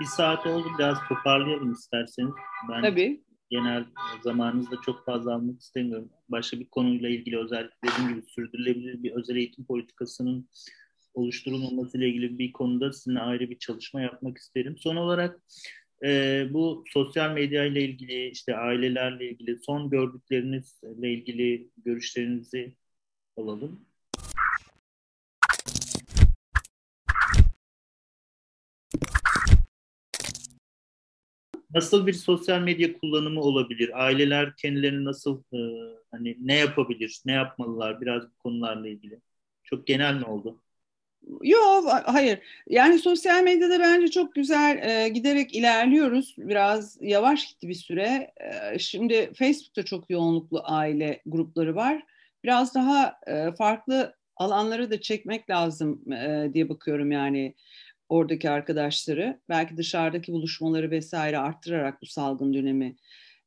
Bir 0.00 0.06
saat 0.16 0.46
oldu 0.46 0.66
biraz 0.78 0.98
toparlayalım 1.08 1.72
isterseniz. 1.72 2.34
Ben 2.70 2.82
Tabii 2.82 3.23
genel 3.50 3.84
zamanınızda 4.22 4.76
çok 4.84 5.04
fazla 5.04 5.34
almak 5.34 5.60
istemiyorum. 5.60 6.10
Başka 6.28 6.60
bir 6.60 6.68
konuyla 6.68 7.08
ilgili 7.08 7.38
özellikle 7.38 7.88
dediğim 7.88 8.14
gibi 8.14 8.26
sürdürülebilir 8.26 9.02
bir 9.02 9.12
özel 9.12 9.36
eğitim 9.36 9.64
politikasının 9.64 10.48
oluşturulmaması 11.14 11.98
ile 11.98 12.08
ilgili 12.08 12.38
bir 12.38 12.52
konuda 12.52 12.92
sizinle 12.92 13.20
ayrı 13.20 13.50
bir 13.50 13.58
çalışma 13.58 14.00
yapmak 14.00 14.38
isterim. 14.38 14.76
Son 14.78 14.96
olarak 14.96 15.40
e, 16.04 16.46
bu 16.50 16.84
sosyal 16.88 17.30
medya 17.30 17.64
ile 17.64 17.84
ilgili 17.84 18.28
işte 18.28 18.56
ailelerle 18.56 19.30
ilgili 19.30 19.58
son 19.58 19.90
gördüklerinizle 19.90 21.12
ilgili 21.12 21.70
görüşlerinizi 21.76 22.74
alalım. 23.36 23.86
Nasıl 31.74 32.06
bir 32.06 32.12
sosyal 32.12 32.60
medya 32.60 32.98
kullanımı 32.98 33.40
olabilir? 33.40 34.04
Aileler 34.04 34.56
kendilerini 34.56 35.04
nasıl 35.04 35.42
e, 35.52 35.58
hani 36.10 36.36
ne 36.40 36.54
yapabilir, 36.54 37.20
ne 37.26 37.32
yapmalılar? 37.32 38.00
Biraz 38.00 38.22
bu 38.22 38.38
konularla 38.38 38.88
ilgili. 38.88 39.20
Çok 39.64 39.86
genel 39.86 40.14
mi 40.14 40.24
oldu? 40.24 40.60
Yok 41.42 41.84
hayır. 42.04 42.38
Yani 42.68 42.98
sosyal 42.98 43.42
medyada 43.42 43.80
bence 43.80 44.08
çok 44.08 44.34
güzel 44.34 44.78
e, 44.82 45.08
giderek 45.08 45.54
ilerliyoruz. 45.54 46.34
Biraz 46.38 46.98
yavaş 47.00 47.46
gitti 47.46 47.68
bir 47.68 47.74
süre. 47.74 48.32
E, 48.36 48.78
şimdi 48.78 49.32
Facebook'ta 49.34 49.84
çok 49.84 50.10
yoğunluklu 50.10 50.60
aile 50.64 51.22
grupları 51.26 51.76
var. 51.76 52.02
Biraz 52.44 52.74
daha 52.74 53.20
e, 53.26 53.52
farklı 53.58 54.14
alanları 54.36 54.90
da 54.90 55.00
çekmek 55.00 55.50
lazım 55.50 56.12
e, 56.12 56.50
diye 56.54 56.68
bakıyorum 56.68 57.12
yani 57.12 57.54
oradaki 58.08 58.50
arkadaşları. 58.50 59.40
Belki 59.48 59.76
dışarıdaki 59.76 60.32
buluşmaları 60.32 60.90
vesaire 60.90 61.38
arttırarak 61.38 62.02
bu 62.02 62.06
salgın 62.06 62.54
dönemi 62.54 62.96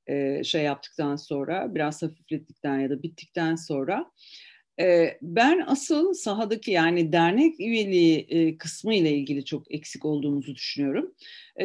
e, 0.08 0.43
şey 0.43 0.64
yaptıktan 0.64 1.16
sonra 1.16 1.76
biraz 1.76 2.03
hafiflettikten 2.03 2.80
ya 2.80 2.89
da 2.89 3.03
bittikten 3.03 3.55
sonra 3.55 4.12
ben 5.21 5.63
asıl 5.67 6.13
sahadaki 6.13 6.71
yani 6.71 7.11
dernek 7.11 7.59
üyeliği 7.59 8.57
kısmı 8.57 8.95
ile 8.95 9.11
ilgili 9.11 9.45
çok 9.45 9.71
eksik 9.73 10.05
olduğumuzu 10.05 10.55
düşünüyorum. 10.55 11.15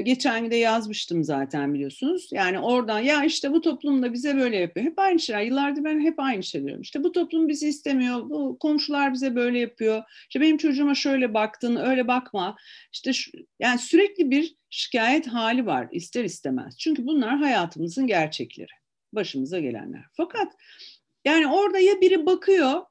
Geçen 0.03 0.51
de 0.51 0.57
yazmıştım 0.57 1.25
zaten 1.25 1.75
biliyorsunuz. 1.75 2.29
Yani 2.33 2.59
oradan 2.59 2.99
ya 2.99 3.25
işte 3.25 3.53
bu 3.53 3.61
toplum 3.61 4.03
da 4.03 4.13
bize 4.13 4.37
böyle 4.37 4.57
yapıyor. 4.57 4.87
Hep 4.87 4.99
aynı 4.99 5.21
şeyler. 5.21 5.43
Yıllardır 5.43 5.85
ben 5.85 6.01
hep 6.01 6.21
aynı 6.21 6.43
şey 6.43 6.63
diyorum. 6.63 6.83
İşte 6.83 7.05
bu 7.05 7.13
toplum 7.13 7.49
bizi 7.49 7.69
istemiyor. 7.69 8.31
Bu 8.31 8.59
komşular 8.59 9.13
bize 9.13 9.35
böyle 9.35 9.59
yapıyor. 9.59 10.03
İşte 10.29 10.41
benim 10.41 10.57
çocuğuma 10.57 10.95
şöyle 10.95 11.35
baktın, 11.35 11.77
öyle 11.77 12.09
bakma. 12.09 12.57
İşte 12.93 13.13
şu, 13.13 13.31
yani 13.61 13.79
sürekli 13.79 14.31
bir 14.31 14.57
şikayet 14.71 15.27
hali 15.27 15.67
var 15.67 15.89
ister 15.93 16.25
istemez. 16.25 16.79
Çünkü 16.79 17.07
bunlar 17.07 17.39
hayatımızın 17.39 18.07
gerçekleri. 18.07 18.73
Başımıza 19.13 19.61
gelenler. 19.61 20.05
Fakat 20.13 20.53
yani 21.25 21.47
orada 21.47 21.79
ya 21.79 22.01
biri 22.01 22.27
bakıyor 22.27 22.83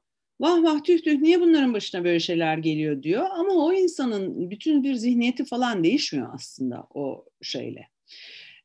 vah 0.42 0.62
vah 0.62 0.84
tüh 0.84 1.02
tüh 1.02 1.20
niye 1.20 1.40
bunların 1.40 1.74
başına 1.74 2.04
böyle 2.04 2.20
şeyler 2.20 2.58
geliyor 2.58 3.02
diyor. 3.02 3.26
Ama 3.30 3.52
o 3.52 3.72
insanın 3.72 4.50
bütün 4.50 4.84
bir 4.84 4.94
zihniyeti 4.94 5.44
falan 5.44 5.84
değişmiyor 5.84 6.28
aslında 6.34 6.86
o 6.94 7.24
şeyle. 7.42 7.88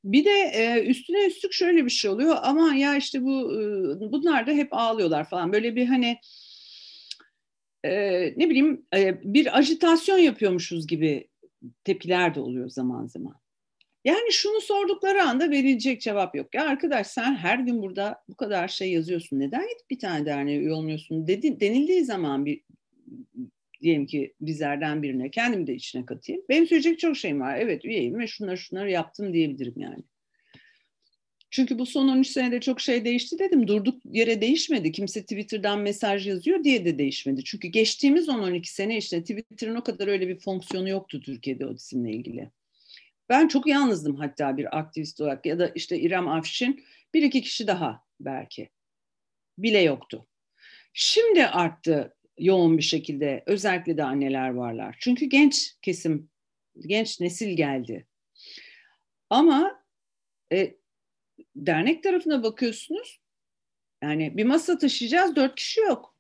Bir 0.04 0.26
de 0.26 0.52
e, 0.54 0.86
üstüne 0.86 1.26
üstlük 1.26 1.54
şöyle 1.54 1.86
bir 1.86 1.90
şey 1.90 2.12
oluyor 2.12 2.38
ama 2.42 2.74
ya 2.74 2.96
işte 2.96 3.24
bu 3.24 3.54
e, 3.54 4.12
bunlar 4.12 4.48
da 4.48 4.52
hep 4.52 4.68
ağlıyorlar 4.72 5.30
falan 5.30 5.54
böyle 5.54 5.76
bir 5.76 5.86
hani 5.86 6.18
e, 7.84 7.92
ne 8.38 8.50
bileyim 8.50 8.86
e, 8.96 9.22
bir 9.24 9.58
ajitasyon 9.58 10.18
yapıyormuşuz 10.18 10.88
gibi 10.88 11.28
tepkiler 11.84 12.36
de 12.36 12.40
oluyor 12.40 12.70
zaman 12.70 13.08
zaman. 13.08 13.36
Yani 14.08 14.32
şunu 14.32 14.62
sordukları 14.62 15.24
anda 15.24 15.52
verilecek 15.52 16.02
cevap 16.02 16.36
yok. 16.36 16.56
Ya 16.56 16.66
arkadaş 16.66 17.08
sen 17.08 17.36
her 17.36 17.60
gün 17.60 17.82
burada 17.82 18.24
bu 18.30 18.36
kadar 18.36 18.68
şey 18.68 18.92
yazıyorsun. 18.92 19.40
Neden 19.40 19.62
gidip 19.62 19.90
bir 19.90 20.00
tane 20.00 20.26
derneğe 20.26 20.60
üye 20.60 20.72
olmuyorsun? 20.72 21.28
Dedi, 21.28 21.60
denildiği 21.60 22.06
zaman 22.06 22.46
bir 22.46 22.62
diyelim 23.82 24.06
ki 24.06 24.34
bizlerden 24.42 25.04
birine 25.04 25.32
kendimi 25.32 25.68
de 25.68 25.76
içine 25.76 26.06
katayım. 26.06 26.42
Benim 26.50 26.68
söyleyecek 26.68 27.00
çok 27.00 27.18
şeyim 27.18 27.42
var. 27.42 27.58
Evet 27.58 27.86
üyeyim 27.86 28.20
ve 28.20 28.28
şunları 28.28 28.58
şunları 28.58 28.92
yaptım 28.92 29.34
diyebilirim 29.34 29.74
yani. 29.78 30.04
Çünkü 31.50 31.80
bu 31.80 31.86
son 31.86 32.08
13 32.08 32.28
senede 32.28 32.60
çok 32.60 32.82
şey 32.82 33.06
değişti 33.06 33.40
dedim. 33.40 33.68
Durduk 33.68 34.02
yere 34.12 34.42
değişmedi. 34.42 34.92
Kimse 34.92 35.22
Twitter'dan 35.22 35.80
mesaj 35.80 36.28
yazıyor 36.28 36.64
diye 36.64 36.86
de 36.86 36.98
değişmedi. 36.98 37.44
Çünkü 37.44 37.68
geçtiğimiz 37.68 38.28
10-12 38.28 38.66
sene 38.66 38.98
işte 38.98 39.22
Twitter'ın 39.22 39.76
o 39.76 39.84
kadar 39.84 40.08
öyle 40.08 40.28
bir 40.28 40.40
fonksiyonu 40.40 40.90
yoktu 40.90 41.22
Türkiye'de 41.22 41.66
otizmle 41.66 42.12
ilgili. 42.12 42.50
Ben 43.30 43.48
çok 43.48 43.68
yalnızdım 43.68 44.16
hatta 44.16 44.58
bir 44.58 44.78
aktivist 44.78 45.22
olarak 45.22 45.46
ya 45.46 45.60
da 45.60 45.68
işte 45.68 46.00
İrem 46.00 46.28
Afşin 46.28 46.86
bir 47.14 47.24
iki 47.24 47.42
kişi 47.42 47.68
daha 47.68 48.04
belki 48.20 48.70
bile 49.58 49.82
yoktu. 49.82 50.28
Şimdi 50.94 51.48
arttı 51.48 52.16
yoğun 52.38 52.78
bir 52.78 52.84
şekilde 52.84 53.44
özellikle 53.46 53.98
de 53.98 54.04
anneler 54.04 54.50
varlar. 54.50 54.98
Çünkü 55.00 55.26
genç 55.26 55.76
kesim, 55.82 56.30
genç 56.80 57.20
nesil 57.20 57.58
geldi. 57.58 58.08
Ama 59.30 59.84
e, 60.54 60.76
dernek 61.56 62.04
tarafına 62.04 62.44
bakıyorsunuz. 62.44 63.20
Yani 64.04 64.38
bir 64.38 64.44
masa 64.44 64.78
taşıyacağız 64.78 65.36
dört 65.36 65.56
kişi 65.56 65.82
yok. 65.82 66.16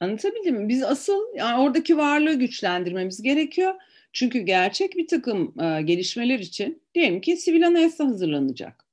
Anlatabildim 0.00 0.56
mi? 0.56 0.68
Biz 0.68 0.82
asıl 0.82 1.34
yani 1.34 1.62
oradaki 1.62 1.96
varlığı 1.96 2.34
güçlendirmemiz 2.34 3.22
gerekiyor. 3.22 3.74
Çünkü 4.12 4.40
gerçek 4.40 4.96
bir 4.96 5.08
takım 5.08 5.54
e, 5.60 5.82
gelişmeler 5.82 6.38
için 6.38 6.82
diyelim 6.94 7.20
ki 7.20 7.36
sivil 7.36 7.66
anayasa 7.66 8.06
hazırlanacak. 8.06 8.84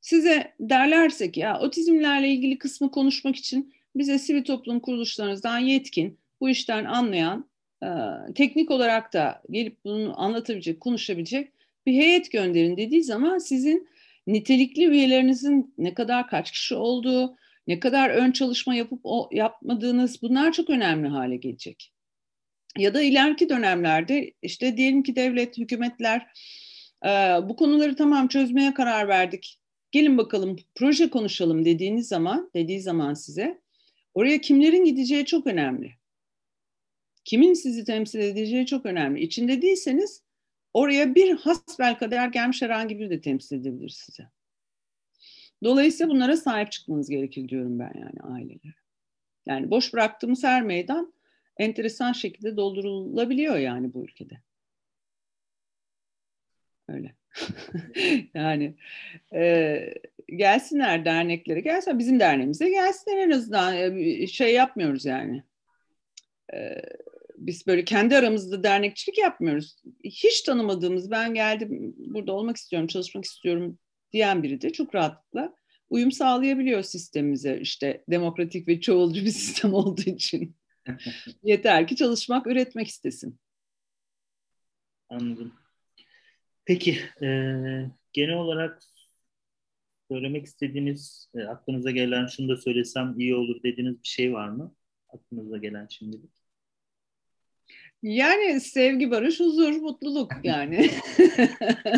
Size 0.00 0.54
derlerse 0.60 1.32
ki 1.32 1.40
ya 1.40 1.60
otizmlerle 1.60 2.28
ilgili 2.28 2.58
kısmı 2.58 2.90
konuşmak 2.90 3.36
için 3.36 3.74
bize 3.96 4.18
sivil 4.18 4.44
toplum 4.44 4.80
kuruluşlarınızdan 4.80 5.58
yetkin, 5.58 6.18
bu 6.40 6.50
işten 6.50 6.84
anlayan, 6.84 7.50
e, 7.82 7.88
teknik 8.34 8.70
olarak 8.70 9.12
da 9.12 9.42
gelip 9.50 9.84
bunu 9.84 10.20
anlatabilecek, 10.20 10.80
konuşabilecek 10.80 11.52
bir 11.86 11.92
heyet 11.92 12.30
gönderin 12.30 12.76
dediği 12.76 13.04
zaman 13.04 13.38
sizin 13.38 13.88
nitelikli 14.26 14.86
üyelerinizin 14.86 15.74
ne 15.78 15.94
kadar 15.94 16.28
kaç 16.28 16.50
kişi 16.50 16.74
olduğu, 16.74 17.36
ne 17.66 17.80
kadar 17.80 18.10
ön 18.10 18.32
çalışma 18.32 18.74
yapıp 18.74 19.00
o, 19.04 19.28
yapmadığınız 19.32 20.22
bunlar 20.22 20.52
çok 20.52 20.70
önemli 20.70 21.08
hale 21.08 21.36
gelecek. 21.36 21.92
Ya 22.78 22.94
da 22.94 23.02
ileriki 23.02 23.48
dönemlerde 23.48 24.32
işte 24.42 24.76
diyelim 24.76 25.02
ki 25.02 25.16
devlet, 25.16 25.58
hükümetler 25.58 26.26
e, 27.04 27.08
bu 27.48 27.56
konuları 27.56 27.96
tamam 27.96 28.28
çözmeye 28.28 28.74
karar 28.74 29.08
verdik. 29.08 29.58
Gelin 29.90 30.18
bakalım 30.18 30.56
proje 30.74 31.10
konuşalım 31.10 31.64
dediğiniz 31.64 32.08
zaman, 32.08 32.50
dediği 32.54 32.80
zaman 32.80 33.14
size 33.14 33.60
oraya 34.14 34.40
kimlerin 34.40 34.84
gideceği 34.84 35.26
çok 35.26 35.46
önemli. 35.46 35.92
Kimin 37.24 37.54
sizi 37.54 37.84
temsil 37.84 38.18
edeceği 38.18 38.66
çok 38.66 38.86
önemli. 38.86 39.20
İçinde 39.20 39.62
değilseniz 39.62 40.22
oraya 40.74 41.14
bir 41.14 41.36
hasbel 41.36 41.98
kadar 41.98 42.28
gelmiş 42.28 42.62
herhangi 42.62 42.98
biri 42.98 43.10
de 43.10 43.20
temsil 43.20 43.56
edebilir 43.56 43.88
size. 43.88 44.28
Dolayısıyla 45.64 46.12
bunlara 46.12 46.36
sahip 46.36 46.72
çıkmanız 46.72 47.08
gerekir 47.08 47.48
diyorum 47.48 47.78
ben 47.78 47.92
yani 47.94 48.34
ailelere. 48.34 48.74
Yani 49.46 49.70
boş 49.70 49.92
bıraktığımız 49.92 50.44
her 50.44 50.62
meydan 50.62 51.12
enteresan 51.58 52.12
şekilde 52.12 52.56
doldurulabiliyor 52.56 53.56
yani 53.56 53.94
bu 53.94 54.04
ülkede. 54.04 54.40
Öyle. 56.88 57.14
yani 58.34 58.76
e, 59.34 59.94
gelsinler 60.28 61.04
derneklere, 61.04 61.60
gelsin 61.60 61.98
bizim 61.98 62.20
derneğimize 62.20 62.68
gelsinler 62.70 63.16
en 63.16 63.30
azından 63.30 63.76
e, 63.76 64.26
şey 64.26 64.54
yapmıyoruz 64.54 65.04
yani. 65.04 65.42
E, 66.54 66.82
biz 67.36 67.66
böyle 67.66 67.84
kendi 67.84 68.16
aramızda 68.16 68.62
dernekçilik 68.62 69.18
yapmıyoruz. 69.18 69.76
Hiç 70.04 70.42
tanımadığımız 70.42 71.10
ben 71.10 71.34
geldim 71.34 71.94
burada 71.98 72.32
olmak 72.32 72.56
istiyorum, 72.56 72.88
çalışmak 72.88 73.24
istiyorum 73.24 73.78
diyen 74.12 74.42
biri 74.42 74.60
de 74.60 74.70
çok 74.72 74.94
rahatlıkla 74.94 75.54
uyum 75.90 76.12
sağlayabiliyor 76.12 76.82
sistemimize. 76.82 77.58
işte 77.60 78.04
demokratik 78.10 78.68
ve 78.68 78.80
çoğulcu 78.80 79.24
bir 79.24 79.30
sistem 79.30 79.74
olduğu 79.74 80.10
için. 80.10 80.56
Yeter 81.42 81.86
ki 81.86 81.96
çalışmak, 81.96 82.46
üretmek 82.46 82.88
istesin. 82.88 83.38
Anladım. 85.08 85.52
Peki, 86.64 86.98
e, 87.22 87.26
genel 88.12 88.36
olarak 88.36 88.82
söylemek 90.10 90.46
istediğiniz, 90.46 91.30
e, 91.34 91.42
aklınıza 91.42 91.90
gelen 91.90 92.26
şunu 92.26 92.48
da 92.48 92.56
söylesem 92.56 93.20
iyi 93.20 93.34
olur 93.34 93.62
dediğiniz 93.62 94.02
bir 94.02 94.08
şey 94.08 94.32
var 94.32 94.48
mı? 94.48 94.74
Aklınıza 95.08 95.56
gelen 95.56 95.86
şimdilik. 95.90 96.30
Yani 98.02 98.60
sevgi, 98.60 99.10
barış, 99.10 99.40
huzur, 99.40 99.72
mutluluk 99.72 100.32
yani. 100.44 100.90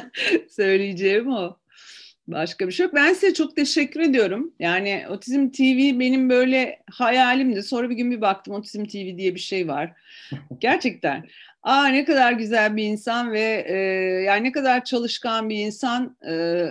Söyleyeceğim 0.49 1.29
o. 1.29 1.59
Başka 2.29 2.67
bir 2.67 2.73
şey 2.73 2.87
yok. 2.87 2.95
Ben 2.95 3.13
size 3.13 3.35
çok 3.35 3.57
teşekkür 3.57 4.01
ediyorum. 4.01 4.53
Yani 4.59 5.05
Otizm 5.11 5.49
TV 5.51 6.01
benim 6.01 6.31
böyle 6.31 6.83
hayalimdi. 6.91 7.63
Sonra 7.63 7.91
bir 7.91 7.95
gün 7.95 8.11
bir 8.11 8.21
baktım 8.21 8.55
Otizm 8.55 8.85
TV 8.85 9.19
diye 9.19 9.35
bir 9.35 9.41
şey 9.41 9.69
var. 9.69 9.93
Gerçekten. 10.61 11.25
Aa 11.63 11.87
ne 11.87 12.05
kadar 12.05 12.33
güzel 12.33 12.77
bir 12.77 12.85
insan 12.85 13.33
ve 13.33 13.65
e, 13.69 13.75
yani 14.23 14.45
ne 14.45 14.53
kadar 14.53 14.85
çalışkan 14.85 15.49
bir 15.49 15.57
insan. 15.57 16.17
E, 16.29 16.65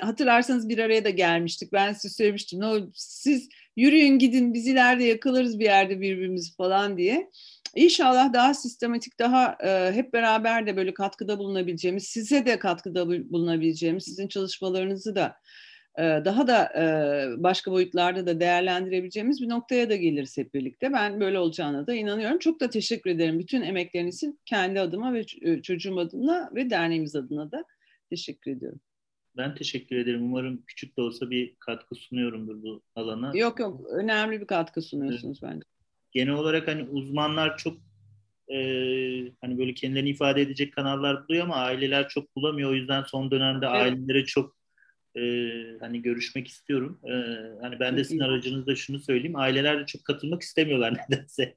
hatırlarsanız 0.00 0.68
bir 0.68 0.78
araya 0.78 1.04
da 1.04 1.10
gelmiştik. 1.10 1.72
Ben 1.72 1.92
size 1.92 2.14
söylemiştim. 2.14 2.60
Ne 2.60 2.66
siz 2.94 3.48
yürüyün 3.76 4.18
gidin 4.18 4.54
biz 4.54 4.66
ileride 4.66 5.04
yakalarız 5.04 5.58
bir 5.58 5.64
yerde 5.64 6.00
birbirimizi 6.00 6.54
falan 6.54 6.98
diye. 6.98 7.30
İnşallah 7.76 8.32
daha 8.32 8.54
sistematik, 8.54 9.18
daha 9.18 9.58
e, 9.64 9.92
hep 9.92 10.12
beraber 10.12 10.66
de 10.66 10.76
böyle 10.76 10.94
katkıda 10.94 11.38
bulunabileceğimiz, 11.38 12.04
size 12.04 12.46
de 12.46 12.58
katkıda 12.58 13.08
bulunabileceğimiz, 13.08 14.04
sizin 14.04 14.28
çalışmalarınızı 14.28 15.16
da 15.16 15.36
e, 15.98 16.02
daha 16.02 16.46
da 16.46 16.64
e, 16.64 17.42
başka 17.42 17.72
boyutlarda 17.72 18.26
da 18.26 18.40
değerlendirebileceğimiz 18.40 19.40
bir 19.40 19.48
noktaya 19.48 19.90
da 19.90 19.96
geliriz 19.96 20.36
hep 20.36 20.54
birlikte. 20.54 20.92
Ben 20.92 21.20
böyle 21.20 21.38
olacağına 21.38 21.86
da 21.86 21.94
inanıyorum. 21.94 22.38
Çok 22.38 22.60
da 22.60 22.70
teşekkür 22.70 23.10
ederim 23.10 23.38
bütün 23.38 23.62
emeklerinizin 23.62 24.40
kendi 24.44 24.80
adıma 24.80 25.14
ve 25.14 25.24
çocuğum 25.62 25.98
adına 25.98 26.50
ve 26.54 26.70
derneğimiz 26.70 27.16
adına 27.16 27.52
da 27.52 27.64
Teşekkür 28.10 28.50
ediyorum. 28.50 28.80
Ben 29.36 29.54
teşekkür 29.54 29.96
ederim. 29.96 30.24
Umarım 30.24 30.62
küçük 30.66 30.96
de 30.96 31.00
olsa 31.00 31.30
bir 31.30 31.56
katkı 31.56 31.94
sunuyorumdur 31.94 32.62
bu 32.62 32.82
alana. 32.94 33.32
Yok 33.34 33.60
yok 33.60 33.80
önemli 33.90 34.40
bir 34.40 34.46
katkı 34.46 34.82
sunuyorsunuz 34.82 35.40
evet. 35.42 35.52
bence. 35.52 35.75
Genel 36.16 36.34
olarak 36.34 36.68
hani 36.68 36.82
uzmanlar 36.82 37.58
çok 37.58 37.78
e, 38.48 38.56
hani 39.40 39.58
böyle 39.58 39.74
kendilerini 39.74 40.10
ifade 40.10 40.42
edecek 40.42 40.72
kanallar 40.72 41.28
buluyor 41.28 41.44
ama 41.44 41.56
aileler 41.56 42.08
çok 42.08 42.36
bulamıyor. 42.36 42.70
O 42.70 42.74
yüzden 42.74 43.02
son 43.02 43.30
dönemde 43.30 43.66
evet. 43.66 43.76
ailelere 43.76 44.24
çok 44.24 44.56
e, 45.16 45.22
hani 45.80 46.02
görüşmek 46.02 46.48
istiyorum. 46.48 47.00
E, 47.04 47.12
hani 47.62 47.80
ben 47.80 47.96
de 47.96 48.04
sizin 48.04 48.20
aracınızda 48.20 48.76
şunu 48.76 48.98
söyleyeyim. 49.00 49.36
Aileler 49.36 49.80
de 49.80 49.86
çok 49.86 50.04
katılmak 50.04 50.42
istemiyorlar 50.42 50.94
nedense. 51.10 51.56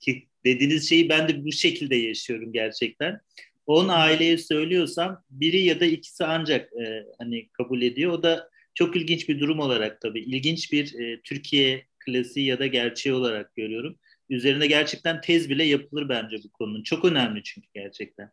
Ki 0.00 0.28
dediğiniz 0.44 0.88
şeyi 0.88 1.08
ben 1.08 1.28
de 1.28 1.44
bu 1.44 1.52
şekilde 1.52 1.96
yaşıyorum 1.96 2.52
gerçekten. 2.52 3.20
10 3.66 3.88
aileye 3.88 4.38
söylüyorsam 4.38 5.24
biri 5.30 5.62
ya 5.62 5.80
da 5.80 5.84
ikisi 5.84 6.24
ancak 6.24 6.72
e, 6.72 7.04
hani 7.18 7.48
kabul 7.52 7.82
ediyor. 7.82 8.12
O 8.12 8.22
da 8.22 8.50
çok 8.74 8.96
ilginç 8.96 9.28
bir 9.28 9.40
durum 9.40 9.60
olarak 9.60 10.00
tabii. 10.00 10.20
İlginç 10.20 10.72
bir 10.72 11.00
e, 11.00 11.20
Türkiye 11.20 11.89
klasiği 12.00 12.46
ya 12.46 12.58
da 12.58 12.66
gerçeği 12.66 13.14
olarak 13.14 13.56
görüyorum. 13.56 13.98
Üzerine 14.30 14.66
gerçekten 14.66 15.20
tez 15.20 15.50
bile 15.50 15.64
yapılır 15.64 16.08
bence 16.08 16.36
bu 16.44 16.52
konunun. 16.52 16.82
Çok 16.82 17.04
önemli 17.04 17.42
çünkü 17.42 17.68
gerçekten. 17.74 18.30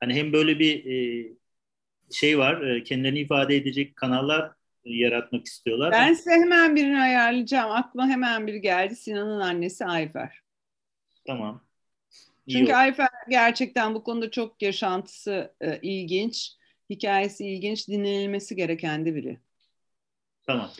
Hani 0.00 0.14
hem 0.14 0.32
böyle 0.32 0.58
bir 0.58 0.86
e, 0.86 1.28
şey 2.12 2.38
var, 2.38 2.62
e, 2.62 2.84
kendilerini 2.84 3.18
ifade 3.18 3.56
edecek 3.56 3.96
kanallar 3.96 4.52
yaratmak 4.84 5.46
istiyorlar. 5.46 5.92
Ben 5.92 6.14
size 6.14 6.30
hemen 6.30 6.76
birini 6.76 7.00
ayarlayacağım. 7.00 7.70
Aklıma 7.70 8.08
hemen 8.08 8.46
biri 8.46 8.60
geldi. 8.60 8.96
Sinan'ın 8.96 9.40
annesi 9.40 9.84
Ayfer. 9.84 10.40
Tamam. 11.26 11.62
Çünkü 12.50 12.70
Yok. 12.70 12.78
Ayfer 12.78 13.08
gerçekten 13.28 13.94
bu 13.94 14.04
konuda 14.04 14.30
çok 14.30 14.62
yaşantısı 14.62 15.54
e, 15.60 15.78
ilginç, 15.82 16.52
hikayesi 16.90 17.46
ilginç, 17.46 17.88
dinlenilmesi 17.88 18.56
gereken 18.56 19.06
de 19.06 19.14
biri. 19.14 19.38
Tamam. 20.46 20.70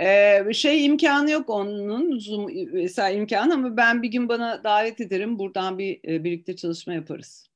Ee, 0.00 0.52
şey 0.52 0.86
imkanı 0.86 1.30
yok 1.30 1.50
onun 1.50 2.18
Zoom 2.18 2.50
mesela 2.72 3.10
imkanı 3.10 3.54
ama 3.54 3.76
ben 3.76 4.02
bir 4.02 4.08
gün 4.08 4.28
bana 4.28 4.64
davet 4.64 5.00
ederim. 5.00 5.38
Buradan 5.38 5.78
bir 5.78 6.00
e, 6.08 6.24
birlikte 6.24 6.56
çalışma 6.56 6.94
yaparız. 6.94 7.46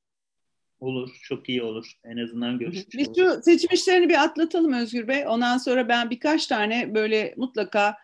Olur, 0.81 1.19
çok 1.23 1.49
iyi 1.49 1.63
olur. 1.63 1.93
En 2.05 2.17
azından 2.17 2.59
görüşürüz. 2.59 2.89
Biz 2.95 3.09
şu 3.17 3.43
seçim 3.43 4.09
bir 4.09 4.25
atlatalım 4.25 4.73
Özgür 4.73 5.09
Bey. 5.09 5.27
Ondan 5.27 5.59
sonra 5.59 5.89
ben 5.89 6.11
birkaç 6.11 6.47
tane 6.47 6.95
böyle 6.95 7.35
mutlaka 7.37 7.97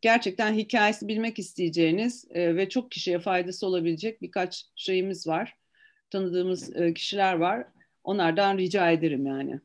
gerçekten 0.00 0.54
hikayesi 0.54 1.08
bilmek 1.08 1.38
isteyeceğiniz 1.38 2.24
e, 2.30 2.56
ve 2.56 2.68
çok 2.68 2.90
kişiye 2.90 3.18
faydası 3.18 3.66
olabilecek 3.66 4.22
birkaç 4.22 4.64
şeyimiz 4.76 5.26
var. 5.26 5.56
Tanıdığımız 6.10 6.76
e, 6.76 6.94
kişiler 6.94 7.34
var. 7.34 7.66
Onlardan 8.04 8.58
rica 8.58 8.90
ederim 8.90 9.26
yani. 9.26 9.60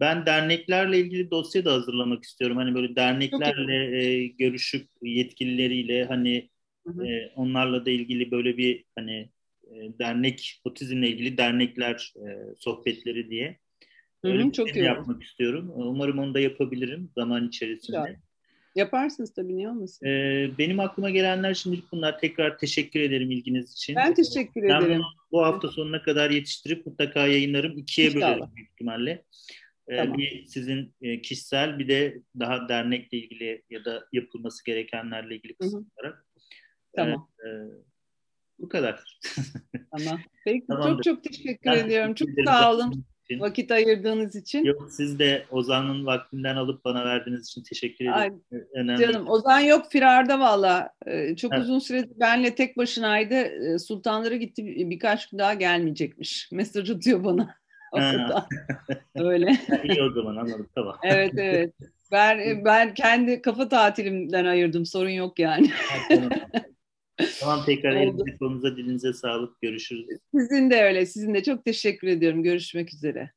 Ben 0.00 0.26
derneklerle 0.26 0.98
ilgili 0.98 1.30
dosya 1.30 1.64
da 1.64 1.72
hazırlamak 1.72 2.24
istiyorum. 2.24 2.56
Hani 2.56 2.74
böyle 2.74 2.96
derneklerle 2.96 4.02
e, 4.02 4.26
görüşüp 4.26 4.86
yetkilileriyle 5.02 6.04
hani 6.04 6.50
E, 6.86 7.32
onlarla 7.36 7.86
da 7.86 7.90
ilgili 7.90 8.30
böyle 8.30 8.56
bir 8.56 8.84
hani 8.96 9.28
e, 9.64 9.98
dernek 9.98 10.60
otizmle 10.64 11.08
ilgili 11.08 11.36
dernekler 11.36 12.12
e, 12.16 12.54
sohbetleri 12.58 13.30
diye. 13.30 13.58
Öyle 14.22 14.42
hı 14.42 14.46
hı, 14.46 14.52
çok 14.52 14.68
şey 14.68 14.82
iyi. 14.82 14.84
yapmak 14.84 15.22
istiyorum. 15.22 15.72
Umarım 15.74 16.18
onu 16.18 16.34
da 16.34 16.40
yapabilirim 16.40 17.10
zaman 17.14 17.48
içerisinde. 17.48 17.98
Güzel. 17.98 18.16
Yaparsınız 18.74 19.34
tabii 19.34 19.56
niye 19.56 19.68
olmasın? 19.68 20.06
Ee, 20.06 20.50
benim 20.58 20.80
aklıma 20.80 21.10
gelenler 21.10 21.54
şimdilik 21.54 21.92
bunlar. 21.92 22.18
Tekrar 22.18 22.58
teşekkür 22.58 23.00
ederim 23.00 23.30
ilginiz 23.30 23.72
için. 23.72 23.96
Ben 23.96 24.14
teşekkür 24.14 24.62
ben 24.62 24.80
ederim. 24.82 25.02
bu 25.32 25.42
hafta 25.42 25.68
sonuna 25.68 26.02
kadar 26.02 26.30
yetiştirip 26.30 26.86
mutlaka 26.86 27.26
yayınlarım. 27.26 27.78
ikiye 27.78 28.06
İnşallah. 28.06 28.36
bölerim 28.36 28.56
büyük 28.56 28.70
ihtimalle. 28.70 29.24
Ee, 29.90 29.96
tamam. 29.96 30.18
Bir 30.18 30.46
sizin 30.46 30.94
e, 31.02 31.20
kişisel 31.20 31.78
bir 31.78 31.88
de 31.88 32.22
daha 32.40 32.68
dernekle 32.68 33.18
ilgili 33.18 33.62
ya 33.70 33.84
da 33.84 34.04
yapılması 34.12 34.64
gerekenlerle 34.64 35.36
ilgili 35.36 35.54
kısım 35.54 35.90
olarak. 35.96 36.26
Tamam. 36.96 37.28
Ee, 37.46 37.48
bu 38.58 38.68
kadar. 38.68 39.18
tamam. 39.98 40.20
Peki 40.44 40.66
Tamamdır. 40.66 41.02
çok 41.02 41.04
çok 41.04 41.24
teşekkür 41.24 41.70
ben 41.70 41.84
ediyorum. 41.84 42.14
Çok 42.14 42.28
sağ 42.46 42.74
olun 42.74 43.04
için. 43.24 43.40
Vakit 43.40 43.72
ayırdığınız 43.72 44.36
için. 44.36 44.64
Yok 44.64 44.88
siz 44.90 45.18
de 45.18 45.46
Ozan'ın 45.50 46.06
vaktinden 46.06 46.56
alıp 46.56 46.84
bana 46.84 47.04
verdiğiniz 47.04 47.46
için 47.46 47.62
teşekkür 47.62 48.04
ederim. 48.04 48.42
Ay, 48.52 48.60
Önemli. 48.74 49.00
Canım 49.00 49.28
Ozan 49.28 49.60
yok 49.60 49.86
firarda 49.90 50.40
valla. 50.40 50.92
Ee, 51.06 51.36
çok 51.36 51.52
evet. 51.54 51.62
uzun 51.62 51.78
süredir 51.78 52.20
benle 52.20 52.54
tek 52.54 52.76
başınaydı. 52.76 53.34
Ee, 53.34 53.78
sultanlara 53.78 54.36
gitti 54.36 54.64
birkaç 54.90 55.30
gün 55.30 55.38
daha 55.38 55.54
gelmeyecekmiş. 55.54 56.48
Mesaj 56.52 56.90
atıyor 56.90 57.24
bana. 57.24 57.59
Öyle. 59.14 59.58
İyi 59.84 60.02
o 60.02 60.10
zaman 60.10 60.36
anladım 60.36 60.68
tamam. 60.74 60.96
evet 61.02 61.32
evet. 61.36 61.74
Ben 62.12 62.64
ben 62.64 62.94
kendi 62.94 63.42
kafa 63.42 63.68
tatilimden 63.68 64.44
ayırdım. 64.44 64.86
Sorun 64.86 65.10
yok 65.10 65.38
yani. 65.38 65.70
tamam 67.40 67.64
tekrar 67.66 67.92
elinize 67.92 68.36
kolunuza 68.38 68.76
dilinize 68.76 69.12
sağlık. 69.12 69.60
Görüşürüz. 69.62 70.06
Sizin 70.34 70.70
de 70.70 70.82
öyle. 70.82 71.06
Sizin 71.06 71.34
de 71.34 71.42
çok 71.42 71.64
teşekkür 71.64 72.08
ediyorum. 72.08 72.42
Görüşmek 72.42 72.94
üzere. 72.94 73.30